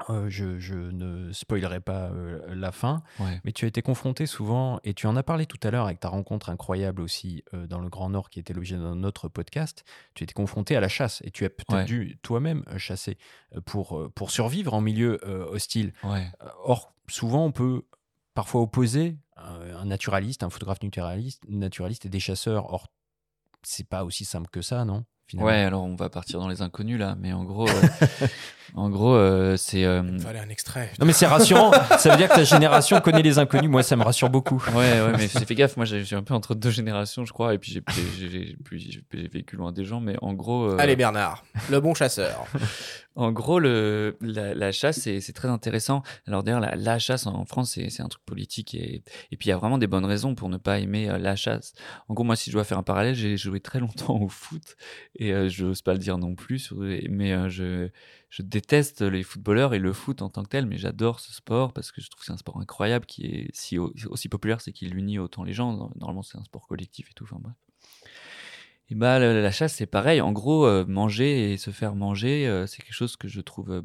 [0.08, 3.38] Euh, je, je ne spoilerai pas euh, la fin, Ouais.
[3.44, 6.00] mais tu as été confronté souvent, et tu en as parlé tout à l'heure avec
[6.00, 9.84] ta rencontre incroyable aussi euh, dans le Grand Nord, qui était l'objet d'un autre podcast.
[10.14, 11.84] Tu étais confronté à la chasse, et tu as peut-être Ouais.
[11.84, 13.18] dû toi-même chasser
[13.66, 15.18] pour, pour survivre en milieu
[15.50, 15.92] hostile.
[16.02, 16.30] Ouais.
[16.64, 17.82] Or, souvent, on peut
[18.32, 22.72] parfois opposer un, un naturaliste, un photographe naturaliste, naturaliste et des chasseurs.
[22.72, 22.86] Or,
[23.62, 25.04] c'est pas aussi simple que ça, non?
[25.30, 27.72] Finalement Ouais, alors on va partir dans les inconnus là, mais en gros, euh,
[28.74, 29.84] en gros, euh, c'est.
[29.84, 30.90] euh, Il me fallait un extrait.
[31.00, 31.72] Non, mais c'est rassurant.
[31.98, 33.70] ça veut dire que ta génération connaît les inconnus.
[33.70, 34.62] Moi, ça me rassure beaucoup.
[34.74, 35.76] Ouais, ouais, mais j'ai fait gaffe.
[35.76, 39.84] Moi, j'ai un peu entre deux générations, je crois, et puis j'ai vécu loin des
[39.84, 40.70] gens, mais en gros.
[40.70, 42.46] euh, Allez Bernard, le bon chasseur.
[43.16, 46.02] En gros, le, la, la chasse, c'est très intéressant.
[46.28, 49.02] Alors d'ailleurs, la, la chasse en France, c'est un truc politique et,
[49.32, 51.34] et puis il y a vraiment des bonnes raisons pour ne pas aimer euh, la
[51.34, 51.72] chasse.
[52.08, 54.62] En gros, moi, si je dois faire un parallèle, j'ai joué très longtemps au foot
[55.16, 56.72] et euh, je n'ose pas le dire non plus,
[57.10, 57.88] mais euh, je,
[58.30, 61.72] je déteste les footballeurs et le foot en tant que tel, mais j'adore ce sport
[61.72, 64.72] parce que je trouve que c'est un sport incroyable qui est si, aussi populaire, c'est
[64.72, 65.90] qu'il unit autant les gens.
[65.96, 67.24] Normalement, c'est un sport collectif et tout.
[67.24, 67.54] Enfin bref.
[68.88, 70.20] Et bah, la, chasse, c'est pareil.
[70.20, 73.82] En gros, euh, manger et se faire manger, c'est quelque chose que je trouve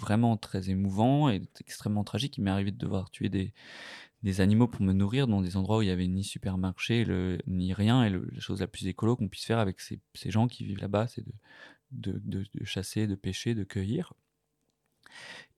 [0.00, 2.38] vraiment très émouvant et extrêmement tragique.
[2.38, 3.52] Il m'est arrivé de devoir tuer des,
[4.22, 7.06] des animaux pour me nourrir dans des endroits où il n'y avait ni supermarché,
[7.46, 8.04] ni rien.
[8.04, 10.00] Et la chose la plus écolo qu'on puisse faire avec ces,
[10.30, 11.24] gens qui vivent là-bas, c'est
[11.90, 14.14] de chasser, de pêcher, de cueillir.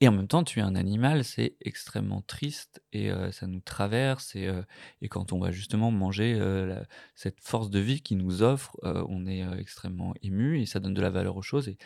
[0.00, 4.34] Et en même temps, tuer un animal, c'est extrêmement triste et euh, ça nous traverse.
[4.34, 4.62] Et, euh,
[5.00, 6.82] et quand on va justement manger euh,
[7.14, 11.00] cette force de vie qu'il nous offre, on est extrêmement ému et ça donne de
[11.00, 11.68] la valeur aux choses.
[11.68, 11.78] Et,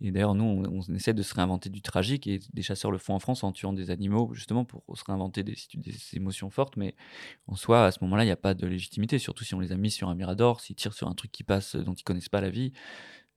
[0.00, 3.18] d'ailleurs, nous, on, essaie de se réinventer du tragique et des chasseurs le font en
[3.18, 5.56] France en tuant des animaux, justement pour se réinventer des,
[6.12, 6.76] émotions fortes.
[6.76, 6.94] Mais
[7.46, 9.72] en soi, à ce moment-là, il n'y a pas de légitimité, surtout si on les
[9.72, 12.28] a mis sur un mirador, s'ils tirent sur un truc qui passe dont ils connaissent
[12.28, 12.72] pas la vie.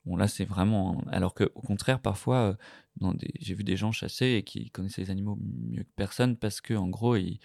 [0.08, 1.04] Bon, là, c'est vraiment.
[1.12, 2.58] Alors que, au contraire, parfois,
[3.04, 6.62] euh, j'ai vu des gens chasser et qui connaissaient les animaux mieux que personne parce
[6.62, 7.40] que, en gros, ils,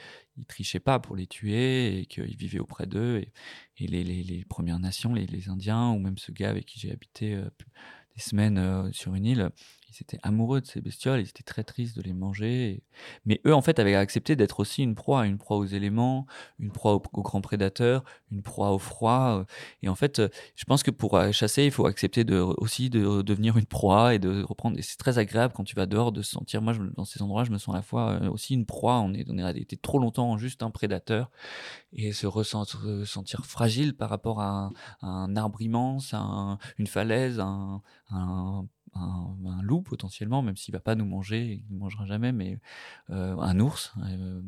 [0.46, 3.24] trichaient pas pour les tuer et qu'ils vivaient auprès d'eux.
[3.78, 7.34] Et, les, Premières Nations, les, les Indiens, ou même ce gars avec qui j'ai habité
[7.34, 7.50] euh,
[8.14, 9.50] des semaines euh, sur une île,
[9.98, 12.82] ils étaient amoureux de ces bestioles, ils étaient très tristes de les manger.
[13.26, 16.26] Mais eux, en fait, avaient accepté d'être aussi une proie, une proie aux éléments,
[16.58, 19.38] une proie aux, grands prédateurs, une proie au froid.
[19.40, 19.44] euh,
[19.82, 22.90] Et en fait, euh, je pense que pour euh, chasser, il faut accepter de, aussi
[22.90, 24.78] de devenir une proie et de reprendre.
[24.78, 26.62] Et c'est très agréable quand tu vas dehors de se sentir.
[26.62, 29.00] Moi, dans ces endroits, je me sens à la fois aussi une proie.
[29.00, 31.30] On est, on est été trop longtemps juste un prédateur
[31.92, 34.70] et se ressentir, se sentir fragile par rapport à
[35.02, 36.14] un, arbre immense,
[36.78, 37.82] une falaise, un,
[38.94, 42.58] un- loup potentiellement, même s'il va pas nous manger, il ne mangera jamais, mais
[43.10, 43.92] euh, un ours.
[44.04, 44.40] euh,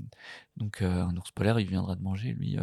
[0.57, 2.57] donc euh, un ours polaire, il viendra de manger, lui.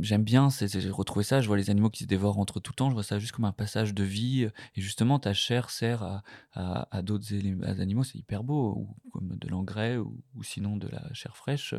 [0.00, 0.48] J'aime bien,
[0.90, 3.18] retrouvé ça, je vois les animaux qui se dévorent entre tout temps, je vois ça
[3.18, 6.22] juste comme un passage de vie, et justement ta chair sert
[6.54, 7.26] à, d'autres
[7.80, 11.74] animaux, c'est hyper beau, ou comme de l'engrais, ou, sinon de la chair fraîche.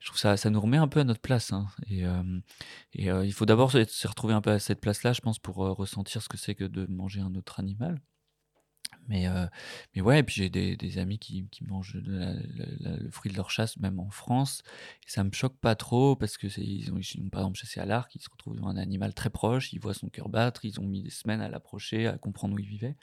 [0.00, 2.04] Je trouve ça, ça nous remet un peu à notre place, hein, et,
[2.94, 6.28] il faut d'abord se, retrouver un peu à cette place-là, je pense, pour ressentir ce
[6.28, 7.81] que c'est que de manger un autre animal.
[9.08, 9.46] Mais, euh,
[9.94, 13.98] mais ouais, et puis j'ai des, amis qui, mangent le fruit de leur chasse, même
[13.98, 14.62] en France.
[15.06, 17.80] Et ça me choque pas trop parce que ils, ont, ils ont par exemple chassé
[17.80, 20.64] à l'arc, ils se retrouvent devant un animal très proche, ils voient son cœur battre,
[20.64, 22.96] ils ont mis des semaines à l'approcher, à comprendre où il vivait.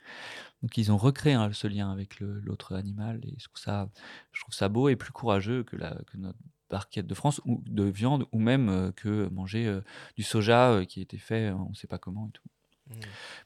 [0.62, 4.88] Donc ils ont recréé hein, ce lien avec l'autre animal et je trouve, ça, beau
[4.88, 5.76] et plus courageux que,
[6.16, 6.38] notre
[6.70, 9.80] barquette de France ou de viande ou même euh, que manger euh,
[10.16, 12.44] du soja qui a été fait, on ne sait pas comment et tout.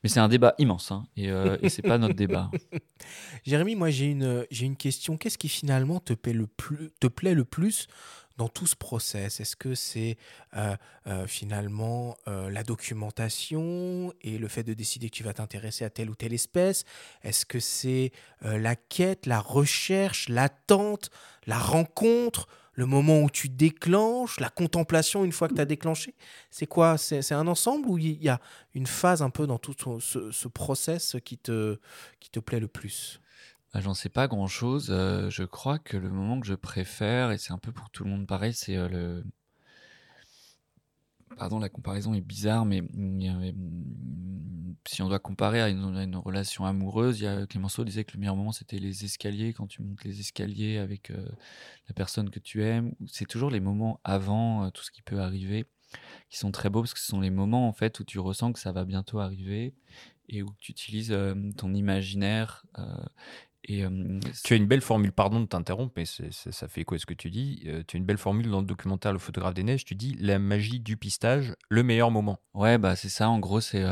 [0.02, 2.50] Mais c'est un débat immense hein, et, euh, et c'est pas notre débat.
[3.44, 5.16] Jérémy, moi j'ai une, une question.
[5.16, 7.88] Qu'est-ce qui finalement te plaît le plus, te plaît le plus
[8.36, 9.40] dans tout ce process?
[9.40, 10.16] Est-ce que c'est
[10.56, 10.76] euh,
[11.06, 15.90] euh, finalement euh, la documentation et le fait de décider que tu vas t'intéresser à
[15.90, 16.84] telle ou telle espèce?
[17.22, 18.12] Est-ce que c'est
[18.42, 21.10] la quête, la recherche, l'attente,
[21.46, 22.48] la rencontre?
[22.74, 26.14] Le moment où tu déclenches, la contemplation une fois que tu as déclenché
[26.50, 26.98] C'est quoi?
[26.98, 28.40] C'est un ensemble ou il y a
[28.74, 31.78] une phase un peu dans tout ce, ce process qui te,
[32.20, 33.20] qui te plaît le plus?
[33.72, 34.88] Bah, J'en sais pas grand chose.
[34.90, 38.04] Euh, je crois que le moment que je préfère, et c'est un peu pour tout
[38.04, 39.24] le monde pareil, c'est euh, le.
[41.36, 43.54] Pardon, la comparaison est bizarre, mais mm,
[44.86, 48.20] si on doit comparer à une, relation amoureuse, il y a, Clémenceau disait que le
[48.20, 51.26] meilleur moment c'était les escaliers, quand tu montes les escaliers avec euh,
[51.88, 52.94] la personne que tu aimes.
[53.06, 55.66] C'est toujours les moments avant tout ce qui peut arriver
[56.28, 58.52] qui sont très beaux parce que ce sont les moments en fait où tu ressens
[58.52, 59.74] que ça va bientôt arriver
[60.28, 61.16] et où tu utilises
[61.56, 62.66] ton imaginaire
[63.66, 63.84] et,
[64.44, 67.30] tu as une belle formule, pardon de t'interrompre, mais ça fait quoi ce que tu
[67.30, 70.16] dis Tu as une belle formule dans le documentaire Le photographe des neiges, tu dis
[70.20, 72.38] la magie du pistage, le meilleur moment.
[72.52, 73.82] Ouais, bah c'est ça, en gros, c'est.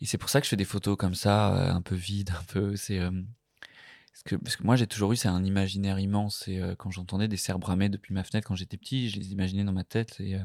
[0.00, 2.44] Et c'est pour ça que je fais des photos comme ça, un peu vides, un
[2.44, 2.76] peu.
[2.76, 3.00] C'est.
[3.00, 7.26] Parce que, parce que, moi j'ai toujours eu c'est un imaginaire immense et quand j'entendais
[7.26, 10.20] des cerfs bramer depuis ma fenêtre quand j'étais petit je les imaginais dans ma tête
[10.20, 10.36] et,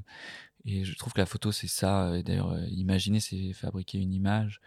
[0.66, 2.18] et je trouve que la photo, c'est ça.
[2.18, 4.62] Et d'ailleurs, euh, imaginer, c'est fabriquer une image.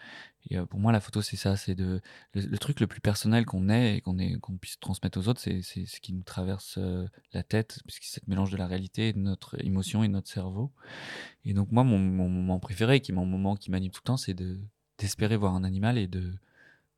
[0.49, 1.57] Et euh, pour moi, la photo, c'est ça.
[1.57, 2.01] C'est de
[2.35, 6.01] le, truc le plus personnel qu'on ait et qu'on puisse transmettre aux autres, c'est ce
[6.01, 9.63] qui nous traverse euh, la tête, puisque c'est ce mélange de la réalité, de notre
[9.65, 10.71] émotion et de notre cerveau.
[11.45, 14.17] Et donc moi, mon, moment préféré, qui est mon moment qui m'anime tout le temps,
[14.17, 14.61] c'est de
[14.99, 16.35] d'espérer voir un animal et de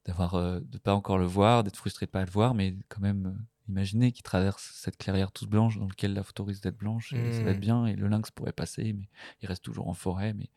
[0.07, 3.39] d'avoir de pas encore le voir, d'être frustré de pas le voir, mais quand même
[3.71, 7.33] Imaginez qu'il traverse cette clairière toute blanche dans laquelle la photo risque d'être blanche, et
[7.33, 7.61] ça va être mmh.
[7.61, 9.09] bien, et le lynx pourrait passer, mais
[9.43, 10.35] il reste toujours en forêt.
[10.35, 10.49] Mais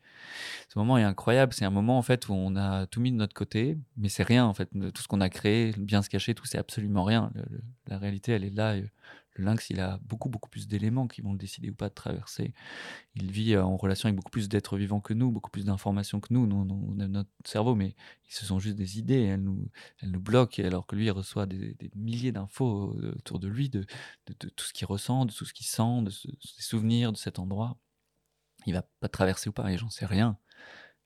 [0.68, 1.52] ce moment est incroyable.
[1.52, 4.24] C'est un moment en fait où on a tout mis de notre côté, mais c'est
[4.24, 4.68] rien en fait.
[4.92, 7.30] Tout ce qu'on a créé, bien se cacher, tout c'est absolument rien.
[7.86, 8.74] la réalité, elle est là.
[9.34, 11.94] Le lynx, il a beaucoup, beaucoup plus d'éléments qui vont le décider ou pas de
[11.94, 12.54] traverser.
[13.16, 16.20] Il vit euh, en relation avec beaucoup plus d'êtres vivants que nous, beaucoup plus d'informations
[16.20, 16.46] que nous.
[16.46, 17.96] Nous, on a notre cerveau, mais
[18.28, 19.22] ce sont juste des idées.
[19.22, 19.68] Elles nous,
[20.02, 23.84] nous bloquent, alors que lui, il reçoit des, milliers d'infos euh, autour de lui, de,
[24.24, 27.76] tout ce qu'il ressent, de tout ce qu'il sent, de ses souvenirs de cet endroit.
[28.66, 30.38] Il va pas traverser ou pas, et j'en sais rien.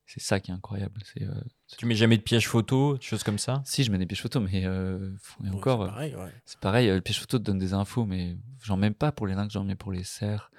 [0.08, 1.02] C'est ça qui est incroyable.
[1.04, 1.34] C'est, euh,
[1.76, 3.60] tu mets jamais de piège photo, des choses comme ça?
[3.66, 5.14] Si, je mets des pièges photo, mais euh,
[5.52, 5.84] encore.
[5.84, 6.32] C'est pareil, ouais.
[6.46, 9.34] c'est pareil, le piège photo te donne des infos, mais j'en mets pas pour les
[9.34, 10.50] lynx, j'en mets pour les cerfs.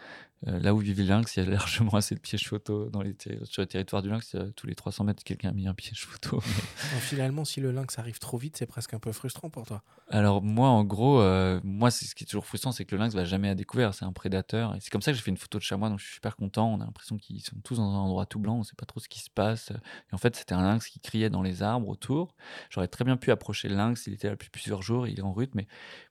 [0.47, 3.01] Euh, là où vivent les lynx, il y a largement assez de pièges photo dans
[3.01, 4.35] les sur les territoires du lynx.
[4.55, 6.39] tous les 300 mètres, quelqu'un a mis un piège photo.
[7.01, 9.83] finalement, si le lynx arrive trop vite, c'est presque un peu frustrant pour toi.
[10.09, 13.01] Alors moi, en gros, euh, moi, c'est ce qui est toujours frustrant, c'est que le
[13.01, 13.93] lynx va jamais à découvert.
[13.93, 14.75] C'est un prédateur.
[14.75, 16.35] Et c'est comme ça que j'ai fait une photo de chamois, donc je suis super
[16.35, 16.73] content.
[16.73, 18.57] On a l'impression qu'ils sont tous dans un endroit tout blanc.
[18.57, 19.71] On sait pas trop ce qui se passe.
[20.11, 22.33] Et en fait, c'était un lynx qui criait dans les arbres autour.
[22.69, 24.07] J'aurais très bien pu approcher le lynx.
[24.07, 25.07] Il était là depuis plusieurs jours.
[25.07, 25.67] Il est en route, mais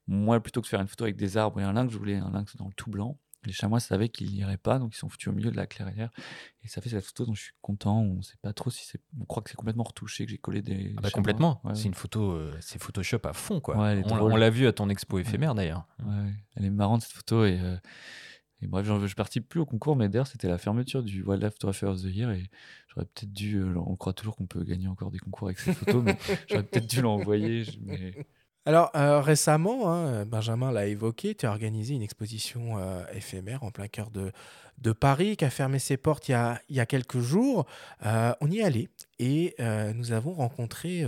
[0.06, 2.16] moi, plutôt que de faire une photo avec des arbres et un lynx, je voulais
[2.16, 3.18] un lynx dans le tout blanc.
[3.44, 6.10] Les chamois savaient qu'ils n'iraient pas, donc ils sont foutus au milieu de la clairière.
[6.65, 8.01] Et ça fait cette photo dont je suis content.
[8.01, 9.01] On sait pas trop si c'est.
[9.20, 10.94] On croit que c'est complètement retouché, que j'ai collé des.
[10.97, 11.62] Ah bah complètement.
[11.74, 13.77] c'est une photo, euh, c'est Photoshop à fond, quoi.
[13.77, 15.86] on, l'a vu à ton expo éphémère d'ailleurs.
[16.56, 17.59] Elle est marrante cette photo et.
[17.60, 17.77] Euh,
[18.60, 21.86] et bref, je participe plus au concours, mais d'ailleurs, c'était la fermeture du Wildlife Photographer
[21.86, 22.51] of the Year et
[22.89, 23.59] j'aurais peut-être dû.
[23.59, 26.65] Euh, on croit toujours qu'on peut gagner encore des concours avec ces photos, mais j'aurais
[26.65, 27.65] peut-être dû l'envoyer.
[27.82, 28.27] Mais
[28.69, 33.70] alors euh, récemment, hein, Benjamin l'a évoqué, tu as organisé une exposition euh, éphémère en
[33.70, 34.31] plein cœur de,
[34.93, 37.65] Paris qui a fermé ses portes il y a, il y a quelques jours.
[38.05, 39.57] Euh, on y est allé et
[39.95, 41.03] nous avons rencontré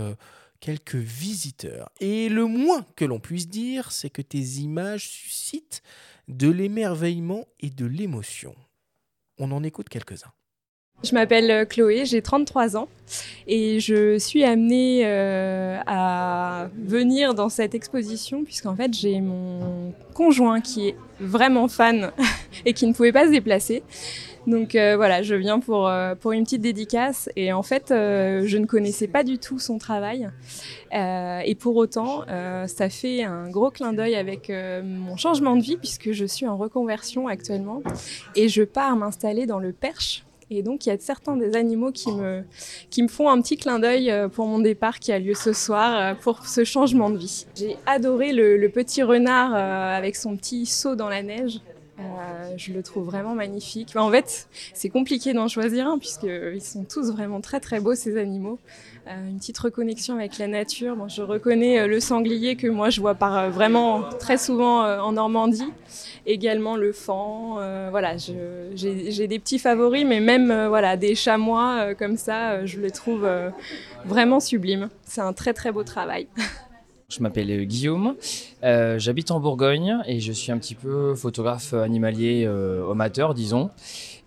[0.59, 1.91] quelques visiteurs.
[1.99, 5.83] Et le moins que l'on puisse dire, c'est que tes images suscitent
[6.27, 8.55] de l'émerveillement et de l'émotion.
[9.37, 10.33] On en écoute quelques-uns.
[11.03, 12.87] Je m'appelle euh, Chloé, j'ai 33 ans
[13.47, 20.61] et je suis amenée euh, à venir dans cette exposition puisqu'en fait j'ai mon conjoint
[20.61, 22.11] qui est vraiment fan
[22.65, 23.81] et qui ne pouvait pas se déplacer.
[24.45, 28.65] Donc euh, voilà, je viens pour, pour une petite dédicace et en fait je ne
[28.65, 30.29] connaissais pas du tout son travail
[30.91, 32.25] et pour autant
[32.67, 34.51] ça fait un gros clin d'œil avec
[34.83, 37.83] mon changement de vie puisque je suis en reconversion actuellement
[38.35, 40.23] et je pars m'installer dans le Perche
[40.53, 42.43] et donc, il y a certains des animaux qui me,
[42.89, 45.53] qui me font un petit clin d'œil euh, pour mon départ qui a lieu ce
[45.53, 47.45] soir euh, pour ce changement de vie.
[47.55, 51.61] J'ai adoré le, petit renard euh, avec son petit saut dans la neige.
[52.57, 53.95] Je le trouve vraiment magnifique.
[53.95, 58.17] en fait, c'est compliqué d'en choisir un puisqu'ils sont tous vraiment très très beaux ces
[58.17, 58.59] animaux.
[59.07, 60.95] Euh, une petite reconnexion avec la nature.
[60.95, 64.81] Bon, je reconnais euh, le sanglier que moi je vois par, euh, vraiment très souvent
[64.81, 65.71] en Normandie.
[66.27, 67.89] Également le fan.
[67.89, 73.27] voilà, j'ai des petits favoris, mais même voilà des chamois comme ça, je les trouve
[74.05, 74.89] vraiment sublimes.
[75.03, 76.27] C'est un très très beau travail.
[77.11, 78.15] Je m'appelle Guillaume,
[78.63, 83.69] euh, j'habite en Bourgogne et je suis un petit peu photographe animalier euh, amateur, disons.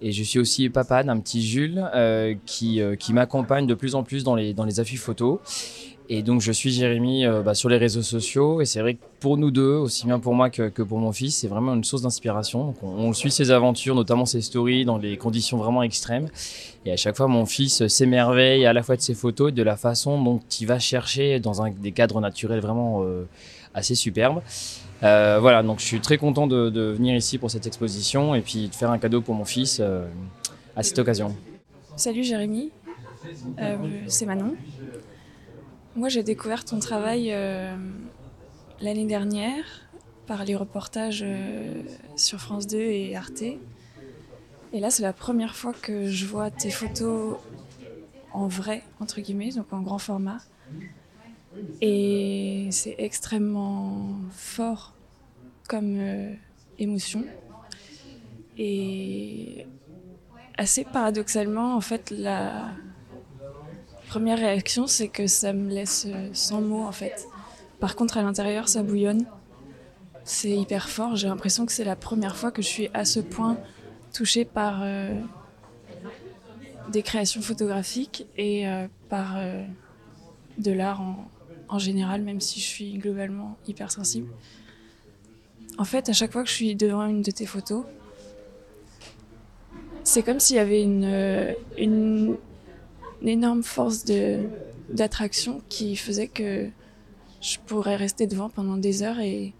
[0.02, 3.94] Et je suis aussi papa d'un petit Jules euh, qui, euh, qui m'accompagne de plus
[3.94, 5.39] en plus dans les, dans les affiches photos.
[6.11, 9.01] Et donc je suis Jérémy euh, bah, sur les réseaux sociaux et c'est vrai que
[9.20, 11.85] pour nous deux, aussi bien pour moi que, que pour mon fils, c'est vraiment une
[11.85, 12.74] source d'inspiration.
[12.82, 16.28] On, on suit ses aventures, notamment ses stories dans des conditions vraiment extrêmes.
[16.86, 19.62] Et à chaque fois, mon fils s'émerveille à la fois de ses photos et de
[19.62, 23.24] la façon dont il va chercher dans des cadres naturels vraiment euh,
[23.73, 24.43] assez superbes.
[25.02, 28.69] Euh, voilà, donc je suis très content de, venir ici pour cette exposition et puis
[28.69, 30.06] de faire un cadeau pour mon fils euh,
[30.77, 31.35] à cette occasion.
[31.97, 32.70] Salut Jérémy,
[34.06, 34.55] c'est Manon.
[35.97, 37.35] Moi j'ai découvert ton travail
[38.81, 39.65] l'année dernière
[40.27, 41.24] par les reportages
[42.16, 43.44] sur France 2 et Arte.
[44.74, 47.36] Et là c'est la première fois que je vois tes photos
[48.32, 50.38] en vrai, entre guillemets, donc en grand format.
[51.80, 54.92] Et c'est extrêmement fort
[55.68, 56.34] comme euh,
[56.80, 57.24] émotion.
[58.59, 59.64] Et
[60.59, 62.72] assez paradoxalement, en fait, la
[64.09, 67.28] première réaction, c'est que ça me laisse sans mots, en fait.
[67.78, 69.24] Par contre, à l'intérieur, ça bouillonne.
[70.24, 71.14] C'est hyper fort.
[71.14, 73.56] J'ai l'impression que c'est la première fois que je suis à ce point
[74.15, 75.12] touchée par euh,
[76.91, 79.65] des créations photographiques et euh, par euh,
[80.57, 81.03] de l'art
[81.69, 84.28] en, général, même si je suis globalement hyper sensible.
[85.77, 87.85] En fait, à chaque fois que je suis devant une de tes photos,
[90.05, 92.36] c'est comme s'il y avait une,
[93.23, 94.05] énorme force
[94.89, 96.69] d'attraction qui faisait que
[97.41, 99.53] je pourrais rester devant pendant des heures et,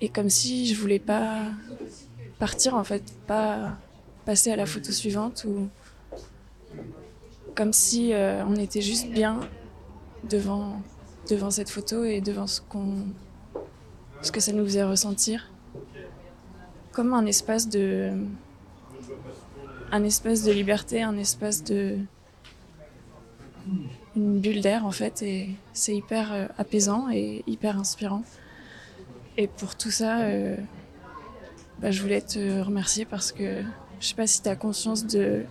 [0.00, 1.44] et comme si je voulais pas
[2.38, 3.76] partir en fait, pas
[4.24, 5.68] passer à la photo suivante ou
[7.54, 9.40] comme si euh, on était juste bien
[10.28, 10.80] devant,
[11.28, 13.06] devant cette photo et devant ce, qu'on,
[14.22, 15.50] ce que ça nous faisait ressentir.
[16.92, 18.12] Comme un espace de,
[19.92, 21.98] un espace de liberté, un espace de,
[24.16, 28.22] une bulle d'air en fait, et c'est hyper euh, apaisant et hyper inspirant.
[29.36, 30.56] Et pour tout ça, euh,
[31.80, 33.62] bah, je voulais te remercier parce que
[34.00, 35.44] je sais pas si tu as conscience de,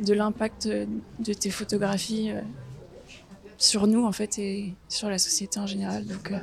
[0.00, 2.40] de l'impact de tes photographies euh,
[3.58, 6.06] sur nous en fait et sur la société en général.
[6.06, 6.38] Donc euh,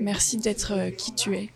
[0.00, 1.50] merci d'être euh, qui tu es.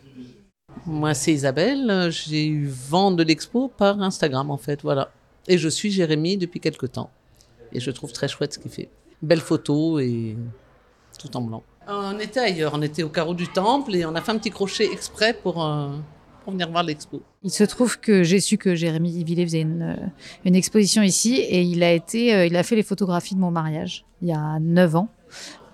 [0.85, 2.11] Moi, c'est Isabelle.
[2.11, 4.83] J'ai eu vent de l'expo par Instagram, en fait.
[4.83, 5.11] Voilà.
[5.49, 7.11] Et je suis Jérémy depuis quelques temps.
[7.73, 8.91] Et je trouve très chouette ce qu'il fait.
[9.23, 10.37] Belle photo et
[11.19, 11.63] tout en blanc.
[11.89, 12.73] On était ailleurs.
[12.75, 15.65] On était au carreau du temple et on a fait un petit crochet exprès pour,
[17.43, 20.07] Il se trouve que j'ai su que Jérémy Villet faisait une, euh,
[20.45, 23.51] une exposition ici et il a été, euh, il a fait les photographies de mon
[23.51, 25.09] mariage il y a 9 ans.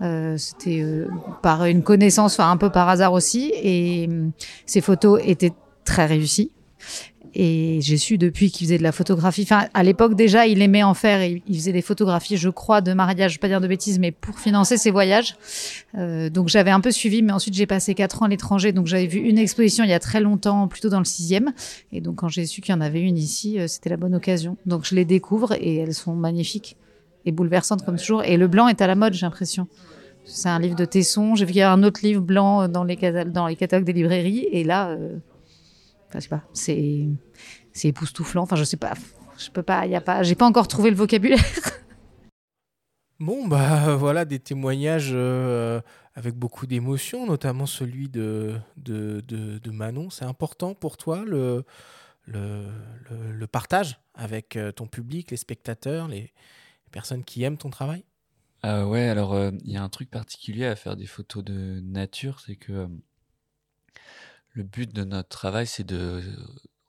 [0.01, 1.09] Euh, C'était euh,
[1.43, 3.53] par une connaissance, enfin un peu par hasard aussi.
[3.63, 4.33] Et hum,
[4.67, 5.53] ces photos étaient
[5.85, 6.51] très réussies.
[7.35, 9.43] Et j'ai su depuis qu'il faisait de la photographie.
[9.43, 11.21] Enfin, à l'époque déjà, il aimait en faire.
[11.21, 13.33] Et il faisait des photographies, je crois, de mariage.
[13.33, 15.37] Je vais pas dire de bêtises, mais pour financer ses voyages.
[15.97, 18.73] Euh, donc j'avais un peu suivi, mais ensuite j'ai passé quatre ans à l'étranger.
[18.73, 21.53] Donc j'avais vu une exposition il y a très longtemps, plutôt dans le sixième.
[21.93, 24.15] Et donc quand j'ai su qu'il y en avait une ici, euh, c'était la bonne
[24.15, 24.57] occasion.
[24.67, 26.77] Donc je les découvre et elles sont magnifiques
[27.25, 28.25] et bouleversantes comme toujours.
[28.25, 29.69] Et le blanc est à la mode, j'ai l'impression.
[30.25, 31.35] C'est un livre de Tesson.
[31.35, 32.97] J'ai vu qu'il y a un autre livre blanc dans les,
[33.27, 34.47] dans les catalogues des librairies.
[34.53, 35.17] Et là, euh,
[36.13, 37.09] enfin, je sais pas, c'est
[37.73, 38.43] c'est époustouflant.
[38.43, 38.95] Enfin, je sais pas.
[39.39, 39.87] Je peux pas.
[39.87, 40.23] Il y a pas.
[40.23, 41.43] J'ai pas encore trouvé le vocabulaire.
[43.21, 45.81] Bon, bah voilà des témoignages euh,
[46.15, 50.11] avec beaucoup d'émotion, notamment celui de, de, de, de Manon.
[50.11, 51.65] C'est important pour toi le,
[52.25, 52.67] le,
[53.09, 57.71] le, le partage avec euh, ton public, les spectateurs, les, les personnes qui aiment ton
[57.71, 58.03] travail?
[58.65, 61.81] Euh, ouais, alors euh, il y a un truc particulier à faire des photos de
[61.81, 62.87] nature, c'est que euh,
[64.53, 66.23] le but de notre travail, c'est de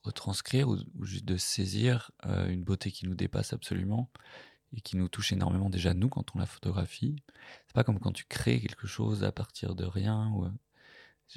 [0.03, 4.11] retranscrire ou, juste de saisir euh, une beauté qui nous dépasse absolument
[4.76, 7.15] et qui nous touche énormément déjà nous quand on la photographie.
[7.68, 10.34] C'est pas comme quand tu crées quelque chose à partir de rien.
[10.44, 10.49] Euh,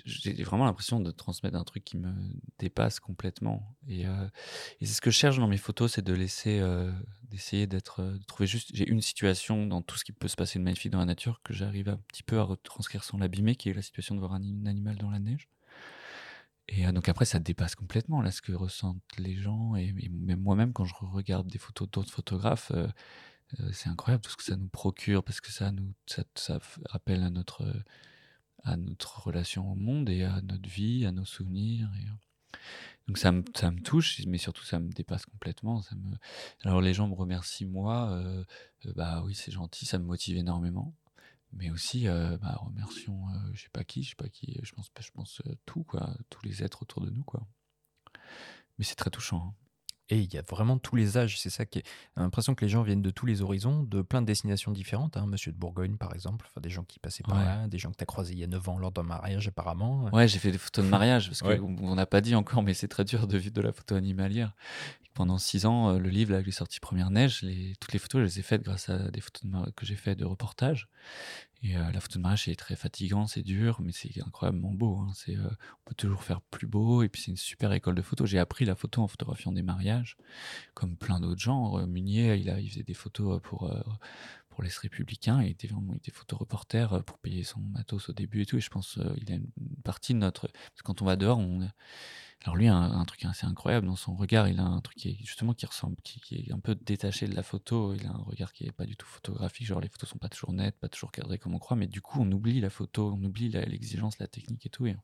[0.05, 2.13] j'ai vraiment l'impression de transmettre un truc qui me
[2.59, 3.77] dépasse complètement.
[3.87, 4.29] Et, euh,
[4.81, 6.93] c'est ce que je cherche dans mes photos, c'est de laisser, euh,
[7.25, 8.71] d'essayer d'être, euh, de trouver juste.
[8.75, 11.41] J'ai une situation dans tout ce qui peut se passer de magnifique dans la nature
[11.43, 14.35] que j'arrive un petit peu à retranscrire sans l'abîmer, qui est la situation de voir
[14.35, 15.49] un animal dans la neige.
[16.69, 20.41] Et euh, donc après, ça dépasse complètement là ce que ressentent les gens et, même
[20.41, 22.71] moi-même quand je regarde des photos d'autres photographes.
[22.73, 22.89] euh,
[23.61, 26.59] euh, c'est incroyable tout ce que ça nous procure parce que ça nous ça, ça
[26.87, 27.65] rappelle à notre
[28.65, 31.89] à notre relation au monde et à notre vie, à nos souvenirs.
[33.09, 35.83] Donc ça me, ça me touche, mais surtout ça me dépasse complètement.
[36.65, 38.21] Alors les gens me remercient moi,
[38.97, 40.95] bah oui c'est gentil, ça me motive énormément.
[41.53, 44.73] Mais aussi, euh, bah, remercions, euh, je sais pas qui, je sais pas qui, je
[44.73, 47.47] pense, je pense euh, tout, quoi, tous les êtres autour de nous, quoi.
[48.79, 49.55] Mais c'est très touchant.
[49.55, 49.66] hein.
[50.09, 51.85] Et il y a vraiment tous les âges, c'est ça qui est.
[52.15, 55.17] A l'impression que les gens viennent de tous les horizons, de plein de destinations différentes.
[55.17, 55.27] hein.
[55.27, 57.45] Monsieur de Bourgogne, par exemple, enfin, des gens qui passaient par Ouais.
[57.45, 59.49] là, des gens que tu as croisés il y a 9 ans lors d'un mariage,
[59.49, 60.05] apparemment.
[60.13, 61.59] Ouais, j'ai fait des photos de mariage parce Ouais.
[61.59, 64.53] qu'on n'a pas dit encore, mais c'est très dur de vivre de la photo animalière.
[65.15, 67.99] Pendant six ans, euh, le livre là, que j'ai sorti Première Neige, les, toutes les
[67.99, 70.25] photos, je les ai faites grâce à des photos de mar- que j'ai fait de
[70.27, 70.89] reportage.
[71.67, 74.99] Et euh, la photo de mariage, c'est très fatigant, c'est dur, mais c'est incroyablement beau.
[74.99, 75.13] hein.
[75.29, 78.27] Euh, on peut toujours faire plus beau, et puis c'est une super école de photo.
[78.27, 80.17] J'ai appris la photo en photographiant des mariages,
[80.75, 81.79] comme plein d'autres gens.
[81.79, 83.71] Euh, Munier, il, faisait des photos euh, pour,
[84.57, 88.41] pour l'Est républicain, il était vraiment il était photoreporter pour payer son matos au début
[88.41, 88.57] et tout.
[88.57, 89.51] Et je pense euh, il a une
[89.85, 90.49] partie de notre.
[90.49, 91.69] Parce que quand on va dehors, on.
[92.45, 94.49] Alors lui a un, truc assez incroyable dans son regard.
[94.49, 97.35] Il a un truc qui est justement qui ressemble, qui, est un peu détaché de
[97.35, 97.93] la photo.
[97.95, 99.67] Il a un regard qui est pas du tout photographique.
[99.67, 101.77] Genre les photos sont pas toujours nettes, pas toujours cadrées comme on croit.
[101.77, 104.87] Mais du coup, on oublie la photo, on oublie l'exigence, la technique et tout.
[104.87, 104.95] Et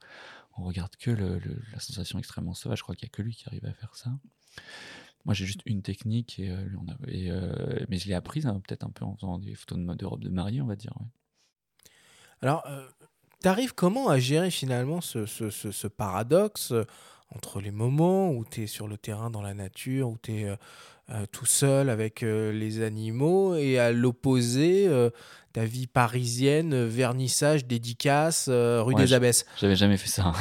[0.57, 2.79] on, on regarde que la sensation extrêmement sauvage.
[2.79, 4.11] Je crois qu'il y a que lui qui arrive à faire ça.
[5.25, 8.61] Moi, j'ai juste une technique, et, euh, on a- euh, mais je l'ai apprise hein,
[8.67, 10.77] peut-être un peu en faisant des photos de, mode de robe de mariée, on va
[10.77, 10.95] dire.
[12.41, 12.89] Alors, euh,
[13.41, 16.73] t'arrives comment à gérer finalement ce, ce- ce- paradoxe
[17.35, 20.57] entre les moments où tu es sur le terrain dans la nature, où tu es
[21.31, 25.11] tout seul avec euh, les animaux, et à l'opposé, euh,
[25.53, 30.33] ta vie parisienne, euh, vernissage, dédicace, euh, rue Ouais, des Abbesses J'avais jamais fait ça.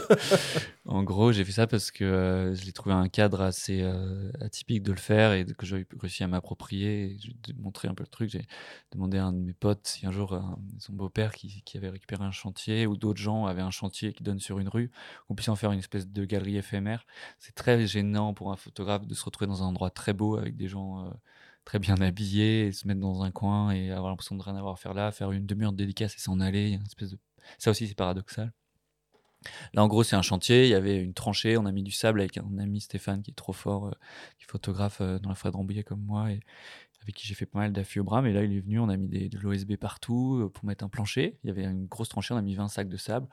[0.86, 4.30] en gros, j'ai fait ça parce que euh, je l'ai trouvé un cadre assez euh,
[4.40, 7.16] atypique de le faire et que j'ai réussi à m'approprier.
[7.42, 8.30] Te montrer un peu le truc.
[8.30, 8.46] J'ai
[8.92, 10.40] demandé à un de mes potes si un jour
[10.78, 14.22] son beau-père qui, qui avait récupéré un chantier ou d'autres gens avaient un chantier qui
[14.22, 14.90] donne sur une rue,
[15.28, 17.04] qu'on puisse en faire une espèce de galerie éphémère.
[17.38, 20.56] C'est très gênant pour un photographe de se retrouver dans un endroit très beau avec
[20.56, 21.12] des gens
[21.70, 24.72] très bien habillés et se mettre dans un coin et avoir l'impression de rien avoir
[24.72, 26.80] à faire là, faire une demi-heure de dédicace et s'en aller.
[26.84, 27.18] Espèce de...
[27.58, 28.52] Ça aussi, c'est paradoxal.
[29.72, 30.64] Là, en gros, c'est un chantier.
[30.64, 31.56] Il y avait une tranchée.
[31.56, 33.92] On a mis du sable avec un ami Stéphane qui est trop fort, euh,
[34.40, 36.40] qui photographe euh, dans la forêt de Rambouillet comme moi et
[37.02, 37.72] avec qui j'ai fait pas mal
[38.04, 38.22] bras.
[38.22, 38.78] Mais là, il est venu.
[38.78, 41.38] On a mis des, de l'OSB partout euh, pour mettre un plancher.
[41.42, 42.34] Il y avait une grosse tranchée.
[42.34, 43.28] On a mis 20 sacs de sable.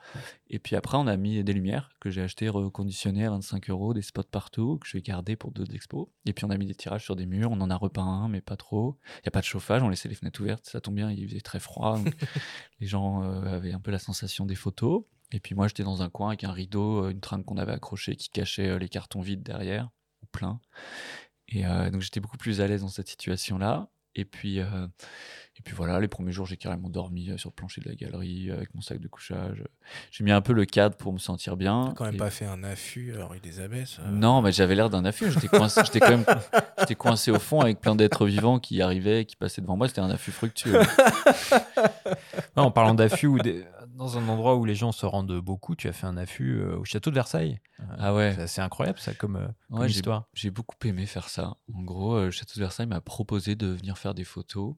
[0.48, 3.94] Et puis après, on a mis des lumières que j'ai achetées reconditionnées à 25 euros,
[3.94, 6.08] des spots partout que je vais garder pour d'autres expos.
[6.26, 7.50] Et puis on a mis des tirages sur des murs.
[7.50, 8.98] On en a repeint un, mais pas trop.
[9.18, 9.82] Il n'y a pas de chauffage.
[9.82, 10.64] On laissait les fenêtres ouvertes.
[10.66, 11.10] Ça tombe bien.
[11.10, 11.98] Il faisait très froid.
[12.80, 15.04] les gens euh, avaient un peu la sensation des photos.
[15.30, 17.72] Et puis moi, j'étais dans un coin avec un rideau, euh, une trame qu'on avait
[17.72, 19.90] accrochée qui cachait les cartons vides derrière,
[20.22, 20.58] ou plein.
[21.48, 23.90] Et euh, donc j'étais beaucoup plus à l'aise dans cette situation-là.
[24.14, 24.86] Et puis, euh,
[25.58, 27.94] et puis voilà, les premiers jours, j'ai carrément dormi euh, sur le plancher de la
[27.96, 29.64] galerie euh, avec mon sac de couchage.
[30.10, 31.86] J'ai mis un peu le cadre pour me sentir bien.
[31.88, 34.10] T'as quand même Et- pas fait un affût euh, rue des Abbesses euh.
[34.10, 35.30] non, mais j'avais l'air d'un affût.
[35.32, 36.24] J'étais coincé, j'étais quand même,
[36.78, 39.88] j'étais coincé au fond avec plein d'êtres vivants qui arrivaient, qui passaient devant moi.
[39.88, 40.78] C'était un affût fructueux.
[42.56, 43.64] Non, en parlant d'affût, ou des-
[43.94, 46.76] dans un endroit où les gens se rendent beaucoup, tu as fait un affût euh,
[46.78, 47.60] au château de Versailles.
[47.98, 48.32] Ah ouais.
[48.34, 50.24] C'est assez incroyable ça comme, euh, comme Ouais, j'ai- histoire.
[50.34, 51.56] J'ai beaucoup aimé faire ça.
[51.74, 54.74] En gros, euh, le Château de Versailles m'a proposé de venir faire des photos.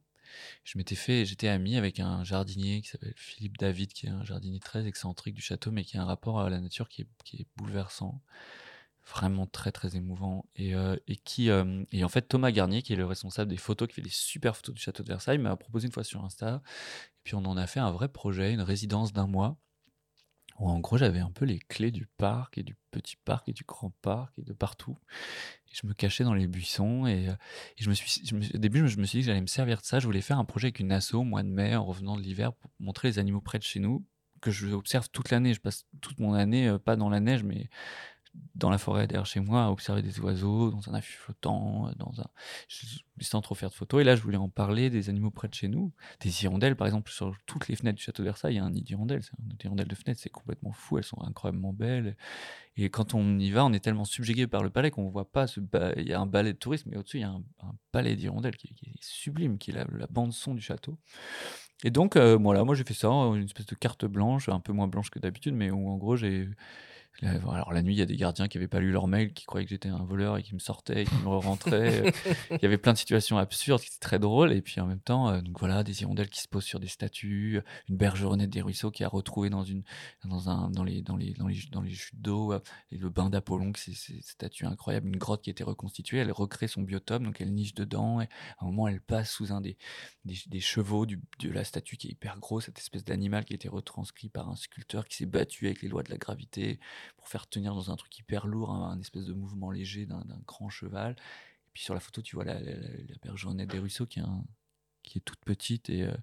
[0.65, 4.25] Je m'étais fait, j'étais ami avec un jardinier qui s'appelle Philippe David, qui est un
[4.25, 7.47] jardinier très excentrique du château, mais qui a un rapport à la nature qui est,
[7.57, 8.21] bouleversant,
[9.07, 10.47] vraiment très très émouvant.
[10.57, 13.89] Et, euh, qui, euh, et en fait, Thomas Garnier, qui est le responsable des photos,
[13.89, 16.63] qui fait des super photos du château de Versailles, m'a proposé une fois sur Insta.
[17.19, 19.59] Et puis on en a fait un vrai projet, une résidence d'un mois
[20.69, 23.65] en gros j'avais un peu les clés du parc et du petit parc et du
[23.67, 24.99] grand parc et de partout.
[25.73, 27.33] Je me cachais dans les buissons et, euh,
[27.79, 29.41] et je me suis, je me suis- au début je me suis dit que j'allais
[29.41, 30.01] me servir de ça.
[30.01, 32.23] Je voulais faire un projet avec une asso au mois de mai en revenant de
[32.23, 34.05] l'hiver pour montrer les animaux près de chez nous
[34.41, 35.55] que je observe toute l'année.
[35.55, 37.69] Je passe toute mon année, euh, pas dans la neige, mais
[38.55, 41.93] dans la forêt derrière chez moi, à observer des oiseaux, dans un affût flottant, euh,
[41.97, 42.27] dans un...
[43.21, 44.01] sans trop faire de photos.
[44.01, 45.93] Et là, je voulais en parler des animaux près de chez nous.
[46.21, 48.65] Des hirondelles, par exemple, sur toutes les fenêtres du château de Versailles, il y a
[48.65, 49.23] un nid d'hirondelles.
[49.23, 50.99] C'est un nid d'hirondelles de fenêtres, c'est complètement fou.
[50.99, 52.17] Elles sont incroyablement belles.
[52.77, 55.31] Et quand on y va, on est tellement subjugué par le palais qu'on ne voit
[55.31, 55.47] pas
[55.97, 58.17] Il y a un balai de tourisme, mais au-dessus, il y a un, un palais
[58.17, 60.99] d'hirondelles qui, est sublime, qui est la, la bande-son du château.
[61.85, 64.73] Et donc, euh, voilà, moi j'ai fait ça, une espèce de carte blanche, un peu
[64.73, 66.49] moins blanche que d'habitude, mais où en gros j'ai.
[67.23, 69.45] Alors la nuit, il y a des gardiens qui n'avaient pas lu leur mail, qui
[69.45, 72.13] croyaient que j'étais un voleur et qui me sortaient, et qui me rentraient.
[72.51, 74.53] il y avait plein de situations absurdes qui étaient très drôles.
[74.53, 76.89] Et puis en même temps, euh, donc voilà, des hirondelles qui se posent sur des
[76.89, 79.83] statues, une bergeronnette des ruisseaux qui a retrouvé dans, une,
[80.25, 82.61] dans, un, dans, les, dans, les, dans, les, dans les chutes d'eau, euh,
[82.91, 86.33] et le bain d'Apollon, c'est ces statues incroyables, une grotte qui a été reconstituée, elle
[86.33, 88.29] recrée son biotope, donc elle niche dedans, et
[88.59, 89.77] à un moment elle passe sous un des,
[90.25, 93.53] des, des chevaux du, de la statue qui est hyper gros, cette espèce d'animal qui
[93.53, 96.81] a été retranscrit par un sculpteur qui s'est battu avec les lois de la gravité
[97.17, 100.69] pour faire tenir dans un truc hyper lourd un, espèce de mouvement léger d'un grand
[100.69, 101.13] cheval.
[101.13, 105.41] Et puis sur la photo, tu vois la, la, la, des ruisseaux qui est toute
[105.45, 106.15] petite et, euh,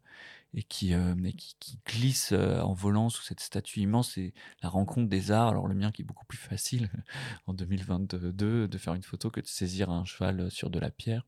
[0.56, 4.14] euh, qui, glisse euh, en volant sous cette statue immense.
[4.14, 5.50] C'est la rencontre des arts.
[5.50, 6.90] Alors le mien qui est beaucoup plus facile
[7.48, 11.26] en 2022 de faire une photo que de saisir un cheval sur de la pierre.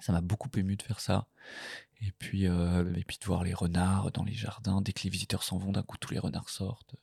[0.00, 1.26] Ça m'a beaucoup ému de faire ça.
[2.00, 4.80] Et puis, et puis de voir les renards dans les jardins.
[4.80, 6.94] Dès que les visiteurs s'en vont, d'un coup, tous les renards sortent.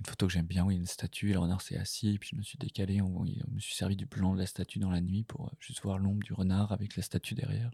[0.00, 1.76] Une photo que j'aime bien où il y a une statue et le renard s'est
[1.76, 2.14] assis.
[2.14, 3.00] Et puis je me suis décalé.
[3.02, 5.50] On, je me suis servi du blanc de la statue dans la nuit pour euh,
[5.60, 7.70] juste voir l'ombre du renard avec la statue derrière.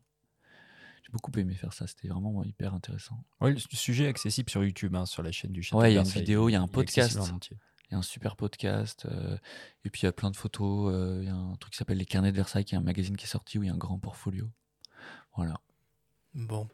[1.04, 1.86] J'ai beaucoup aimé faire ça.
[1.86, 3.22] C'était vraiment hyper intéressant.
[3.40, 5.94] Ouais, le sujet est accessible sur YouTube, hein, sur la chaîne du Château Ouais, il
[5.94, 7.16] y a une vidéo, il y a un podcast.
[7.88, 9.06] Il y a un super podcast.
[9.06, 9.38] euh,
[9.84, 10.92] et puis il y a plein de photos.
[10.92, 12.80] euh, Il y a un truc qui s'appelle Les Carnets de Versailles, qui est un
[12.82, 14.50] magazine qui est sorti où il y a un grand portfolio.
[15.36, 15.60] Voilà.
[16.34, 16.68] Bon.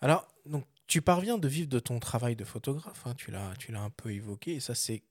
[0.00, 3.02] Alors, donc, tu parviens de vivre de ton travail de photographe.
[3.06, 4.54] hein, tu l'as, un peu évoqué.
[4.54, 5.02] Et ça, c'est,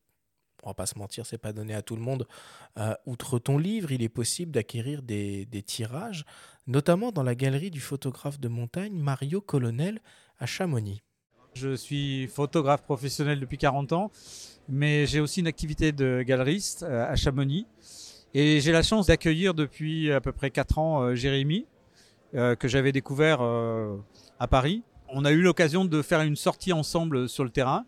[0.64, 2.28] on va pas se mentir, c'est pas donné à tout le monde.
[2.78, 6.26] Euh, outre ton livre, il est possible d'acquérir des, des tirages,
[6.68, 10.00] notamment dans la galerie du photographe de montagne Mario Colonel
[10.40, 11.02] à Chamonix.
[11.56, 14.12] Je suis photographe professionnel depuis 40 ans,
[14.68, 17.68] mais j'ai aussi une activité de galeriste euh, à Chamonix.
[18.36, 21.68] Et j'ai la chance d'accueillir depuis à peu près 4 ans euh, Jérémy,
[22.34, 23.44] que j'avais découvert
[24.40, 24.82] à Paris.
[25.16, 27.86] On a eu l'occasion de faire une sortie ensemble sur le terrain.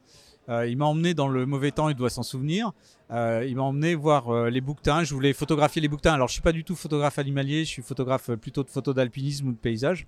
[0.47, 2.72] Euh, il m'a emmené dans le mauvais temps, il doit s'en souvenir.
[3.10, 5.03] Euh, il m'a emmené voir euh, les bouquetins.
[5.03, 6.14] Je voulais photographier les bouquetins.
[6.14, 9.47] Alors, je suis pas du tout photographe animalier, je suis photographe plutôt de photos d'alpinisme
[9.47, 10.06] ou de paysage.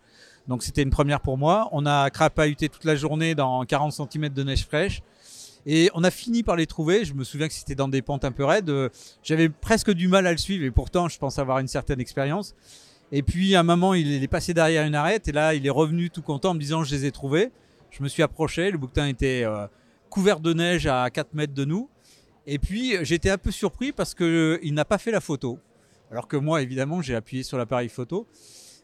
[0.48, 1.70] Donc, c'était une première pour moi.
[1.72, 5.02] On a crapahuté toute la journée dans 40 cm de neige fraîche.
[5.66, 7.04] Et on a fini par les trouver.
[7.04, 8.72] Je me souviens que c'était dans des pentes un peu raides.
[9.24, 12.54] J'avais presque du mal à le suivre et pourtant, je pense avoir une certaine expérience.
[13.12, 15.72] Et puis, à un moment, il est passé derrière une arête et là, il est
[15.72, 17.52] revenu tout content en me disant Je les ai trouvés.
[17.92, 18.70] Je me suis approché.
[18.70, 19.68] Le bouquetin était euh,
[20.10, 21.90] couvert de neige à 4 mètres de nous.
[22.46, 25.60] Et puis, euh, j'étais un peu surpris parce qu'il n'a pas fait la photo.
[26.12, 28.28] Alors que moi, évidemment, j'ai appuyé sur l'appareil photo.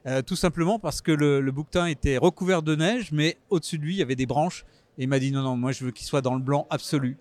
[0.05, 3.83] Euh, tout simplement parce que le, le bouquetin était recouvert de neige, mais au-dessus de
[3.83, 4.65] lui, il y avait des branches.
[4.97, 7.17] Et il m'a dit non, non, moi je veux qu'il soit dans le blanc absolu.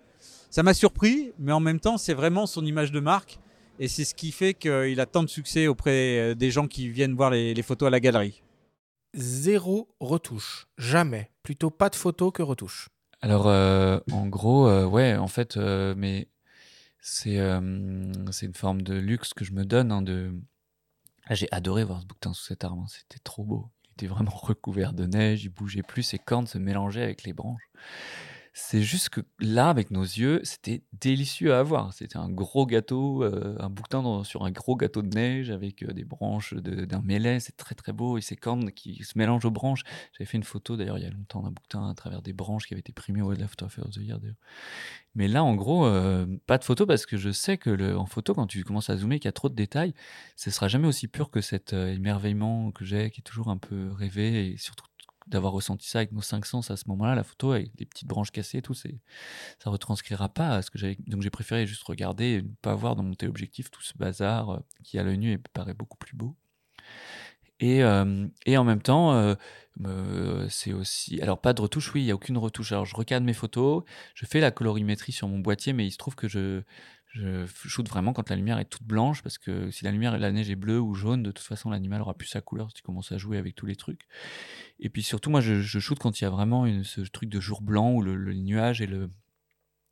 [0.49, 3.39] Ça m'a surpris, mais en même temps, c'est vraiment son image de marque.
[3.79, 6.89] Et c'est ce qui fait qu'il a tant de succès auprès euh, des gens qui
[6.89, 8.43] viennent voir les, les photos à la galerie.
[9.15, 10.67] Zéro retouche.
[10.77, 11.31] Jamais.
[11.43, 12.89] Plutôt pas de photo que retouche.
[13.21, 16.27] Alors, euh, en gros, euh, ouais, en fait, euh, mais
[16.99, 19.91] c'est euh, c'est une forme de luxe que je me donne.
[19.91, 20.33] hein, de...
[21.25, 23.69] Ah, J'ai adoré voir ce bouquetin sous cet arbre, hein, c'était trop beau.
[23.87, 27.33] Il était vraiment recouvert de neige, il bougeait plus, ses cornes se mélangeaient avec les
[27.33, 27.69] branches.
[28.55, 31.91] C'est juste que là, avec nos yeux, c'était délicieux à voir.
[31.91, 35.91] C'était un gros gâteau, euh, un bouquetin sur un gros gâteau de neige avec euh,
[35.91, 37.39] des branches de- d'un mêlé.
[37.39, 39.81] C'est très très beau et ces cornes qui se mélangent aux branches.
[40.15, 42.67] J'avais fait une photo d'ailleurs il y a longtemps d'un bouquetin à travers des branches
[42.67, 44.19] qui avait été primé au Photography of the Year.
[45.15, 48.33] Mais là, en gros, euh, pas de photo parce que je sais que en photo,
[48.35, 49.93] quand tu commences à zoomer, qu'il y a trop de détails,
[50.35, 53.91] ce sera jamais aussi pur que cet émerveillement que j'ai, qui est toujours un peu
[53.91, 54.85] rêvé et surtout
[55.27, 58.07] d'avoir ressenti ça avec nos cinq sens à ce moment-là, la photo avec les petites
[58.07, 58.99] branches cassées et tout, c'est,
[59.59, 60.97] ça retranscrira pas ce que j'avais.
[61.07, 64.49] Donc j'ai préféré juste regarder et ne pas voir dans mon téléobjectif tout ce bazar
[64.49, 66.35] euh, qui à l'œil nu paraît beaucoup plus beau.
[67.59, 69.13] Et, euh, en même temps,
[69.85, 71.21] euh, c'est aussi.
[71.21, 72.71] Alors, pas de retouche, oui, il n'y a aucune retouche.
[72.73, 73.83] Alors, je recadre mes photos,
[74.15, 76.63] je fais la colorimétrie sur mon boîtier, mais il se trouve que je,
[77.13, 80.31] je shoot vraiment quand la lumière est toute blanche, parce que si la lumière, la
[80.31, 82.81] neige est bleue ou jaune, de toute façon, l'animal aura plus sa couleur si tu
[82.81, 84.07] commences à jouer avec tous les trucs.
[84.79, 87.61] Et puis surtout, moi, je, je quand il y a vraiment ce truc de jour
[87.61, 89.11] blanc où le, nuage et le.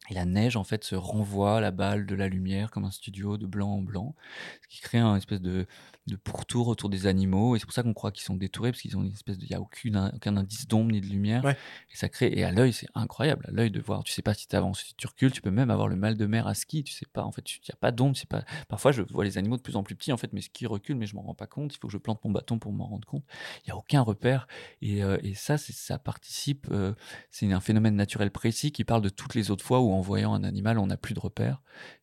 [0.10, 3.45] La neige, en fait, se renvoie la balle de la lumière comme un studio de
[3.45, 4.15] blanc en blanc,
[4.64, 5.68] ce qui crée un espèce de,
[6.07, 7.56] de pourtour autour des animaux.
[7.56, 9.45] Et c'est pour ça qu'on croit qu'ils sont détourés, parce qu'ils ont une espèce de.
[9.45, 11.44] Il n'y a aucune, aucun indice d'ombre ni de lumière.
[11.91, 12.32] Et ça crée.
[12.34, 13.45] Et à l'œil, c'est incroyable.
[13.48, 14.03] À l'œil de voir.
[14.03, 16.18] Tu sais pas si tu avances, si tu recules, tu peux même avoir le mal
[16.18, 16.84] de mer à ski.
[16.84, 17.23] Tu sais pas.
[17.23, 18.18] En fait, il n'y a pas d'ombre.
[18.18, 18.44] c'est Pas...
[18.68, 20.11] Parfois, je vois les animaux de plus en plus petits.
[20.11, 21.73] En fait, mes skis reculent, mais je m'en rends pas compte.
[21.76, 23.23] Il faut que je plante mon bâton pour m'en rendre compte.
[23.60, 24.48] Il n'y a aucun repère.
[24.82, 26.68] Et, euh, et ça, ça participe.
[26.72, 26.94] euh,
[27.30, 30.34] c'est un phénomène naturel précis qui parle de toutes les autres fois où, en voyant
[30.34, 31.61] un animal, on n'a plus de repère.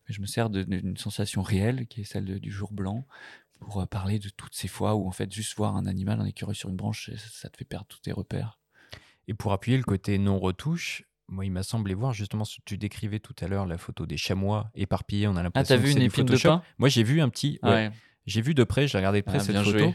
[0.09, 3.07] Mais je me sers d'une sensation réelle, qui est celle de- du jour blanc,
[3.61, 6.25] pour euh, parler de toutes ces fois où, en fait, juste voir un animal, un
[6.25, 8.59] écureuil sur une branche, ça, te fait perdre tous tes repères.
[9.27, 12.79] Et pour appuyer le côté non-retouche, moi, il m'a semblé voir justement ce que tu
[12.79, 15.27] décrivais tout à l'heure, la photo des chamois éparpillés.
[15.29, 16.63] On a l'impression Ah, t'as que vu c'est une épine de pain?
[16.79, 17.59] Moi, j'ai vu un petit.
[17.63, 17.69] ouais.
[17.71, 17.91] Ouais.
[18.27, 19.71] J'ai vu de près, j'ai regardé de près Ah, cette photo.
[19.71, 19.95] joué.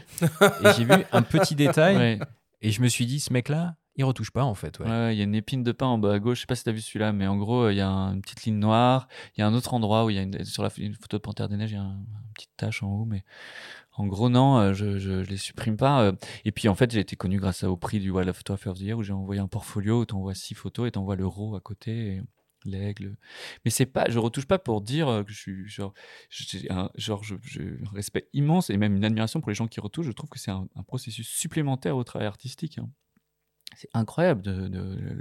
[0.64, 1.96] et j'ai vu un petit détail.
[1.96, 2.18] Ouais.
[2.62, 4.78] Et je me suis dit, ce mec-là, il retouche pas en fait.
[4.80, 4.86] ouais.
[4.86, 6.38] Ouais, il y a une épine de pain en bas à gauche.
[6.38, 8.14] Je sais pas si tu as vu celui-là, mais en gros, il y a un-
[8.14, 9.08] une petite ligne noire.
[9.36, 11.22] Il y a un autre endroit où il y a une, sur la photo de
[11.22, 13.24] Panthère des Neiges, il y a un- une petite tache en haut, mais
[13.96, 16.02] en gros, non, euh, je, je, les supprime pas.
[16.02, 16.12] euh.
[16.44, 18.98] Et puis, en fait, j'ai été connu grâce au prix du Photography of the Year
[18.98, 21.54] où j'ai envoyé un portfolio où tu envoies six photos et tu envoies le RAW
[21.56, 22.20] à côté.
[22.66, 23.18] L'aigle.
[23.64, 25.92] Mais c'est pas, je retouche pas pour dire euh, que je suis genre,
[26.30, 27.34] j'ai un, genre, je,
[27.92, 30.06] respect immense et même une admiration pour les gens qui retouchent.
[30.06, 32.78] Je trouve que c'est un, un processus supplémentaire au travail artistique.
[32.78, 32.88] hein.
[33.76, 35.14] C'est incroyable de, de- le,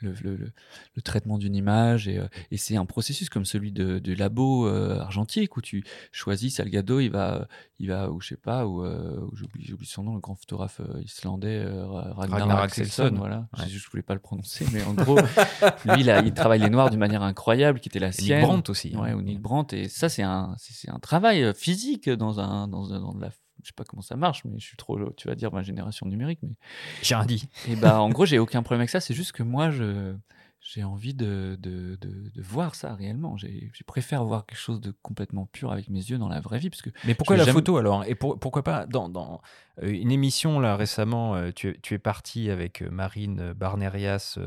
[0.00, 0.52] le- le- le-
[0.94, 4.98] le traitement d'une image et, euh, et c'est un processus comme celui de, labo euh,
[5.00, 7.46] argentique où tu choisis Salgado, il va,
[7.78, 10.80] il va ou je sais pas, ou euh, ou j'oublie, son nom, le grand photographe
[10.80, 13.48] euh, islandais euh, Ra- Ragnar, Ragnar Axelsson, voilà.
[13.58, 13.64] Ouais.
[13.68, 15.16] Je, je voulais pas le prononcer, mais en gros,
[15.84, 18.42] lui, il, a- il travaille les noirs d'une manière incroyable, qui était la Nick sienne.
[18.42, 19.00] Brandt aussi, hein.
[19.02, 19.76] Ouais, ou Nick Brandt.
[19.76, 23.30] Et ça, c'est un, c'est un travail physique dans un, dans, dans de la,
[23.62, 26.06] je sais pas comment ça marche, mais je suis trop, tu vas dire ma génération
[26.06, 26.54] numérique, mais
[27.02, 27.48] J'ai rien dit.
[27.68, 29.00] Et bah, en gros, j'ai aucun problème avec ça.
[29.00, 30.14] C'est juste que moi, je,
[30.60, 33.36] j'ai envie de, de, de, de voir ça réellement.
[33.36, 36.58] J'ai, je préfère voir quelque chose de complètement pur avec mes yeux dans la vraie
[36.58, 36.90] vie, parce que.
[37.04, 38.04] Mais pourquoi la jamais- photo alors?
[38.04, 39.40] Et pour- pourquoi pas dans, dans,
[39.82, 44.38] euh, une émission là récemment, euh, tu, es- tu es parti avec euh, Marine Barnerias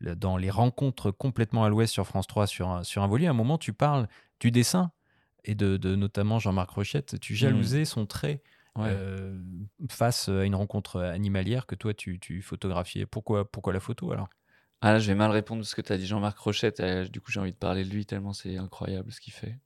[0.00, 3.26] dans les rencontres complètement à l'ouest sur France 3 sur un, sur un volet.
[3.28, 4.08] À un moment, tu parles
[4.40, 4.90] du dessin
[5.44, 7.18] et de, de notamment Jean-Marc Rochette.
[7.20, 8.42] Tu jalousais son trait.
[8.74, 8.86] Ouais.
[8.88, 9.38] euh,
[9.90, 13.04] face à une rencontre animalière que toi tu, tu photographiais.
[13.04, 14.30] Pourquoi, pourquoi la photo alors?
[14.80, 16.80] Ah là, je vais mal répondre à ce que tu as dit, Jean-Marc Rochette.
[16.80, 19.58] Euh, du coup, j'ai envie de parler de lui tellement c'est incroyable ce qu'il fait.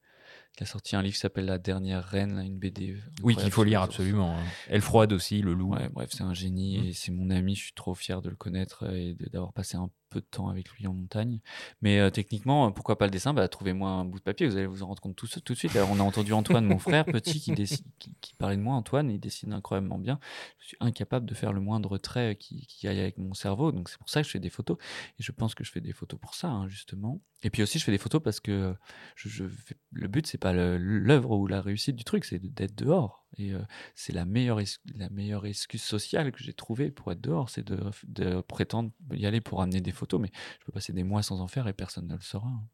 [0.59, 2.97] Il a sorti un livre qui s'appelle La dernière reine, là, une BD.
[3.23, 4.37] Oui, qu'il faut lire absolument.
[4.39, 4.43] hein.
[4.69, 5.75] Elle froide aussi, le loup.
[5.75, 6.85] Ouais, bref, c'est un génie Mm.
[6.87, 7.55] et c'est mon ami.
[7.55, 10.71] Je suis trop fier de le connaître et d'avoir passé un peu de temps avec
[10.71, 11.41] lui en montagne.
[11.83, 13.35] Mais euh, techniquement, euh, pourquoi pas le dessin?
[13.35, 15.59] Bah, Trouvez-moi un bout de papier, vous allez vous en rendre compte tout, tout de
[15.59, 15.75] suite.
[15.77, 18.75] Alors, on a entendu Antoine, mon frère petit, qui, décide, qui, parlait de moi.
[18.75, 20.19] Antoine, il dessine incroyablement bien.
[20.61, 23.73] Je suis incapable de faire le moindre trait qui, qui aille avec mon cerveau.
[23.73, 24.77] Donc, c'est pour ça que je fais des photos.
[25.19, 27.21] Et je pense que je fais des photos pour ça, hein, justement.
[27.43, 28.75] Et puis aussi, je fais des photos parce que
[29.15, 33.26] je, fais- le but, c'est pas l'œuvre ou la réussite du truc, c'est d'être dehors.
[33.39, 33.53] Et
[33.95, 34.61] c'est la meilleure,
[34.95, 39.41] la meilleure excuse sociale que j'ai trouvée pour être dehors, c'est de, prétendre y aller
[39.41, 40.21] pour amener des photos.
[40.21, 40.31] Mais
[40.61, 42.49] je peux passer des mois sans en faire et personne ne le saura.
[42.49, 42.65] hein.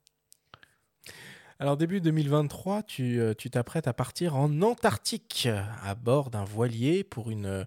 [1.59, 5.49] Alors début 2023, tu t'apprêtes à partir en Antarctique
[5.83, 7.67] à bord d'un voilier pour une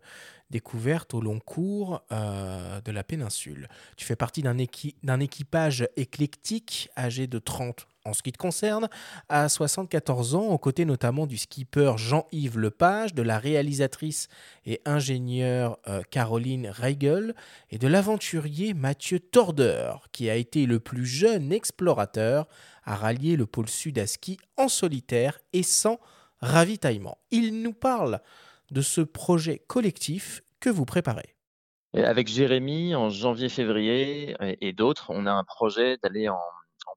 [0.50, 3.70] découverte au long cours de la péninsule.
[3.96, 8.88] Tu fais partie d'un équi- équipage éclectique âgé de 30 en ce qui te concerne,
[9.30, 14.28] à 74 ans, aux côtés notamment du skipper Jean-Yves Lepage, de la réalisatrice
[14.66, 17.36] et ingénieure euh, Caroline Reigel
[17.72, 22.48] et de l'aventurier Mathieu Torder, qui a été le plus jeune explorateur
[22.84, 26.00] à rallier le pôle sud à ski en solitaire et sans
[26.40, 27.18] ravitaillement.
[27.32, 28.22] Il nous parle
[28.72, 31.36] de ce projet collectif que vous préparez.
[31.94, 36.42] Avec Jérémy, en janvier-février et, d'autres, on a un projet d'aller en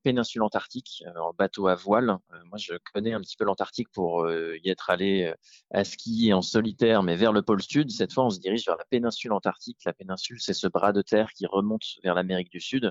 [0.09, 2.17] péninsule antarctique, euh, en bateau à voile.
[2.33, 5.35] Euh, moi, je connais un petit peu l'Antarctique pour euh, y être allé
[5.71, 7.91] à ski et en solitaire, mais vers le pôle sud.
[7.91, 9.81] Cette fois, on se dirige vers la péninsule antarctique.
[9.85, 12.91] La péninsule, c'est ce bras de terre qui remonte vers l'Amérique du Sud.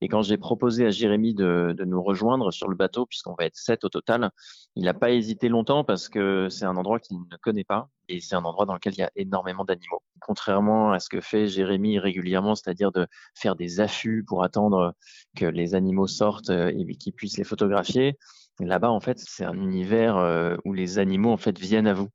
[0.00, 3.46] Et quand j'ai proposé à Jérémy de, de nous rejoindre sur le bateau, puisqu'on va
[3.46, 4.30] être sept au total,
[4.76, 8.20] il n'a pas hésité longtemps parce que c'est un endroit qu'il ne connaît pas et
[8.20, 10.02] c'est un endroit dans lequel il y a énormément d'animaux.
[10.20, 14.94] Contrairement à ce que fait Jérémy régulièrement, c'est-à-dire de faire des affûts pour attendre
[15.36, 18.16] que les animaux sortent et qu'il puisse les photographier,
[18.60, 22.08] là-bas en fait c'est un univers euh, où les animaux en fait viennent à vous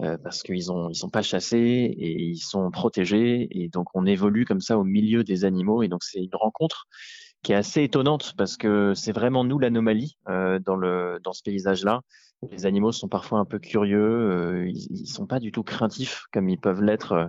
[0.00, 4.06] euh, parce qu'ils ont ils sont pas chassés et ils sont protégés et donc on
[4.06, 6.86] évolue comme ça au milieu des animaux et donc c'est une rencontre
[7.42, 11.42] qui est assez étonnante parce que c'est vraiment nous l'anomalie euh, dans le dans ce
[11.42, 12.02] paysage-là.
[12.50, 16.24] Les animaux sont parfois un peu curieux, euh, ils, ils sont pas du tout craintifs
[16.32, 17.26] comme ils peuvent l'être, euh,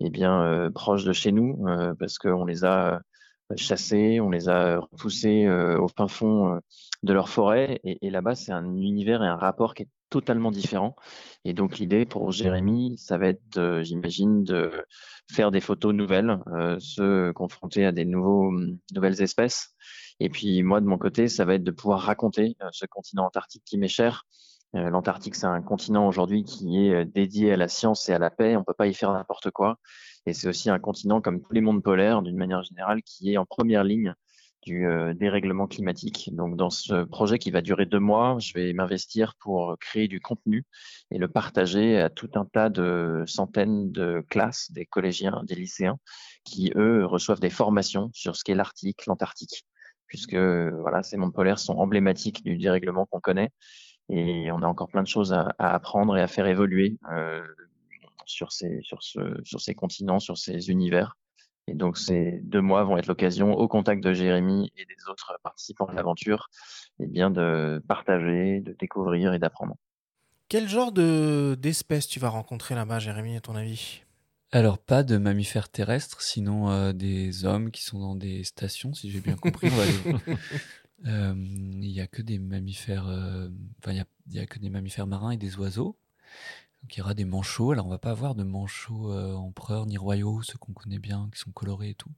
[0.00, 3.00] eh bien euh, proches de chez nous euh, parce qu'on les a
[3.56, 6.58] chassés, on les a repoussés euh, au fin fond euh,
[7.02, 10.50] de leur forêt et, et là-bas c'est un univers et un rapport qui est totalement
[10.50, 10.96] différent.
[11.44, 14.70] Et donc l'idée pour Jérémy, ça va être, euh, j'imagine, de
[15.32, 18.52] faire des photos nouvelles, euh, se confronter à des nouveaux,
[18.92, 19.70] nouvelles espèces.
[20.18, 23.24] Et puis moi, de mon côté, ça va être de pouvoir raconter euh, ce continent
[23.24, 24.26] antarctique qui m'est cher.
[24.76, 28.18] Euh, L'Antarctique, c'est un continent aujourd'hui qui est euh, dédié à la science et à
[28.18, 28.56] la paix.
[28.56, 29.78] On peut pas y faire n'importe quoi.
[30.26, 33.36] Et c'est aussi un continent, comme tous les mondes polaires, d'une manière générale, qui est
[33.36, 34.14] en première ligne
[34.62, 36.30] du euh, dérèglement climatique.
[36.32, 40.20] Donc, dans ce projet qui va durer deux mois, je vais m'investir pour créer du
[40.20, 40.64] contenu
[41.10, 45.98] et le partager à tout un tas de centaines de classes, des collégiens, des lycéens,
[46.44, 49.64] qui eux reçoivent des formations sur ce qu'est l'Arctique, l'Antarctique,
[50.06, 53.50] puisque voilà, ces mondes polaires sont emblématiques du dérèglement qu'on connaît
[54.10, 57.42] et on a encore plein de choses à, à apprendre et à faire évoluer euh,
[58.26, 61.16] sur ces sur ce sur ces continents, sur ces univers.
[61.66, 65.38] Et donc ces deux mois vont être l'occasion, au contact de Jérémy et des autres
[65.42, 66.48] participants de l'aventure,
[66.98, 69.76] eh bien de partager, de découvrir et d'apprendre.
[70.48, 74.02] Quel genre de d'espèces tu vas rencontrer là-bas, Jérémy, à ton avis?
[74.52, 79.08] Alors, pas de mammifères terrestres, sinon euh, des hommes qui sont dans des stations, si
[79.08, 79.68] j'ai bien compris.
[79.70, 79.92] On va aller-
[80.36, 80.36] Euh,
[81.04, 83.48] Il y a que des mammifères, euh,
[83.78, 85.96] enfin il y a, que des mammifères marins et des oiseaux.
[86.82, 87.72] Donc il y aura des manchots.
[87.72, 91.28] Alors on va pas avoir de manchots euh, empereurs ni royaux, ceux qu'on connaît bien,
[91.32, 92.10] qui sont colorés et tout.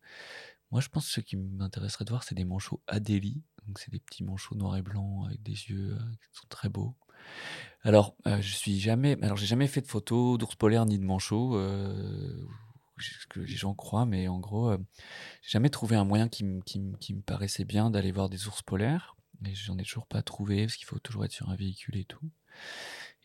[0.70, 3.42] Moi je pense que ce qui m'intéresserait de voir, c'est des manchots Adélie.
[3.66, 6.68] Donc c'est des petits manchots noirs et blancs avec des yeux euh, qui sont très
[6.68, 6.94] beaux.
[7.82, 11.04] Alors euh, je suis jamais, alors j'ai jamais fait de photos d'ours polaires ni de
[11.04, 11.56] manchots.
[11.56, 12.46] euh,
[13.02, 14.78] ce que les gens croient, mais en gros, euh,
[15.42, 19.16] j'ai jamais trouvé un moyen qui, me- paraissait bien d'aller voir des ours polaires.
[19.44, 22.04] Et j'en ai toujours pas trouvé, parce qu'il faut toujours être sur un véhicule et
[22.04, 22.30] tout.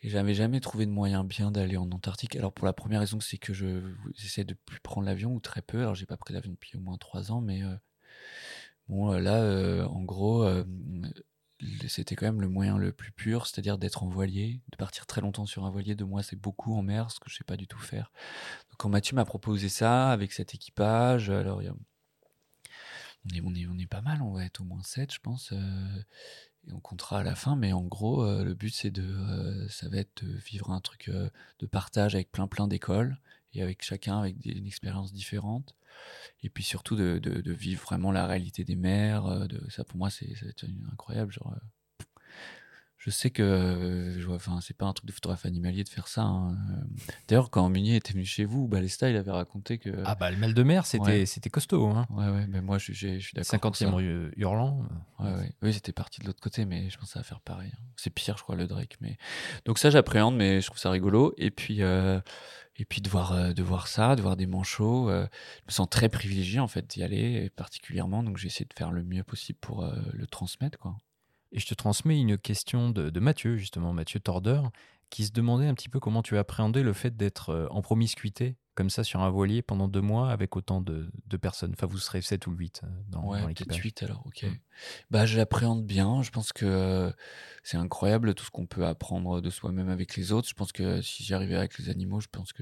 [0.02, 2.36] Et j'avais jamais trouvé de moyen bien d'aller en Antarctique.
[2.36, 3.82] Alors pour la première raison, c'est que je
[4.16, 5.80] j'essaie de plus prendre l'avion ou très peu.
[5.80, 7.76] Alors j'ai pas pris l'avion depuis au moins trois ans, mais euh,
[8.88, 10.44] bon euh, là, en gros,
[11.88, 15.22] c'était quand même le moyen le plus pur, c'est-à-dire d'être en voilier, de partir très
[15.22, 15.96] longtemps sur un voilier.
[15.96, 18.12] De moi, c'est beaucoup en mer, ce que je sais pas du tout faire.
[18.70, 21.62] Donc quand Mathieu m'a proposé ça avec cet équipage, alors
[23.26, 25.20] on est, on, est, on est pas mal, on va être au moins 7 je
[25.20, 25.52] pense.
[25.52, 26.04] euh,
[26.68, 29.70] et on comptera à la fin, mais en gros, euh, le but c'est de, euh,
[29.70, 33.18] ça va être de vivre un truc de partage avec plein plein d'écoles
[33.54, 35.76] et avec chacun avec des, une expérience différente.
[36.44, 39.26] Et puis surtout de, vivre vraiment la réalité des mers.
[39.26, 40.34] euh, De, ça pour moi c'est
[40.92, 41.32] incroyable.
[41.32, 41.66] Genre, euh,
[42.98, 45.90] je sais que, euh, je vois- enfin, c'est pas un truc de photographe animalier de
[45.90, 46.24] faire ça.
[46.24, 46.52] hein.
[46.72, 49.90] Euh, D'ailleurs, quand Munier était venu chez vous, Balesta, il avait raconté que.
[50.06, 51.26] Ah bah, le mal de mer, c'était Ouais.
[51.26, 51.86] c'était costaud.
[51.88, 52.08] Hein.
[52.10, 53.46] Ouais, ouais, mais moi je, j'ai- je suis d'accord.
[53.62, 53.96] pour 50e ça.
[53.96, 54.84] rue Hurlant.
[55.20, 55.52] Ouais, ouais.
[55.62, 57.72] Oui, c'était parti de l'autre côté, mais je pense ça va faire pareil.
[57.74, 57.80] hein.
[57.96, 58.98] C'est pire, je crois, le Drake.
[59.02, 59.18] Mais...
[59.66, 61.34] Donc ça, j'appréhende, mais je trouve ça rigolo.
[61.38, 62.20] Et puis, euh,
[62.78, 65.26] et puis de, voir, euh, de voir ça, de voir des manchots, euh,
[65.62, 68.22] je me sens très privilégié, en fait, d'y aller, et particulièrement.
[68.24, 70.96] Donc j'ai essayé de faire le mieux possible pour euh, le transmettre, quoi.
[71.52, 74.72] Et je te transmets une question de, Mathieu, justement, Mathieu Tordeur,
[75.10, 78.58] qui se demandait un petit peu comment tu appréhendais le fait d'être euh, en promiscuité,
[78.78, 81.72] comme ça, sur un voilier pendant deux mois avec autant de, de personnes.
[81.74, 83.78] Enfin, vous serez 7 ou 8 dans, Ouais, dans l'équipage.
[83.82, 84.44] 8 alors, ok.
[84.44, 84.56] Mm.
[85.10, 86.22] Bah, je l'appréhende bien.
[86.22, 87.12] Je pense que euh,
[87.64, 90.48] c'est incroyable tout ce qu'on peut apprendre de soi-même avec les autres.
[90.48, 92.62] Je pense que si j'y arrivais avec les animaux, je pense que.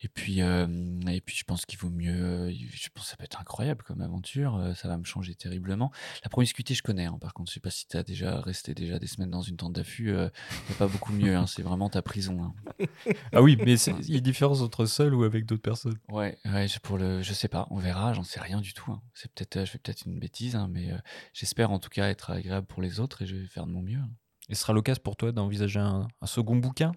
[0.00, 0.66] Et puis, euh,
[1.08, 2.50] et puis je pense qu'il vaut mieux.
[2.50, 4.56] Je pense que ça peut être incroyable comme aventure.
[4.56, 5.92] euh, Ça va me changer terriblement.
[6.24, 7.04] La promiscuité, je connais.
[7.04, 7.18] hein.
[7.20, 9.58] Par contre, je sais pas si tu as déjà resté déjà des semaines dans une
[9.58, 10.10] tente d'affût.
[10.10, 10.30] euh,
[10.70, 11.36] y a pas beaucoup mieux.
[11.36, 11.46] hein.
[11.46, 12.42] C'est vraiment ta prison.
[12.42, 12.54] hein.
[13.32, 15.98] Ah oui, mais il y a une différence entre seul ou avec d'autres personnes.
[16.08, 16.38] Ouais,
[16.82, 18.90] pour le, je sais pas, on verra, j'en sais rien du tout.
[18.92, 19.02] hein.
[19.14, 20.98] C'est peut-être, euh, je fais peut-être une bêtise, hein, mais euh,
[21.32, 23.82] j'espère en tout cas être agréable pour les autres et je vais faire de mon
[23.82, 23.98] mieux.
[23.98, 24.10] hein.
[24.48, 26.92] Et ce sera l'occasion pour toi d'envisager un, un second bouquin?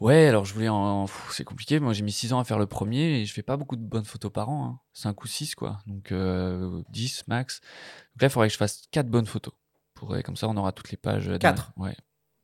[0.00, 1.06] Ouais, alors je voulais en.
[1.30, 3.56] C'est compliqué, moi j'ai mis 6 ans à faire le premier et je fais pas
[3.56, 4.78] beaucoup de bonnes photos par an.
[4.92, 7.60] 5 ou 6 quoi, donc euh, 10 max.
[8.14, 9.54] Donc là il faudrait que je fasse 4 bonnes photos.
[9.94, 11.26] Pour, comme ça on aura toutes les pages.
[11.28, 11.96] d'un- Quatre Ouais.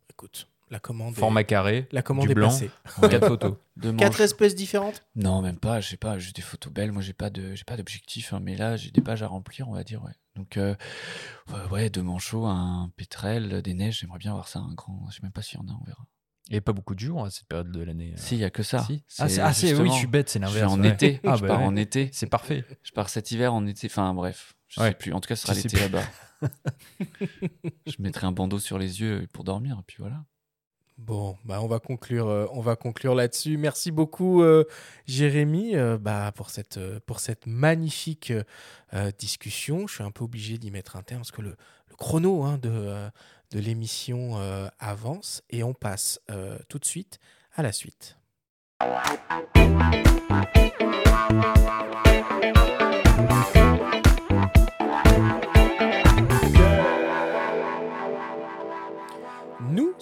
[0.09, 1.45] Écoute, la commande Format est...
[1.45, 2.71] carré, La commande du est blanc, passée.
[3.09, 3.55] quatre photos.
[3.77, 4.21] Deux Quatre manches.
[4.21, 6.91] espèces différentes Non, même pas, je sais pas, juste des photos belles.
[6.93, 9.69] Moi, j'ai pas de, j'ai pas d'objectif, hein, mais là, j'ai des pages à remplir,
[9.69, 10.13] on va dire, ouais.
[10.35, 10.75] Donc, euh,
[11.53, 15.07] ouais, ouais, deux manchots, un pétrel, des neiges, j'aimerais bien voir ça, un grand.
[15.11, 16.07] Je sais même pas s'il y en a, on verra.
[16.51, 18.13] Et pas beaucoup de jours à cette période de l'année.
[18.15, 18.21] euh.
[18.21, 18.81] Si, il y a que ça.
[18.81, 19.05] Si.
[19.09, 20.73] C'est Ah, c'est- ah, c'est- oui, je suis bête, c'est l'inverse.
[20.73, 20.89] en ouais.
[20.89, 21.21] été.
[21.25, 21.67] Ah, je bah pars ouais.
[21.67, 22.09] en été.
[22.13, 22.65] C'est parfait.
[22.83, 23.87] Je pars cet hiver en été.
[23.87, 24.55] Enfin, bref.
[24.69, 24.89] Je Ouais.
[24.89, 25.13] sais plus.
[25.13, 26.03] En tout cas, ce sera l'été là-bas.
[27.87, 30.25] je mettrai un bandeau sur les yeux pour dormir, et puis voilà.
[30.99, 33.57] Bon, bah on va conclure, euh, on va conclure là-dessus.
[33.57, 34.65] Merci beaucoup, euh,
[35.07, 36.79] Jérémy, euh, bah, pour cette,
[37.47, 38.33] magnifique
[39.19, 39.87] discussion.
[39.87, 41.57] Je suis un peu obligé d'y mettre un terme parce que le,
[41.99, 43.11] chrono hein, de,
[43.59, 44.39] l'émission
[44.79, 46.21] avance et on passe
[46.69, 47.19] tout de suite
[47.55, 48.17] à la suite.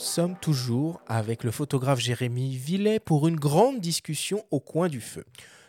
[0.00, 5.24] Sommes toujours avec le photographe Jérémy Villet pour une grande discussion au coin du feu.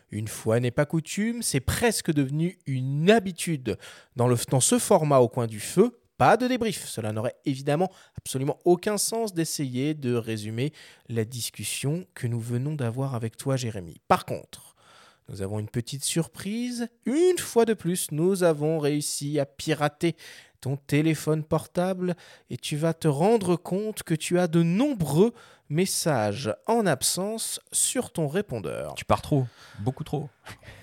[0.10, 3.78] Une fois n'est pas coutume, c'est presque devenu une habitude.
[4.16, 6.88] Dans, le, dans ce format au coin du feu, pas de débrief.
[6.88, 10.72] Cela n'aurait évidemment absolument aucun sens d'essayer de résumer
[11.10, 14.02] la discussion que nous venons d'avoir avec toi, Jérémy.
[14.08, 14.76] Par contre,
[15.30, 16.88] nous avons une petite surprise.
[17.06, 20.16] Une fois de plus, nous avons réussi à pirater
[20.62, 22.16] ton téléphone portable
[22.50, 25.34] et tu vas te rendre compte que tu as de nombreux
[25.70, 28.94] messages en absence sur ton répondeur.
[28.96, 29.46] Tu pars trop,
[29.80, 30.30] beaucoup trop.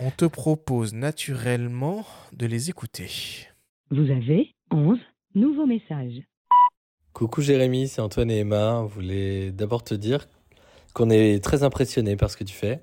[0.00, 3.10] On te propose naturellement de les écouter.
[3.90, 4.98] Vous avez 11
[5.34, 6.22] nouveaux messages.
[7.12, 8.80] Coucou Jérémy, c'est Antoine et Emma.
[8.80, 10.26] On voulait d'abord te dire
[10.94, 12.82] qu'on est très impressionnés par ce que tu fais,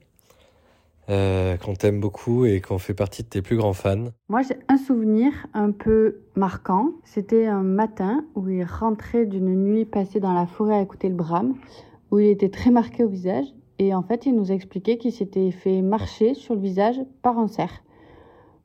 [1.09, 4.05] euh, qu'on t'aime beaucoup et qu'on fait partie de tes plus grands fans.
[4.29, 6.91] Moi, j'ai un souvenir un peu marquant.
[7.03, 11.15] C'était un matin où il rentrait d'une nuit passée dans la forêt à écouter le
[11.15, 11.55] brame,
[12.11, 13.45] où il était très marqué au visage.
[13.77, 17.47] Et en fait, il nous expliquait qu'il s'était fait marcher sur le visage par un
[17.47, 17.83] cerf.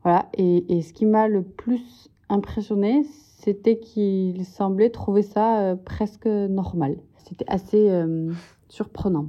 [0.03, 0.29] Voilà.
[0.39, 3.05] Et, et ce qui m'a le plus impressionné,
[3.41, 6.99] c'était qu'il semblait trouver ça euh, presque normal.
[7.17, 8.33] C'était assez euh,
[8.69, 9.29] surprenant.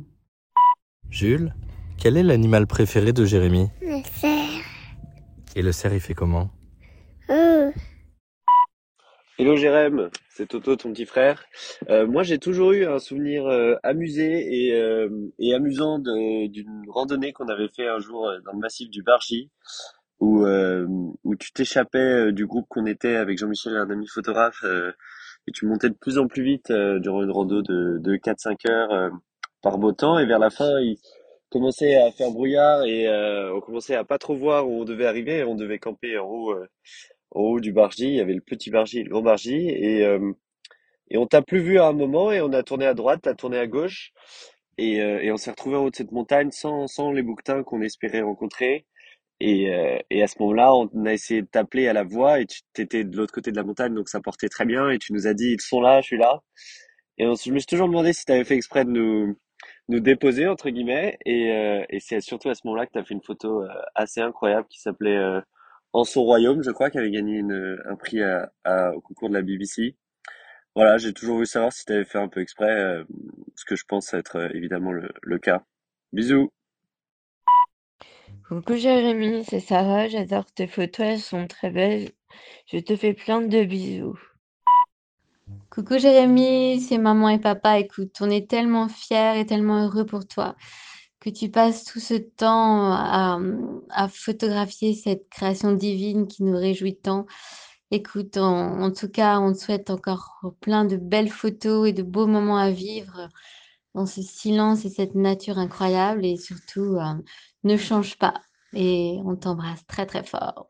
[1.09, 1.53] Jules,
[2.01, 4.65] quel est l'animal préféré de Jérémy Le cerf.
[5.55, 6.49] Et le cerf, il fait comment
[7.29, 7.69] Oh.
[9.37, 11.45] Hello Jérém, c'est Toto, ton petit frère.
[11.89, 15.09] Euh, moi, j'ai toujours eu un souvenir euh, amusé et, euh,
[15.39, 19.49] et amusant de- d'une randonnée qu'on avait fait un jour dans le massif du Bargy,
[20.19, 20.85] où, euh,
[21.23, 24.91] où tu t'échappais euh, du groupe qu'on était avec Jean-Michel, un ami photographe, euh,
[25.47, 28.69] et tu montais de plus en plus vite euh, durant une rando de, de 4-5
[28.69, 29.09] heures euh,
[29.63, 30.97] par beau temps, et vers la fin, il
[31.51, 35.05] commençait à faire brouillard et euh, on commençait à pas trop voir où on devait
[35.07, 36.51] arriver, on devait camper en haut.
[36.53, 36.67] euh,
[37.31, 40.03] en haut du Bargy, il y avait le petit Bargy et le grand Bargy, et,
[40.05, 40.31] euh,
[41.09, 43.35] et on t'a plus vu à un moment, et on a tourné à droite, t'as
[43.35, 44.11] tourné à gauche,
[44.77, 47.63] et, euh, et on s'est retrouvé en haut de cette montagne sans, sans les bouquetins
[47.63, 48.85] qu'on espérait rencontrer.
[49.39, 52.45] Et, euh, et à ce moment-là, on a essayé de t'appeler à la voix, et
[52.47, 55.13] tu étais de l'autre côté de la montagne, donc ça portait très bien, et tu
[55.13, 56.41] nous as dit, ils sont là, je suis là.
[57.17, 59.37] Et je me suis toujours demandé si tu avais fait exprès de nous,
[59.89, 63.03] nous déposer, entre guillemets, et, euh, et c'est surtout à ce moment-là que tu as
[63.03, 65.41] fait une photo euh, assez incroyable qui s'appelait euh,
[65.93, 69.29] En son royaume, je crois, qui avait gagné une, un prix à, à- au concours
[69.29, 69.95] de la BBC.
[70.75, 73.03] Voilà, j'ai toujours voulu savoir si tu avais fait un peu exprès, euh,
[73.55, 75.63] ce que je pense être euh, évidemment le, le cas.
[76.13, 76.51] Bisous!
[78.47, 82.11] Coucou Jérémy, c'est Sarah, j'adore tes photos, elles sont très belles.
[82.67, 84.19] Je te fais plein de bisous.
[85.69, 87.79] Coucou Jérémy, c'est maman et papa.
[87.79, 90.55] Écoute, on est tellement fiers et tellement heureux pour toi
[91.19, 93.39] que tu passes tout ce temps à,
[94.09, 97.27] photographier cette création divine qui nous réjouit tant.
[97.91, 102.03] Écoute, en, en tout cas, on te souhaite encore plein de belles photos et de
[102.03, 103.29] beaux moments à vivre
[103.93, 107.13] dans ce silence et cette nature incroyable et surtout, euh,
[107.63, 108.33] ne change pas
[108.73, 110.69] et on t'embrasse très très fort.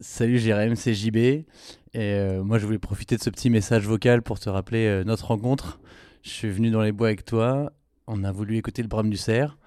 [0.00, 1.46] Salut Jérém, c'est JB.
[1.94, 5.04] Et euh, moi, je voulais profiter de ce petit message vocal pour te rappeler euh,
[5.04, 5.78] notre rencontre.
[6.22, 7.70] Je suis venu dans les bois avec toi.
[8.06, 9.58] On a voulu écouter le brame du cerf.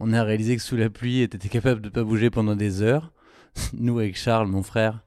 [0.00, 2.82] On a réalisé que sous la pluie, tu étais capable de pas bouger pendant des
[2.82, 3.12] heures.
[3.74, 5.04] Nous, avec Charles, mon frère,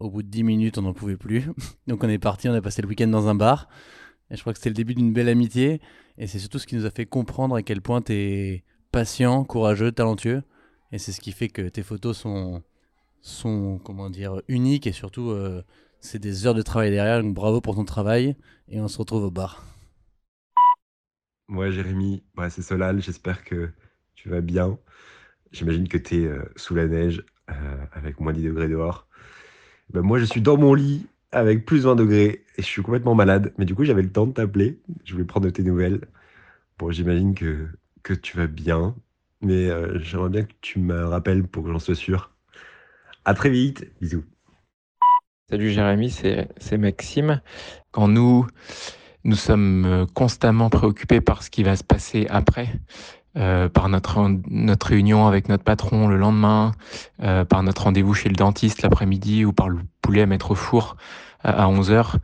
[0.00, 1.48] au bout de 10 minutes, on n'en pouvait plus.
[1.86, 3.68] Donc, on est parti, on a passé le week-end dans un bar.
[4.30, 5.80] Et je crois que c'était le début d'une belle amitié.
[6.18, 9.44] Et c'est surtout ce qui nous a fait comprendre à quel point tu es patient,
[9.44, 10.42] courageux, talentueux.
[10.90, 12.60] Et c'est ce qui fait que tes photos sont,
[13.20, 15.62] sont comment dire, uniques et surtout, euh,
[16.02, 17.22] c'est des heures de travail derrière.
[17.22, 18.36] Donc bravo pour ton travail
[18.68, 19.64] et on se retrouve au bar.
[21.48, 23.70] Ouais, Jérémy, c'est Solal, j'espère que
[24.14, 24.78] tu vas bien.
[25.52, 29.06] J'imagine que tu es sous la neige euh, avec moins 10 degrés dehors.
[29.90, 33.14] Ben, moi, je suis dans mon lit avec plus 20 degrés et je suis complètement
[33.14, 33.52] malade.
[33.58, 34.80] Mais du coup, j'avais le temps de t'appeler.
[35.04, 36.00] Je voulais prendre tes nouvelles.
[36.78, 37.68] Bon, j'imagine que,
[38.02, 38.96] que tu vas bien,
[39.42, 42.32] mais euh, j'aimerais bien que tu me rappelles pour que j'en sois sûr.
[43.24, 44.24] À très vite, bisous.
[45.52, 47.42] Salut Jérémy, c'est Maxime.
[47.90, 48.46] Quand nous,
[49.24, 52.68] nous sommes euh, constamment préoccupés par ce qui va se passer après,
[53.36, 56.72] euh, par notre, notre réunion avec notre patron le lendemain,
[57.22, 60.54] euh, par notre rendez-vous chez le dentiste l'après-midi ou par le poulet à mettre au
[60.54, 60.96] four
[61.44, 62.14] à, à 11h,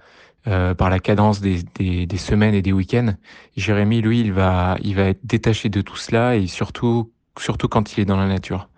[0.46, 3.12] euh, par la cadence des, des, des semaines et des week-ends,
[3.58, 7.92] Jérémy, lui, il va, il va être détaché de tout cela et surtout, surtout quand
[7.94, 8.70] il est dans la nature.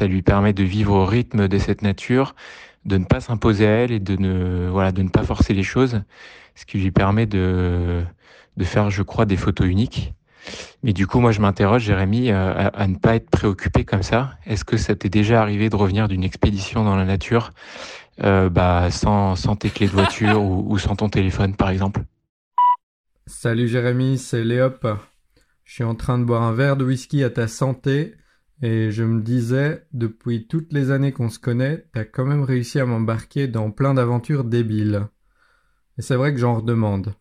[0.00, 2.34] Ça lui permet de vivre au rythme de cette nature,
[2.84, 5.62] de ne pas s'imposer à elle et de ne, voilà, de ne pas forcer les
[5.62, 6.02] choses,
[6.54, 8.02] ce qui lui permet de,
[8.62, 10.14] faire, je crois, des photos uniques.
[10.82, 14.38] Mais du coup, moi, je m'interroge, Jérémy, euh, à, ne pas être préoccupé comme ça.
[14.46, 17.52] Est-ce que ça t'est déjà arrivé de revenir d'une expédition dans la nature
[18.22, 22.02] euh, bah, sans, tes clés de voiture ou sans ton téléphone, par exemple?
[23.26, 24.86] Salut Jérémy, c'est Léop.
[25.64, 28.16] Je suis en train de boire un verre de whisky à ta santé
[28.62, 32.78] et je me disais, depuis toutes les années qu'on se connaît, t'as quand même réussi
[32.78, 35.08] à m'embarquer dans plein d'aventures débiles.
[35.98, 37.14] Et c'est vrai que j'en redemande.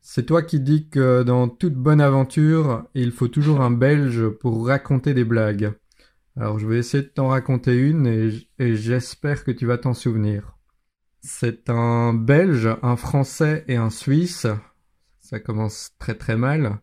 [0.00, 4.66] C'est toi qui dis que dans toute bonne aventure, il faut toujours un Belge pour
[4.66, 5.72] raconter des blagues.
[6.34, 10.56] Alors je vais essayer de t'en raconter une et, j'espère que tu vas t'en souvenir.
[11.20, 14.46] C'est un Belge, un Français et un Suisse,
[15.18, 16.78] ça commence très très mal,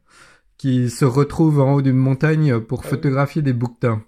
[0.57, 4.03] qui se retrouvent en haut d'une montagne pour photographier des bouquetins.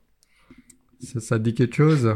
[0.99, 2.15] Ça, ça dit quelque chose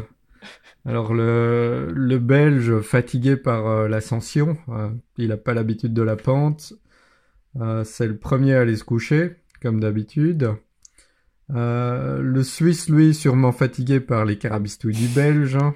[0.84, 6.16] Alors le, le Belge, fatigué par euh, l'ascension, euh, il n'a pas l'habitude de la
[6.16, 6.74] pente,
[7.60, 10.50] euh, c'est le premier à aller se coucher, comme d'habitude.
[11.54, 15.74] Le Suisse, lui, sûrement fatigué par les carabistouilles du Belge, hein.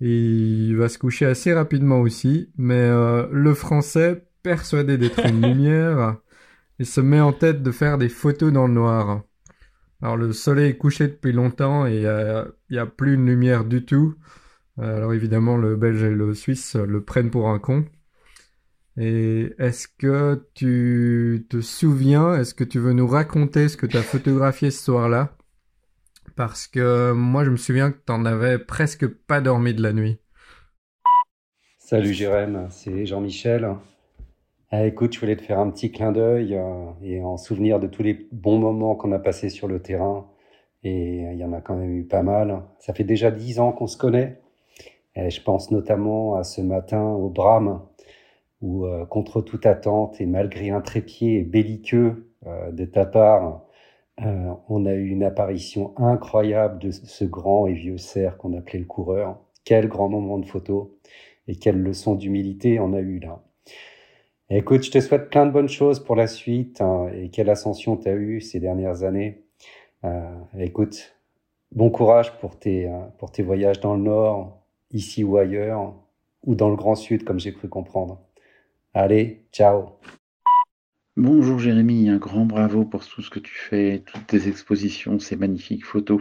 [0.00, 2.50] il va se coucher assez rapidement aussi.
[2.58, 2.90] Mais
[3.30, 6.16] le Français, persuadé d'être une lumière,
[6.78, 9.22] il se met en tête de faire des photos dans le noir.
[10.02, 13.84] Alors le soleil est couché depuis longtemps et il n'y a plus une lumière du
[13.84, 14.16] tout.
[14.78, 17.84] Alors évidemment, le Belge et le Suisse le prennent pour un con.
[18.96, 23.96] Et est-ce que tu te souviens, est-ce que tu veux nous raconter ce que tu
[23.96, 25.36] as photographié ce soir-là?
[26.36, 29.92] Parce que moi, je me souviens que tu n'en avais presque pas dormi de la
[29.92, 30.18] nuit.
[31.78, 33.68] Salut Jérém, c'est Jean-Michel.
[34.76, 37.86] Ah, écoute, je voulais te faire un petit clin d'œil euh, et en souvenir de
[37.86, 40.28] tous les bons moments qu'on a passés sur le terrain.
[40.82, 42.64] Et il y en a quand même eu pas mal.
[42.80, 44.40] Ça fait déjà dix ans qu'on se connaît.
[45.14, 47.82] Et je pense notamment à ce matin au Brame,
[48.62, 53.62] où euh, contre toute attente et malgré un trépied belliqueux euh, de ta part,
[54.22, 58.80] euh, on a eu une apparition incroyable de ce grand et vieux cerf qu'on appelait
[58.80, 59.38] le coureur.
[59.64, 60.98] Quel grand moment de photo
[61.46, 63.43] et quelle leçon d'humilité on a eu là.
[64.50, 67.96] Écoute, je te souhaite plein de bonnes choses pour la suite hein, et quelle ascension
[67.96, 69.42] tu as eu ces dernières années.
[70.04, 71.16] Euh, écoute,
[71.72, 75.94] bon courage pour tes, euh, pour tes voyages dans le Nord, ici ou ailleurs,
[76.42, 78.20] ou dans le Grand Sud, comme j'ai cru comprendre.
[78.92, 79.98] Allez, ciao
[81.16, 85.36] Bonjour Jérémy, un grand bravo pour tout ce que tu fais, toutes tes expositions, ces
[85.36, 86.20] magnifiques photos.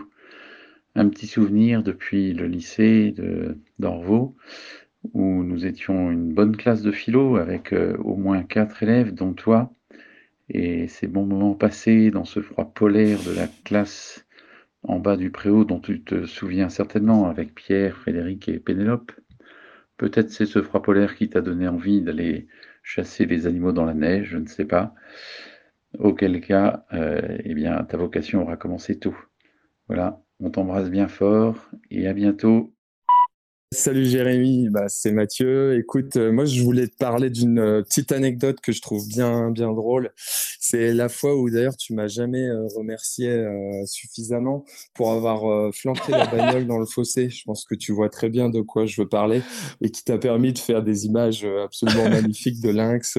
[0.95, 4.35] Un petit souvenir depuis le lycée de d'Orvaux,
[5.13, 9.33] où nous étions une bonne classe de philo avec euh, au moins quatre élèves, dont
[9.33, 9.73] toi.
[10.49, 14.25] Et ces bons moments passés dans ce froid polaire de la classe
[14.83, 19.11] en bas du préau dont tu te souviens certainement avec Pierre, Frédéric et Pénélope.
[19.97, 22.47] Peut-être c'est ce froid polaire qui t'a donné envie d'aller
[22.83, 24.93] chasser les animaux dans la neige, je ne sais pas.
[25.99, 29.15] Auquel cas, euh, eh bien, ta vocation aura commencé tôt.
[29.87, 32.72] Voilà, on t'embrasse bien fort et à bientôt.
[33.73, 35.79] Salut Jérémy, bah, c'est Mathieu.
[35.79, 39.49] Écoute, euh, moi je voulais te parler d'une euh, petite anecdote que je trouve bien
[39.49, 40.11] bien drôle.
[40.15, 43.43] C'est la fois où d'ailleurs tu m'as jamais euh, remercié
[43.87, 44.63] suffisamment
[44.93, 47.31] pour avoir flanqué la bagnole dans le fossé.
[47.31, 49.41] Je pense que tu vois très bien de quoi je veux parler
[49.81, 53.17] et qui t'a permis de faire des images absolument magnifiques de lynx.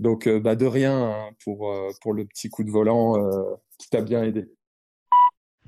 [0.00, 1.72] Donc bah, de rien hein, pour
[2.02, 3.14] pour le petit coup de volant
[3.78, 4.48] qui t'a bien aidé.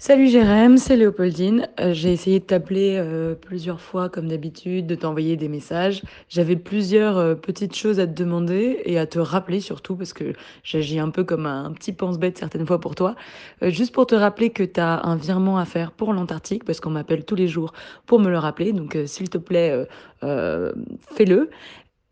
[0.01, 1.67] Salut Jérém, c'est Léopoldine.
[1.81, 6.03] Euh, j'ai essayé de t'appeler euh, plusieurs fois comme d'habitude, de t'envoyer des messages.
[6.29, 10.35] J'avais plusieurs euh, petites choses à te demander et à te rappeler surtout parce que
[10.63, 13.17] j'agis un peu comme un, petit pense-bête certaines fois pour toi.
[13.61, 16.91] Juste pour te rappeler que tu as un virement à faire pour l'Antarctique parce qu'on
[16.91, 17.73] m'appelle tous les jours
[18.07, 18.73] pour me le rappeler.
[18.73, 19.85] Donc s'il te plaît,
[20.21, 21.51] fais-le.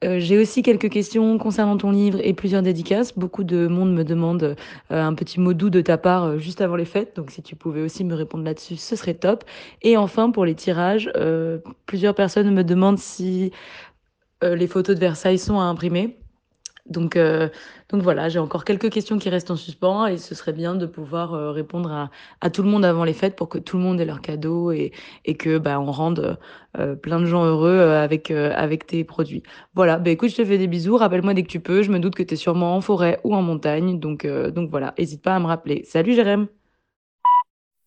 [0.05, 3.16] Euh, j'ai aussi quelques questions concernant ton livre et plusieurs dédicaces.
[3.16, 4.55] Beaucoup de monde me demande euh,
[4.90, 7.16] un petit mot doux de ta part euh, juste avant les fêtes.
[7.16, 9.44] Donc si tu pouvais aussi me répondre là-dessus, ce serait top.
[9.82, 11.10] Et enfin, pour les tirages,
[11.86, 13.52] plusieurs personnes me demandent si
[14.43, 16.18] les photos de Versailles sont à imprimer.
[16.88, 17.48] Donc, euh,
[17.88, 20.86] donc voilà, j'ai encore quelques questions qui restent en suspens et ce serait bien de
[20.86, 22.10] pouvoir euh, répondre
[22.40, 24.70] à, tout le monde avant les fêtes pour que tout le monde ait leur cadeau
[24.70, 24.92] et,
[25.24, 26.38] et que bah, on rende
[26.78, 29.42] euh, plein de gens heureux avec, avec tes produits.
[29.74, 31.98] Voilà, bah, écoute, je te fais des bisous, rappelle-moi dès que tu peux, je me
[31.98, 35.34] doute que tu es sûrement en forêt ou en montagne, donc, donc voilà, n'hésite pas
[35.34, 35.82] à me rappeler.
[35.84, 36.46] Salut Jérém.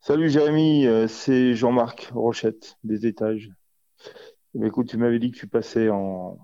[0.02, 3.52] Salut Jérémy, c'est Jean-Marc Rochette des étages.
[4.54, 6.38] Bien, écoute, tu m'avais dit que tu passais en,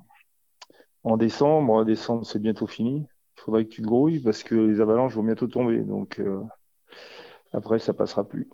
[1.06, 1.86] en décembre.
[1.86, 3.07] Décembre, c'est bientôt fini.
[3.38, 5.80] Il faudrait que tu te grouilles parce que les avalanches vont bientôt tomber.
[5.80, 6.44] Donc euh,
[7.53, 8.49] après, ça passera plus.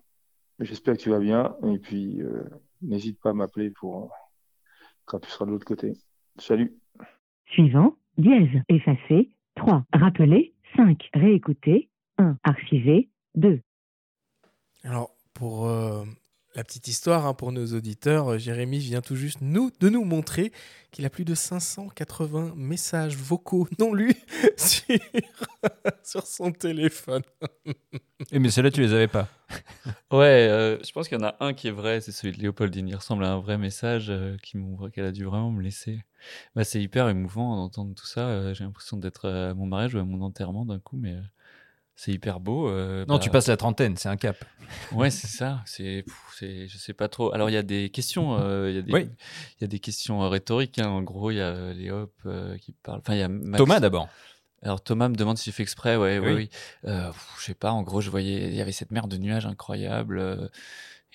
[0.59, 1.55] Mais J'espère que tu vas bien.
[1.67, 2.43] Et puis, euh,
[2.81, 4.11] n'hésite pas à m'appeler pour
[5.05, 5.93] quand tu seras de l'autre côté.
[6.37, 6.77] Salut.
[7.47, 13.59] Suivant, dièse, effacer, 3, rappeler, 5, réécouter, 1, archiver, 2.
[14.83, 16.05] Alors, pour euh,
[16.55, 20.03] la petite histoire, hein, pour nos auditeurs, euh, Jérémy vient tout juste nous, de nous
[20.03, 20.51] montrer
[20.91, 24.13] qu'il a plus de 580 messages vocaux non lus
[24.57, 24.83] sur,
[26.03, 27.21] sur son téléphone.
[28.31, 29.27] Eh, mais ceux-là, tu les avais pas.
[30.11, 32.41] Ouais, euh, je pense qu'il y en a un qui est vrai, c'est celui de
[32.41, 32.87] Léopoldine.
[32.87, 35.99] Il ressemble à un vrai message euh, qui m'ouvre, qu'elle a dû vraiment me laisser.
[36.55, 38.27] Bah, c'est hyper émouvant d'entendre tout ça.
[38.27, 41.21] euh, J'ai l'impression d'être à mon mariage ou à mon enterrement d'un coup, mais euh,
[42.03, 42.67] c'est hyper beau.
[42.67, 44.35] euh, Non, bah, tu passes la trentaine, c'est un cap.
[44.91, 45.61] Ouais, c'est ça.
[45.65, 46.03] C'est,
[46.39, 47.31] je sais pas trop.
[47.33, 48.37] Alors, il y a des questions.
[48.39, 49.09] euh, Il y a des, Oui.
[49.59, 50.79] il y a des questions euh, rhétoriques.
[50.79, 50.87] hein.
[50.87, 52.99] En gros, il y a Léop euh, qui parle.
[52.99, 54.09] Enfin, il y a Max- Thomas, d'abord.
[54.63, 55.95] Alors Thomas me demande si j'ai fait exprès.
[55.95, 56.49] Ouais, oui, Oui.
[56.83, 57.11] je
[57.43, 57.71] sais pas.
[57.71, 60.49] En gros, je voyais, il y avait cette mer de nuages incroyable.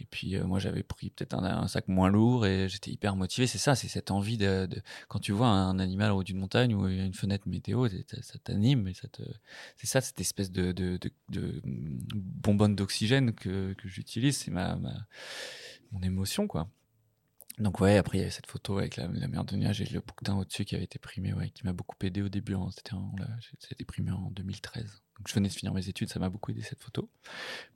[0.00, 3.46] Et puis euh, moi, j'avais pris peut-être un, sac moins lourd et j'étais hyper motivé.
[3.46, 6.38] C'est ça, c'est cette envie de, de- quand tu vois un animal au haut d'une
[6.38, 9.22] montagne ou une fenêtre météo, ça t'anime et ça te,
[9.76, 14.36] c'est ça, cette espèce de, de, de, de bonbonne d'oxygène que, que j'utilise.
[14.38, 14.94] C'est ma, ma,
[15.92, 16.68] mon émotion, quoi.
[17.58, 19.86] Donc ouais, après il y avait cette photo avec la, la mer de nuages et
[19.86, 22.54] le bouquetin au-dessus qui avait été primé, ouais, qui m'a beaucoup aidé au début.
[22.54, 22.68] hein.
[23.40, 24.84] C'était été primé en 2013.
[25.16, 27.08] Donc je venais de finir mes études, ça m'a beaucoup aidé cette photo.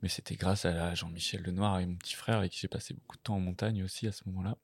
[0.03, 3.17] Mais c'était grâce à Jean-Michel Lenoir et mon petit frère avec qui j'ai passé beaucoup
[3.17, 4.57] de temps en montagne aussi à ce moment-là.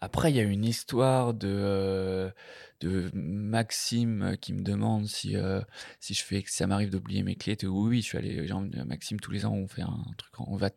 [0.00, 5.60] Après, il y a une histoire de, euh, Maxime qui me demande si, euh,
[6.00, 7.56] si je fais, ça m'arrive d'oublier mes clés.
[7.62, 10.56] Oui, oui, je suis allé, genre, Maxime, tous les ans, on fait un truc, on
[10.56, 10.70] va,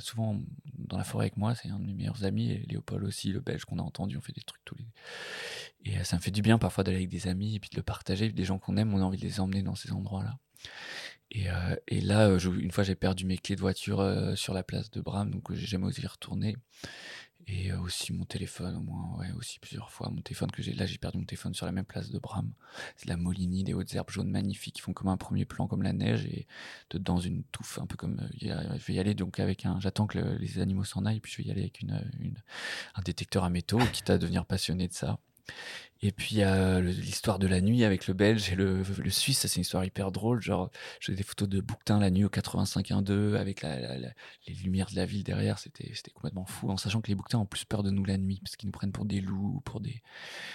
[0.00, 0.40] souvent
[0.78, 3.64] dans la forêt avec moi, c'est un de mes meilleurs amis, Léopold aussi, le belge
[3.64, 4.86] qu'on a entendu, on fait des trucs tous les.
[5.84, 7.76] Et euh, ça me fait du bien parfois d'aller avec des amis et puis de
[7.76, 10.38] le partager, des gens qu'on aime, on a envie de les emmener dans ces endroits-là.
[11.30, 14.62] Et, euh, là, euh, une fois, j'ai perdu mes clés de voiture euh, sur la
[14.62, 16.56] place de Bram, donc euh, j'ai jamais osé y retourner.
[17.46, 20.08] Et euh, aussi mon téléphone, au moins, ouais, aussi plusieurs fois.
[20.10, 22.50] Mon téléphone que j'ai, là, j'ai perdu mon téléphone sur la même place de Bram.
[22.96, 25.82] C'est la Molini, des hautes herbes jaunes magnifiques qui font comme un premier plan, comme
[25.82, 26.46] la neige, et
[26.90, 28.18] dedans une touffe, un peu comme.
[28.20, 29.78] euh, je vais y aller donc avec un.
[29.80, 31.84] J'attends que le- les animaux s'en aillent, puis je vais y aller avec
[32.94, 35.18] un détecteur à métaux, quitte à devenir passionné de ça.
[36.02, 39.40] Et puis il y a l'histoire de la nuit avec le Belge et le, Suisse,
[39.40, 40.42] c'est une histoire hyper drôle.
[40.42, 44.12] Genre, j'ai des photos de Bouquetin la nuit au 85.1.2 avec la, la-
[44.46, 45.58] les lumières de la ville derrière.
[45.58, 48.40] C'était complètement fou, en sachant que les Bouquetins ont plus peur de nous la nuit
[48.42, 50.02] parce qu'ils nous prennent pour des loups, pour des.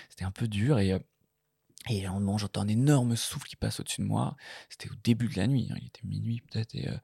[0.10, 0.94] C'était un peu dur et.
[0.94, 1.00] euh,
[1.90, 4.36] et moment, j'entends un énorme souffle qui passe au-dessus de moi.
[4.70, 6.76] C'était au début de la nuit, hein, il était minuit peut-être.
[6.76, 6.98] Euh,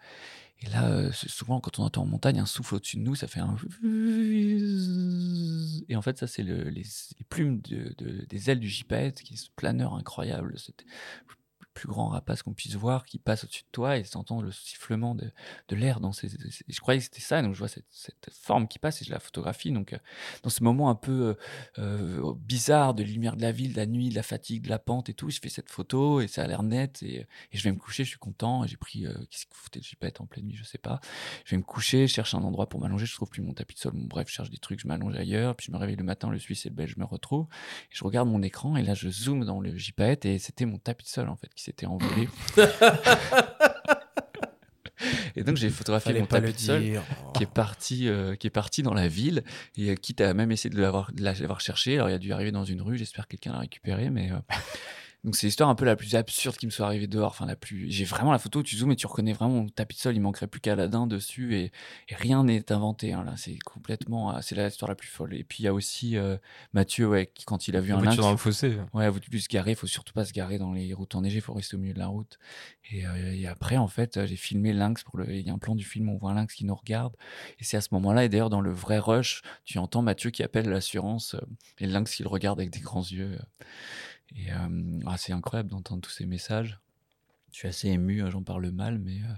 [0.65, 3.27] et là, euh, souvent, quand on entend en montagne un souffle au-dessus de nous, ça
[3.27, 3.55] fait un.
[5.87, 6.83] Et en fait, ça, c'est le- les,
[7.29, 10.57] plumes de- de- des ailes du gypaète, qui est ce planeur incroyable,
[11.75, 15.13] plus grand rapace qu'on puisse voir, qui passe au-dessus de toi et t'entends le sifflement
[15.13, 15.29] de,
[15.67, 16.29] de l'air dans ces.
[16.29, 19.05] ces- Je croyais que c'était ça, donc je vois cette, cette forme qui passe et
[19.05, 19.71] je la photographie.
[19.71, 19.97] Donc, euh,
[20.41, 21.35] dans ce moment un peu
[21.77, 24.69] euh, euh, bizarre de lumière de la ville, de la nuit, de la fatigue, de
[24.69, 27.17] la pente et tout, je fais cette photo et ça a l'air net et,
[27.51, 28.65] et je vais me coucher, je suis content.
[28.65, 29.05] J'ai pris.
[29.29, 31.01] Qu'est-ce que vous foutez de gypaète en pleine nuit Je sais pas.
[31.43, 33.75] Je vais me coucher, je cherche un endroit pour m'allonger, je trouve plus mon tapis
[33.75, 33.91] de sol.
[33.95, 36.39] Bref, je cherche des trucs, je m'allonge ailleurs, puis je me réveille le matin, le
[36.39, 37.47] Suisse et le Belge, me retrouve.
[37.91, 40.77] Et je regarde mon écran et là, je zoome dans le gypaète et c'était mon
[40.77, 42.29] tapis de sol en fait qui s'était envolé.
[45.35, 47.03] Et donc j'ai photographié Fallait mon tapis le de sol dire.
[47.33, 49.43] qui est parti, euh, qui est parti dans la ville
[49.77, 51.95] et euh, quitte à même essayer de l'avoir, de l'avoir cherché.
[51.95, 52.97] Alors il a dû arriver dans une rue.
[52.97, 54.35] J'espère que quelqu'un l'a récupéré, mais euh,
[55.25, 57.31] donc c'est l'histoire un peu la plus absurde qui me soit arrivée dehors.
[57.31, 58.61] Enfin la plus, j'ai vraiment la photo.
[58.61, 60.15] Tu zoomes et tu reconnais vraiment mon tapis de sol.
[60.15, 61.71] Il manquerait plus qu'Aladin dessus et,
[62.09, 63.11] et rien n'est inventé.
[63.11, 65.33] hein, là, c'est complètement, euh, c'est la histoire la plus folle.
[65.33, 66.37] Et puis il y a aussi euh,
[66.73, 68.77] Mathieu, ouais, qui quand il a vu La un lynx, dans le fossé.
[68.93, 71.37] Ouais, vous plus se garer, il faut surtout pas se garer dans les routes enneigées,
[71.37, 72.37] il faut rester au milieu de la route.
[72.91, 75.27] Et, euh, et après, en fait, j'ai filmé lynx pour le.
[75.33, 77.15] Il y a un plan du film, on voit un lynx qui nous regarde.
[77.59, 80.43] Et c'est à ce moment-là, et d'ailleurs, dans le vrai rush, tu entends Mathieu qui
[80.43, 81.39] appelle l'assurance euh,
[81.79, 83.39] et le lynx qui le regarde avec des grands yeux.
[84.35, 86.79] Et euh, ah, c'est incroyable d'entendre tous ces messages.
[87.51, 89.33] Je suis assez ému, euh, j'en parle mal, mais euh,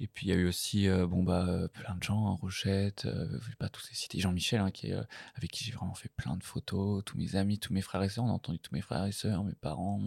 [0.00, 3.04] et puis il y a eu aussi euh, bon bah plein de gens, hein, Rochette,
[3.04, 4.90] euh, je vais pas tous les citer, Jean-Michel hein, qui
[5.34, 8.08] avec qui j'ai vraiment fait plein de photos, tous mes amis, tous mes frères et
[8.08, 10.00] sœurs, on a entendu tous mes frères et sœurs, mes parents,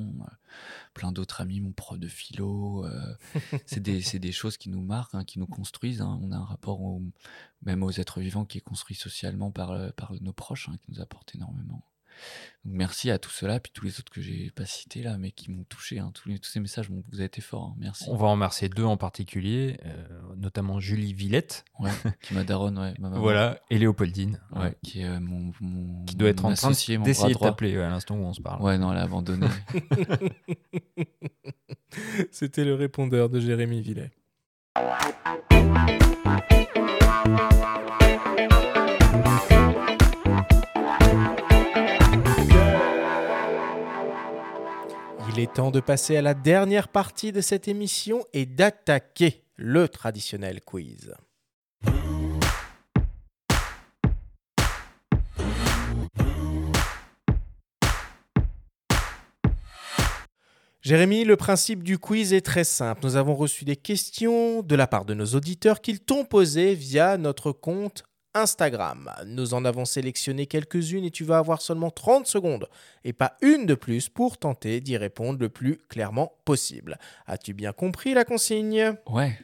[0.96, 2.84] plein d'autres amis, mon prof de philo,
[3.68, 6.02] c'est des c'est des choses qui nous marquent, hein, qui nous construisent.
[6.02, 6.20] hein.
[6.24, 6.82] On a un rapport
[7.62, 11.00] même aux êtres vivants qui est construit socialement par par nos proches, hein, qui nous
[11.00, 11.84] apportent énormément.
[12.64, 15.32] Donc merci à tout cela, puis tous les autres que j'ai pas cités là, mais
[15.32, 15.98] qui m'ont touché.
[16.00, 16.12] hein.
[16.14, 17.70] Tous, les- tous ces messages, vous avez été forts.
[17.72, 17.76] hein.
[17.80, 18.06] Merci.
[18.08, 20.08] On va en remercier deux en particulier, euh,
[20.38, 21.66] notamment Julie Villette.
[21.80, 21.90] Ouais,
[22.22, 23.22] qui m'a daronne, ouais, ma maman.
[23.22, 24.40] Voilà, et Léopoldine.
[24.56, 27.00] Ouais, qui est euh, mon, mon- Qui doit être en train d'essayer
[27.34, 28.62] de t'appeler à l'instant où on se parle.
[28.62, 29.48] Ouais, non, elle a abandonné.
[32.32, 34.12] C'était le répondeur de Jérémy Villet.
[45.34, 49.88] Il est temps de passer à la dernière partie de cette émission et d'attaquer le
[49.88, 51.14] traditionnel quiz.
[60.82, 63.00] Jérémy, le principe du quiz est très simple.
[63.04, 67.18] Nous avons reçu des questions de la part de nos auditeurs qu'ils t'ont posées via
[67.18, 68.04] notre compte
[68.34, 69.12] Instagram.
[69.26, 72.68] Nous en avons sélectionné quelques-unes et tu vas avoir seulement 30 secondes
[73.04, 76.98] et pas une de plus pour tenter d'y répondre le plus clairement possible.
[77.28, 78.96] As-tu bien compris la consigne?
[79.08, 79.38] Ouais.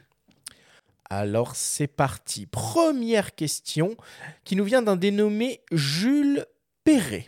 [1.10, 2.46] Alors c'est parti.
[2.46, 3.96] Première question
[4.44, 6.46] qui nous vient d'un dénommé Jules
[6.84, 7.26] Perret.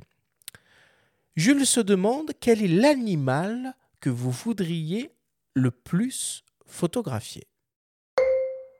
[1.36, 5.10] Jules se demande quel est l'animal que vous voudriez
[5.54, 7.46] le plus photographier.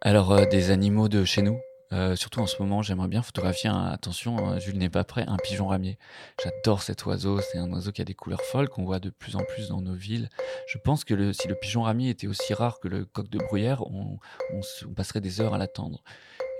[0.02, 1.58] Alors, euh, des animaux de chez nous?
[1.92, 5.24] Euh, surtout en ce moment, j'aimerais bien photographier, un- attention, euh, Jules n'est pas prêt,
[5.26, 5.98] un pigeon ramier.
[6.42, 9.34] J'adore cet oiseau, c'est un oiseau qui a des couleurs folles, qu'on voit de plus
[9.34, 10.28] en plus dans nos villes.
[10.68, 13.38] Je pense que le- si le pigeon ramier était aussi rare que le coq de
[13.38, 14.18] bruyère, on,
[14.52, 16.02] on se- on passerait des heures à l'attendre.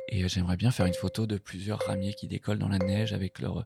[0.09, 3.13] Et euh, j'aimerais bien faire une photo de plusieurs ramiers qui décollent dans la neige
[3.13, 3.65] avec leur,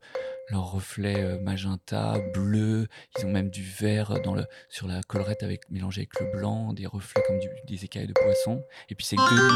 [0.51, 2.89] leur reflet euh, magenta, bleu.
[3.19, 6.75] Ils ont même du vert dans le, sur la collerette avec, mélangé avec le blanc,
[6.75, 8.63] des reflets comme du- des écailles de poisson.
[8.91, 9.49] Et puis c'est deux.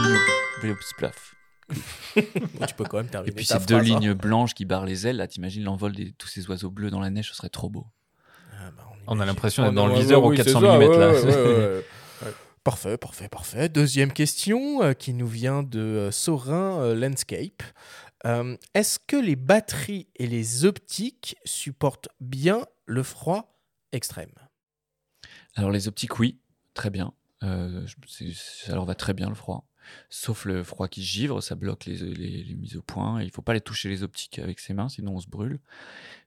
[2.16, 3.82] Bon, tu peux quand même Et terminer puis ta ces deux hein.
[3.82, 7.00] lignes blanches qui barrent les ailes, là, t'imagines l'envol de tous ces oiseaux bleus dans
[7.00, 7.86] la neige, ce serait trop beau.
[9.06, 11.80] On a l'impression d'être dans le viseur au oui, 400 c'est ça, mm là.
[12.64, 13.68] Parfait, parfait, parfait.
[13.70, 17.62] Deuxième question euh, qui nous vient de euh, Sorin euh, Landscape.
[18.26, 23.58] Euh, Est-ce que les batteries et les optiques supportent bien le froid
[23.92, 24.34] extrême?
[25.54, 26.40] Alors les optiques, oui,
[26.74, 27.12] très bien.
[27.42, 27.86] Euh,
[28.34, 29.67] ça leur va très bien le froid.
[30.10, 33.20] Sauf le froid qui givre, ça bloque les, les- les mises au point.
[33.20, 35.60] Et il faut pas les toucher les optiques avec ses mains, sinon on se brûle.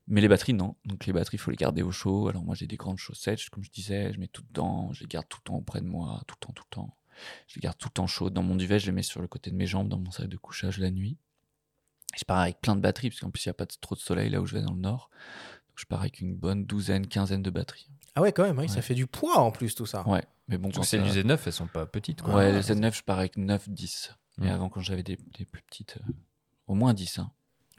[0.07, 0.76] Mais les batteries, non.
[0.86, 2.28] Donc les batteries, il faut les garder au chaud.
[2.28, 5.07] Alors moi, j'ai des grandes chaussettes, comme je disais, je mets tout dedans, je les
[5.07, 6.95] garde tout le temps auprès de moi, tout le temps, tout le temps.
[7.48, 8.34] Je les garde tout le temps chaudes.
[8.34, 10.28] Dans mon duvet, je les mets sur le côté de mes jambes, dans mon sac
[10.28, 11.18] de couchage la nuit.
[12.15, 13.73] Et je pars avec plein de batteries, parce qu'en plus, il n'y a pas de-
[13.80, 15.10] trop de soleil là où je vais dans le nord.
[15.69, 17.88] Donc je pars avec une bonne douzaine, quinzaine de batteries.
[18.15, 20.06] Ah ouais, quand même, ça fait du poids en plus tout ça.
[20.10, 22.36] Ouais, mais bon, quand celles du Z9, elles sont pas petites, quoi.
[22.36, 24.14] Ouais, les c'est- Z9, je pars avec 9, 10.
[24.38, 26.11] Mais avant, quand j'avais des, des plus petites, euh,
[26.68, 27.18] au moins 10.
[27.19, 27.32] hein.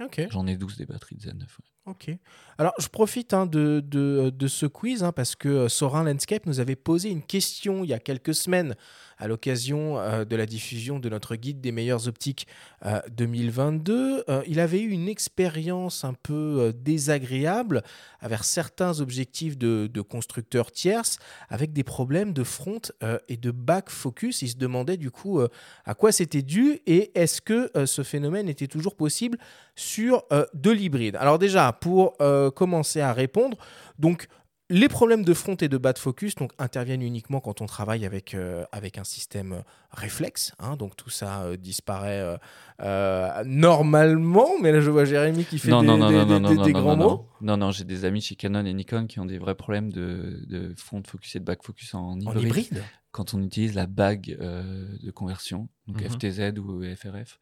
[0.02, 0.26] Ok.
[0.30, 1.40] J'en ai 12 des batteries de Z9.
[1.42, 1.46] ouais.
[1.84, 2.10] Ok.
[2.58, 6.46] Alors, je profite hein, de, de, de ce quiz hein, parce que euh, Sorin Landscape
[6.46, 8.76] nous avait posé une question il y a quelques semaines
[9.22, 12.48] à l'occasion euh, de la diffusion de notre guide des meilleures optiques
[12.84, 14.24] euh, 2022.
[14.28, 17.84] Euh, il avait eu une expérience un peu euh, désagréable
[18.20, 21.18] avec certains objectifs de, constructeurs tierces
[21.48, 24.42] avec des problèmes de front euh, et de back focus.
[24.42, 25.48] Il se demandait du coup euh,
[25.84, 29.38] à quoi c'était dû et est-ce que euh, ce phénomène était toujours possible
[29.74, 31.16] sur euh, de l'hybride.
[31.16, 33.56] Alors déjà, pour euh, commencer à répondre,
[33.98, 34.28] donc
[34.70, 38.06] les problèmes de front et de bas de focus donc, interviennent uniquement quand on travaille
[38.06, 39.60] avec, euh, avec un système euh,
[39.90, 40.52] réflexe.
[40.58, 42.36] hein, donc tout ça euh, disparaît euh,
[42.80, 44.48] euh, normalement.
[44.62, 46.56] Mais là, je vois Jérémy qui fait non, des, non, des- non, des- non, des-
[46.56, 47.28] non, non, grands non, mots.
[47.42, 50.42] Non, non, j'ai des amis chez Canon et Nikon qui ont des vrais problèmes de,
[50.48, 52.42] de front focus et de back focus en hybride.
[52.46, 56.08] hybride Quand on utilise la bague euh, de conversion, donc Mhm.
[56.08, 57.38] FTZ ou FRF.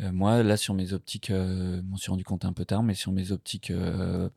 [0.00, 2.82] Euh, moi, là, sur mes optiques, euh, je m'en suis rendu compte un peu tard,
[2.82, 4.30] mais sur mes optiques euh,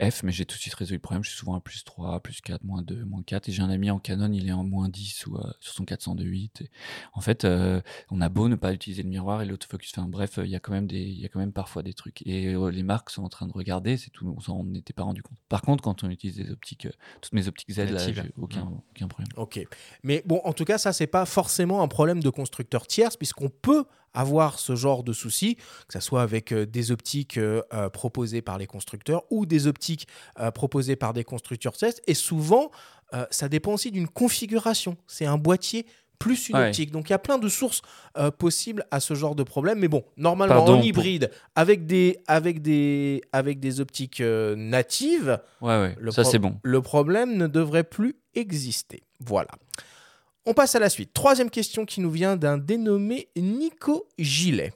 [0.00, 1.24] F, mais j'ai tout de suite résolu le problème.
[1.24, 3.48] Je suis souvent à plus 3, plus 4, moins 2, moins 4.
[3.48, 5.84] Et j'ai un ami en Canon, il est en moins 10 ou euh, sur son
[5.84, 6.62] 402.8.
[6.62, 6.70] Et
[7.14, 7.80] en fait, euh,
[8.10, 9.92] on a beau ne pas utiliser le miroir et l'autofocus.
[9.96, 11.94] Enfin bref, il y a quand même des, il y a quand même parfois des
[11.94, 12.24] trucs.
[12.26, 14.32] Et euh, les marques sont en train de regarder, c'est tout.
[14.36, 15.38] On s'en était pas rendu compte.
[15.48, 16.86] Par contre, quand on utilise des optiques,
[17.20, 18.80] toutes mes optiques Z, là, j'ai aucun, Mm.
[18.90, 19.28] aucun problème.
[19.36, 19.60] Ok.
[20.02, 23.48] Mais bon, en tout cas, ça, c'est pas forcément un problème de constructeur tierce, puisqu'on
[23.48, 23.84] peut
[24.14, 27.38] avoir ce genre de souci, que ce soit avec des optiques
[27.92, 29.87] proposées par les constructeurs ou des optiques
[30.40, 32.00] euh, proposées par des constructeurs tierces.
[32.06, 32.70] Et souvent,
[33.14, 34.96] euh, ça dépend aussi d'une configuration.
[35.06, 35.86] C'est un boîtier
[36.18, 36.66] plus une Ouais.
[36.68, 36.90] optique.
[36.90, 37.80] Donc il y a plein de sources
[38.16, 39.78] euh, possibles à ce genre de problème.
[39.78, 44.56] Mais bon, normalement Pardon en pour- hybride, avec des, avec des, avec des optiques euh,
[44.56, 46.56] natives, Ouais, ouais, le ça, pro- c'est bon.
[46.64, 49.04] Le problème ne devrait plus exister.
[49.20, 49.50] Voilà.
[50.44, 51.12] On passe à la suite.
[51.12, 54.72] Troisième question qui nous vient d'un dénommé Nico Gilet.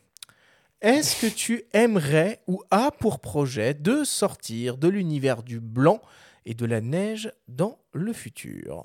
[0.82, 6.00] Est-ce que tu aimerais ou as pour projet de sortir de l'univers du blanc
[6.44, 8.84] et de la neige dans le futur?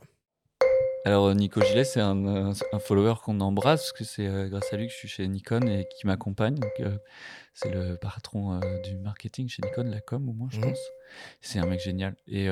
[1.05, 4.47] Alors euh, Nico Gillet, c'est un, euh, un follower qu'on embrasse parce que c'est euh,
[4.47, 6.59] grâce à lui que je suis chez Nikon et qui m'accompagne.
[6.81, 6.97] Euh,
[7.55, 10.65] c'est le patron euh, du marketing chez Nikon, la com au moins, je Mhm.
[10.65, 10.79] pense.
[11.41, 12.15] C'est un mec génial.
[12.27, 12.47] Et,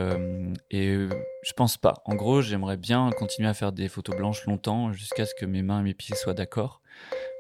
[0.72, 1.08] et
[1.44, 1.94] je pense pas.
[2.06, 5.62] En gros, j'aimerais bien continuer à faire des photos blanches longtemps jusqu'à ce que mes
[5.62, 6.82] mains et mes pieds soient d'accord.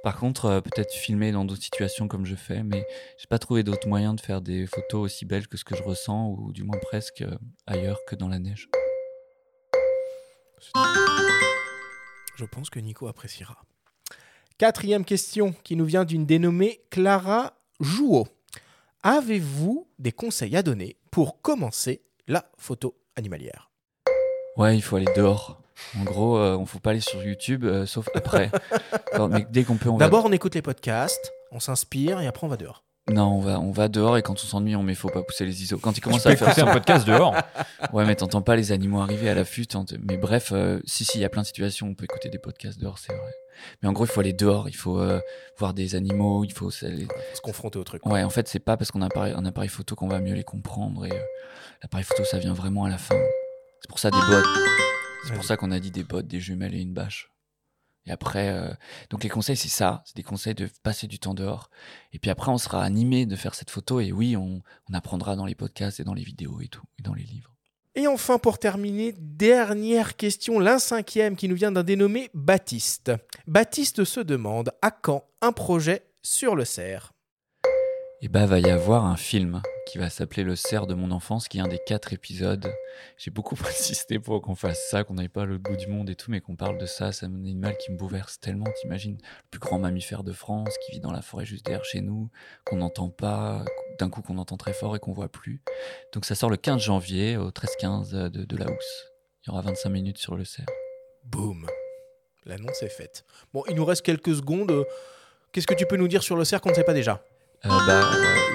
[0.05, 2.85] Par contre, euh, peut-être filmer dans d'autres situations comme je fais, mais
[3.17, 5.81] j'ai pas trouvé d'autres moyens de faire des photos aussi belles que ce que je
[5.81, 8.69] ressens, ou du moins presque euh, ailleurs que dans la neige.
[12.35, 13.57] Je pense que Nico appréciera.
[14.59, 18.27] Quatrième question qui nous vient d'une dénommée Clara Jouot.
[19.01, 23.71] Avez-vous des conseils à donner pour commencer la photo animalière?
[24.55, 25.64] Ouais, il faut aller dehors.
[25.99, 28.49] En gros, euh, on faut pas aller sur YouTube, euh, sauf après.
[29.13, 30.05] Alors, mais dès qu'on peut, on va.
[30.05, 32.83] D'abord, on écoute les podcasts, on s'inspire et après on va dehors.
[33.07, 35.45] Non, on va, on va dehors et quand on s'ennuie, on met faut pas pousser
[35.45, 35.77] les ISO.
[35.77, 37.35] Quand il commence peux à faire un podcast dehors.
[37.93, 39.67] Ouais, mais t'entends pas les animaux arriver à l'affût.
[40.01, 42.29] Mais bref, euh, si, si, il y a plein de situations où on peut écouter
[42.29, 43.31] des podcasts dehors, c'est vrai.
[43.83, 45.19] Mais en gros, il faut aller dehors, il faut euh,
[45.59, 48.03] voir des animaux, il faut s'aller- se confronter au truc.
[48.07, 50.19] Ouais, en fait, c'est pas parce qu'on a un appareil, un appareil photo qu'on va
[50.19, 51.05] mieux les comprendre.
[51.05, 51.19] Et euh,
[51.83, 53.15] l'appareil photo, ça vient vraiment à la fin.
[53.81, 54.45] C'est pour ça des bottes.
[55.25, 57.31] C'est pour ça qu'on a dit des bottes, des jumelles et une bâche.
[58.05, 58.71] Et après, euh,
[59.09, 60.03] donc les conseils, c'est ça.
[60.05, 61.71] C'est des conseils de passer du temps dehors.
[62.13, 63.99] Et puis après, on sera animé de faire cette photo.
[63.99, 67.01] Et oui, on, on apprendra dans les podcasts et dans les vidéos et tout, et
[67.01, 67.55] dans les livres.
[67.95, 73.11] Et enfin, pour terminer, dernière question, l'un cinquième qui nous vient d'un dénommé Baptiste.
[73.47, 77.14] Baptiste se demande à quand un projet sur le cerf?
[78.25, 81.47] Et bah va y avoir un film qui va s'appeler Le cerf de mon enfance,
[81.47, 82.73] qui est un des quatre épisodes.
[83.19, 86.09] J'ai beaucoup insisté pour qu'on fasse ça, qu'on n'aille pas à l'autre bout du monde
[86.09, 87.11] et tout, mais qu'on parle de ça.
[87.11, 88.65] C'est un animal qui me bouleverse tellement.
[88.81, 92.01] T'imagines, le plus grand mammifère de France qui vit dans la forêt juste derrière chez
[92.01, 92.31] nous,
[92.65, 93.63] qu'on n'entend pas,
[93.99, 95.61] d'un coup qu'on entend très fort et qu'on voit plus.
[96.11, 99.11] Donc ça sort le 15 janvier au 13-15 de, de la housse.
[99.43, 100.65] Il y aura 25 minutes sur le cerf.
[101.25, 101.67] Boum.
[102.45, 103.23] L'annonce est faite.
[103.53, 104.83] Bon, il nous reste quelques secondes.
[105.51, 107.23] Qu'est-ce que tu peux nous dire sur le cerf qu'on ne sait pas déjà?
[107.65, 108.01] Euh, bah,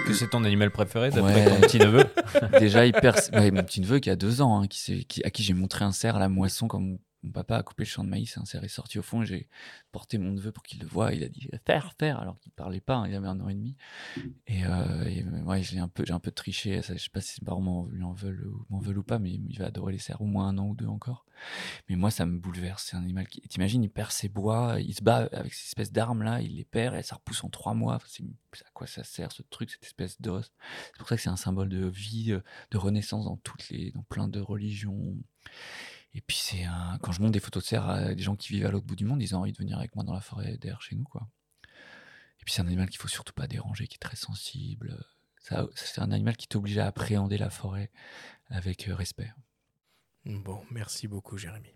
[0.07, 1.45] que c'est ton animal préféré d'après Ouais.
[1.49, 2.05] ton petit neveu
[2.59, 3.31] Déjà, il perce...
[3.33, 5.85] ouais, mon petit neveu qui a deux ans, hein, qui qui- à qui j'ai montré
[5.85, 6.83] un cerf à la moisson quand
[7.23, 8.37] mon, papa a coupé le champ de maïs.
[8.39, 9.23] Un cerf est sorti au fond.
[9.25, 9.49] J'ai
[9.93, 11.13] porté mon neveu pour qu'il le voie.
[11.13, 12.97] Il a dit cerf, cerf, alors qu'il parlait pas.
[12.97, 13.77] hein, il avait un an et demi.
[14.47, 16.83] Et, euh, ouais, j'ai un peu, un peu triché.
[16.83, 19.93] Ça, je sais pas si ses parents m'en veulent, ou- pas, mais il va adorer
[19.93, 21.25] les cerfs au moins un an ou deux encore.
[21.89, 22.89] Mais moi, ça me bouleverse.
[22.91, 25.93] C'est un animal qui, t'imagines, il perd ses bois, il se bat avec ces espèces
[25.93, 27.99] d'armes là, il les perd et ça repousse en trois mois.
[28.07, 30.53] C'est, à quoi ça sert ce truc, cette espèce d'os?
[30.93, 32.41] C'est pour ça que c'est un symbole de vie, euh,
[32.71, 35.17] de renaissance dans toutes les, dans plein de religions.
[36.15, 38.53] Et puis c'est un, quand je montre des photos de cerfs à des gens qui
[38.53, 40.21] vivent à l'autre bout du monde, ils ont envie de venir avec moi dans la
[40.21, 41.29] forêt derrière chez nous, quoi.
[42.41, 45.05] Et puis c'est un animal qu'il faut surtout pas déranger, qui est très sensible.
[45.75, 47.91] C'est un animal qui t'oblige à appréhender la forêt
[48.49, 49.33] avec euh, respect.
[50.25, 51.75] Bon, merci beaucoup, Jérémy.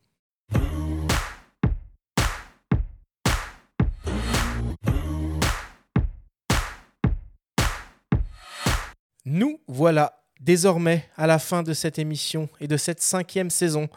[9.25, 13.89] Nous voilà désormais à la fin de cette émission et de cette cinquième saison.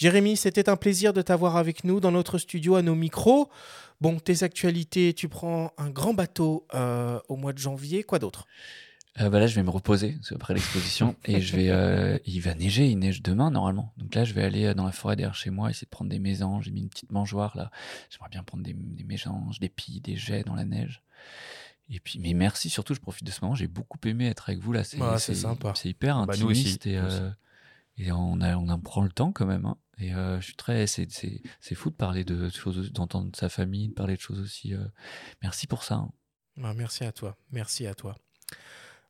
[0.00, 3.50] Jérémy, c'était un plaisir de t'avoir avec nous dans notre studio à nos micros.
[4.00, 8.02] Bon, tes actualités, tu prends un grand bateau euh, au mois de janvier.
[8.02, 8.46] Quoi d'autre?
[9.20, 11.68] Euh, bah là, je vais me reposer après l'exposition et je vais.
[11.68, 13.92] euh, il va neiger, il neige demain normalement.
[13.98, 16.18] Donc là, je vais aller dans la forêt derrière chez moi, essayer de prendre des
[16.18, 16.64] mésanges.
[16.64, 17.70] J'ai mis une petite mangeoire là.
[18.08, 21.02] J'aimerais bien prendre des, des mésanges, des pies, des jets dans la neige.
[21.90, 23.54] Et puis, mais merci surtout, je profite de ce moment.
[23.54, 24.82] J'ai beaucoup aimé être avec vous là.
[24.82, 25.74] C'est Ah, c'est sympa.
[25.76, 27.20] C'est hyper Bah, nous aussi, intimiste nous aussi.
[28.02, 29.66] Et on, en prend le temps quand même.
[29.66, 29.76] hein.
[29.98, 30.86] Et euh, je suis très.
[30.86, 34.74] C'est fou de parler de choses, d'entendre sa famille, de parler de choses aussi.
[34.74, 34.84] euh,
[35.42, 35.96] Merci pour ça.
[35.96, 36.10] hein.
[36.62, 38.16] Ah, merci à toi, merci à toi.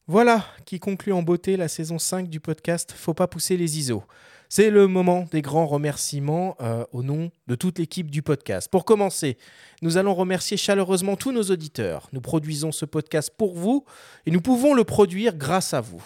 [0.07, 4.03] Voilà qui conclut en beauté la saison 5 du podcast Faut pas pousser les ISO.
[4.49, 8.69] C'est le moment des grands remerciements euh, au nom de toute l'équipe du podcast.
[8.69, 9.39] Pour commencer,
[9.83, 12.09] nous allons remercier chaleureusement tous nos auditeurs.
[12.13, 13.85] Nous produisons ce podcast pour vous
[14.27, 16.03] et nous pouvons le produire grâce à vous.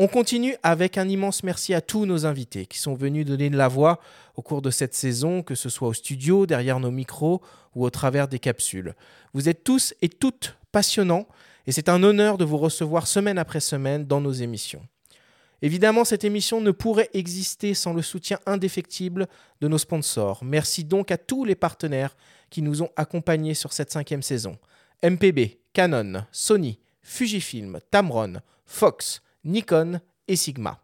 [0.00, 3.56] On continue avec un immense merci à tous nos invités qui sont venus donner de
[3.56, 3.98] la voix
[4.36, 7.42] au cours de cette saison, que ce soit au studio, derrière nos micros
[7.74, 8.94] ou au travers des capsules.
[9.34, 11.26] Vous êtes tous et toutes passionnants
[11.66, 14.86] et c'est un honneur de vous recevoir semaine après semaine dans nos émissions.
[15.62, 19.26] Évidemment, cette émission ne pourrait exister sans le soutien indéfectible
[19.60, 20.44] de nos sponsors.
[20.44, 22.16] Merci donc à tous les partenaires
[22.50, 24.58] qui nous ont accompagnés sur cette cinquième saison.
[25.02, 28.34] MPB, Canon, Sony, Fujifilm, Tamron,
[28.64, 30.80] Fox, Nikon et Sigma.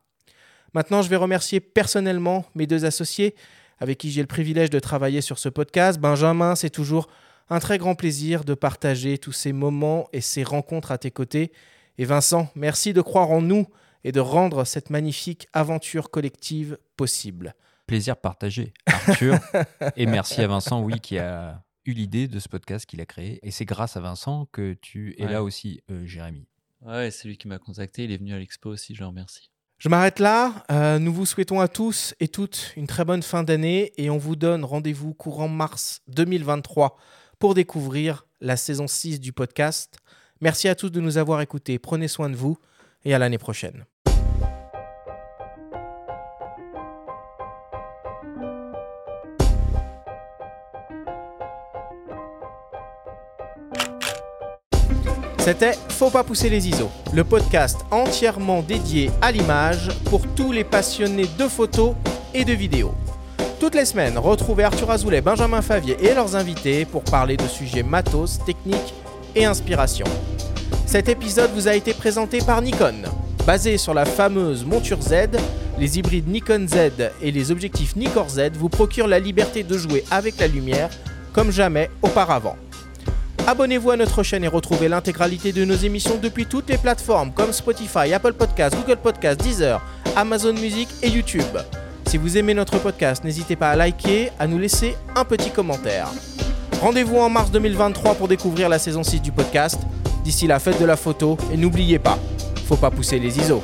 [0.72, 3.34] Maintenant, je vais remercier personnellement mes deux associés
[3.78, 6.00] avec qui j'ai le privilège de travailler sur ce podcast.
[6.00, 7.08] Benjamin, c'est toujours
[7.50, 11.52] un très grand plaisir de partager tous ces moments et ces rencontres à tes côtés.
[11.98, 13.66] Et Vincent, merci de croire en nous
[14.02, 17.54] et de rendre cette magnifique aventure collective possible.
[17.86, 19.38] Plaisir partagé, Arthur.
[19.96, 23.38] et merci à Vincent, oui, qui a eu l'idée de ce podcast qu'il a créé.
[23.42, 25.32] Et c'est grâce à Vincent que tu es Ouais.
[25.32, 26.48] là aussi, euh, Jérémy.
[26.84, 28.04] Ouais, c'est lui qui m'a contacté.
[28.04, 29.50] Il est venu à l'expo aussi, je le remercie.
[29.78, 30.64] Je m'arrête là.
[30.70, 34.18] Euh, nous vous souhaitons à tous et toutes une très bonne fin d'année et on
[34.18, 36.96] vous donne rendez-vous courant mars 2023
[37.38, 39.98] pour découvrir la saison 6 du podcast.
[40.40, 41.78] Merci à tous de nous avoir écoutés.
[41.78, 42.58] Prenez soin de vous
[43.04, 43.84] et à l'année prochaine.
[55.44, 60.64] C'était Faut pas pousser les ISO, le podcast entièrement dédié à l'image pour tous les
[60.64, 61.94] passionnés de photos
[62.32, 62.94] et de vidéos.
[63.60, 67.82] Toutes les semaines, retrouvez Arthur Azoulay, Benjamin Favier et leurs invités pour parler de sujets
[67.82, 68.94] matos, techniques
[69.34, 70.06] et inspiration.
[70.86, 73.02] Cet épisode vous a été présenté par Nikon.
[73.46, 75.38] Basé sur la fameuse monture Z,
[75.78, 80.04] les hybrides Nikon Z et les objectifs Nikkor Z vous procurent la liberté de jouer
[80.10, 80.88] avec la lumière
[81.34, 82.56] comme jamais auparavant.
[83.46, 87.52] Abonnez-vous à notre chaîne et retrouvez l'intégralité de nos émissions depuis toutes les plateformes comme
[87.52, 89.82] Spotify, Apple Podcasts, Google Podcasts, Deezer,
[90.16, 91.58] Amazon Music et YouTube.
[92.06, 96.08] Si vous aimez notre podcast, n'hésitez pas à liker, à nous laisser un petit commentaire.
[96.80, 99.78] Rendez-vous en mars 2023 pour découvrir la saison 6 du podcast.
[100.24, 102.18] D'ici la fête de la photo et n'oubliez pas,
[102.66, 103.62] faut pas pousser les ISO.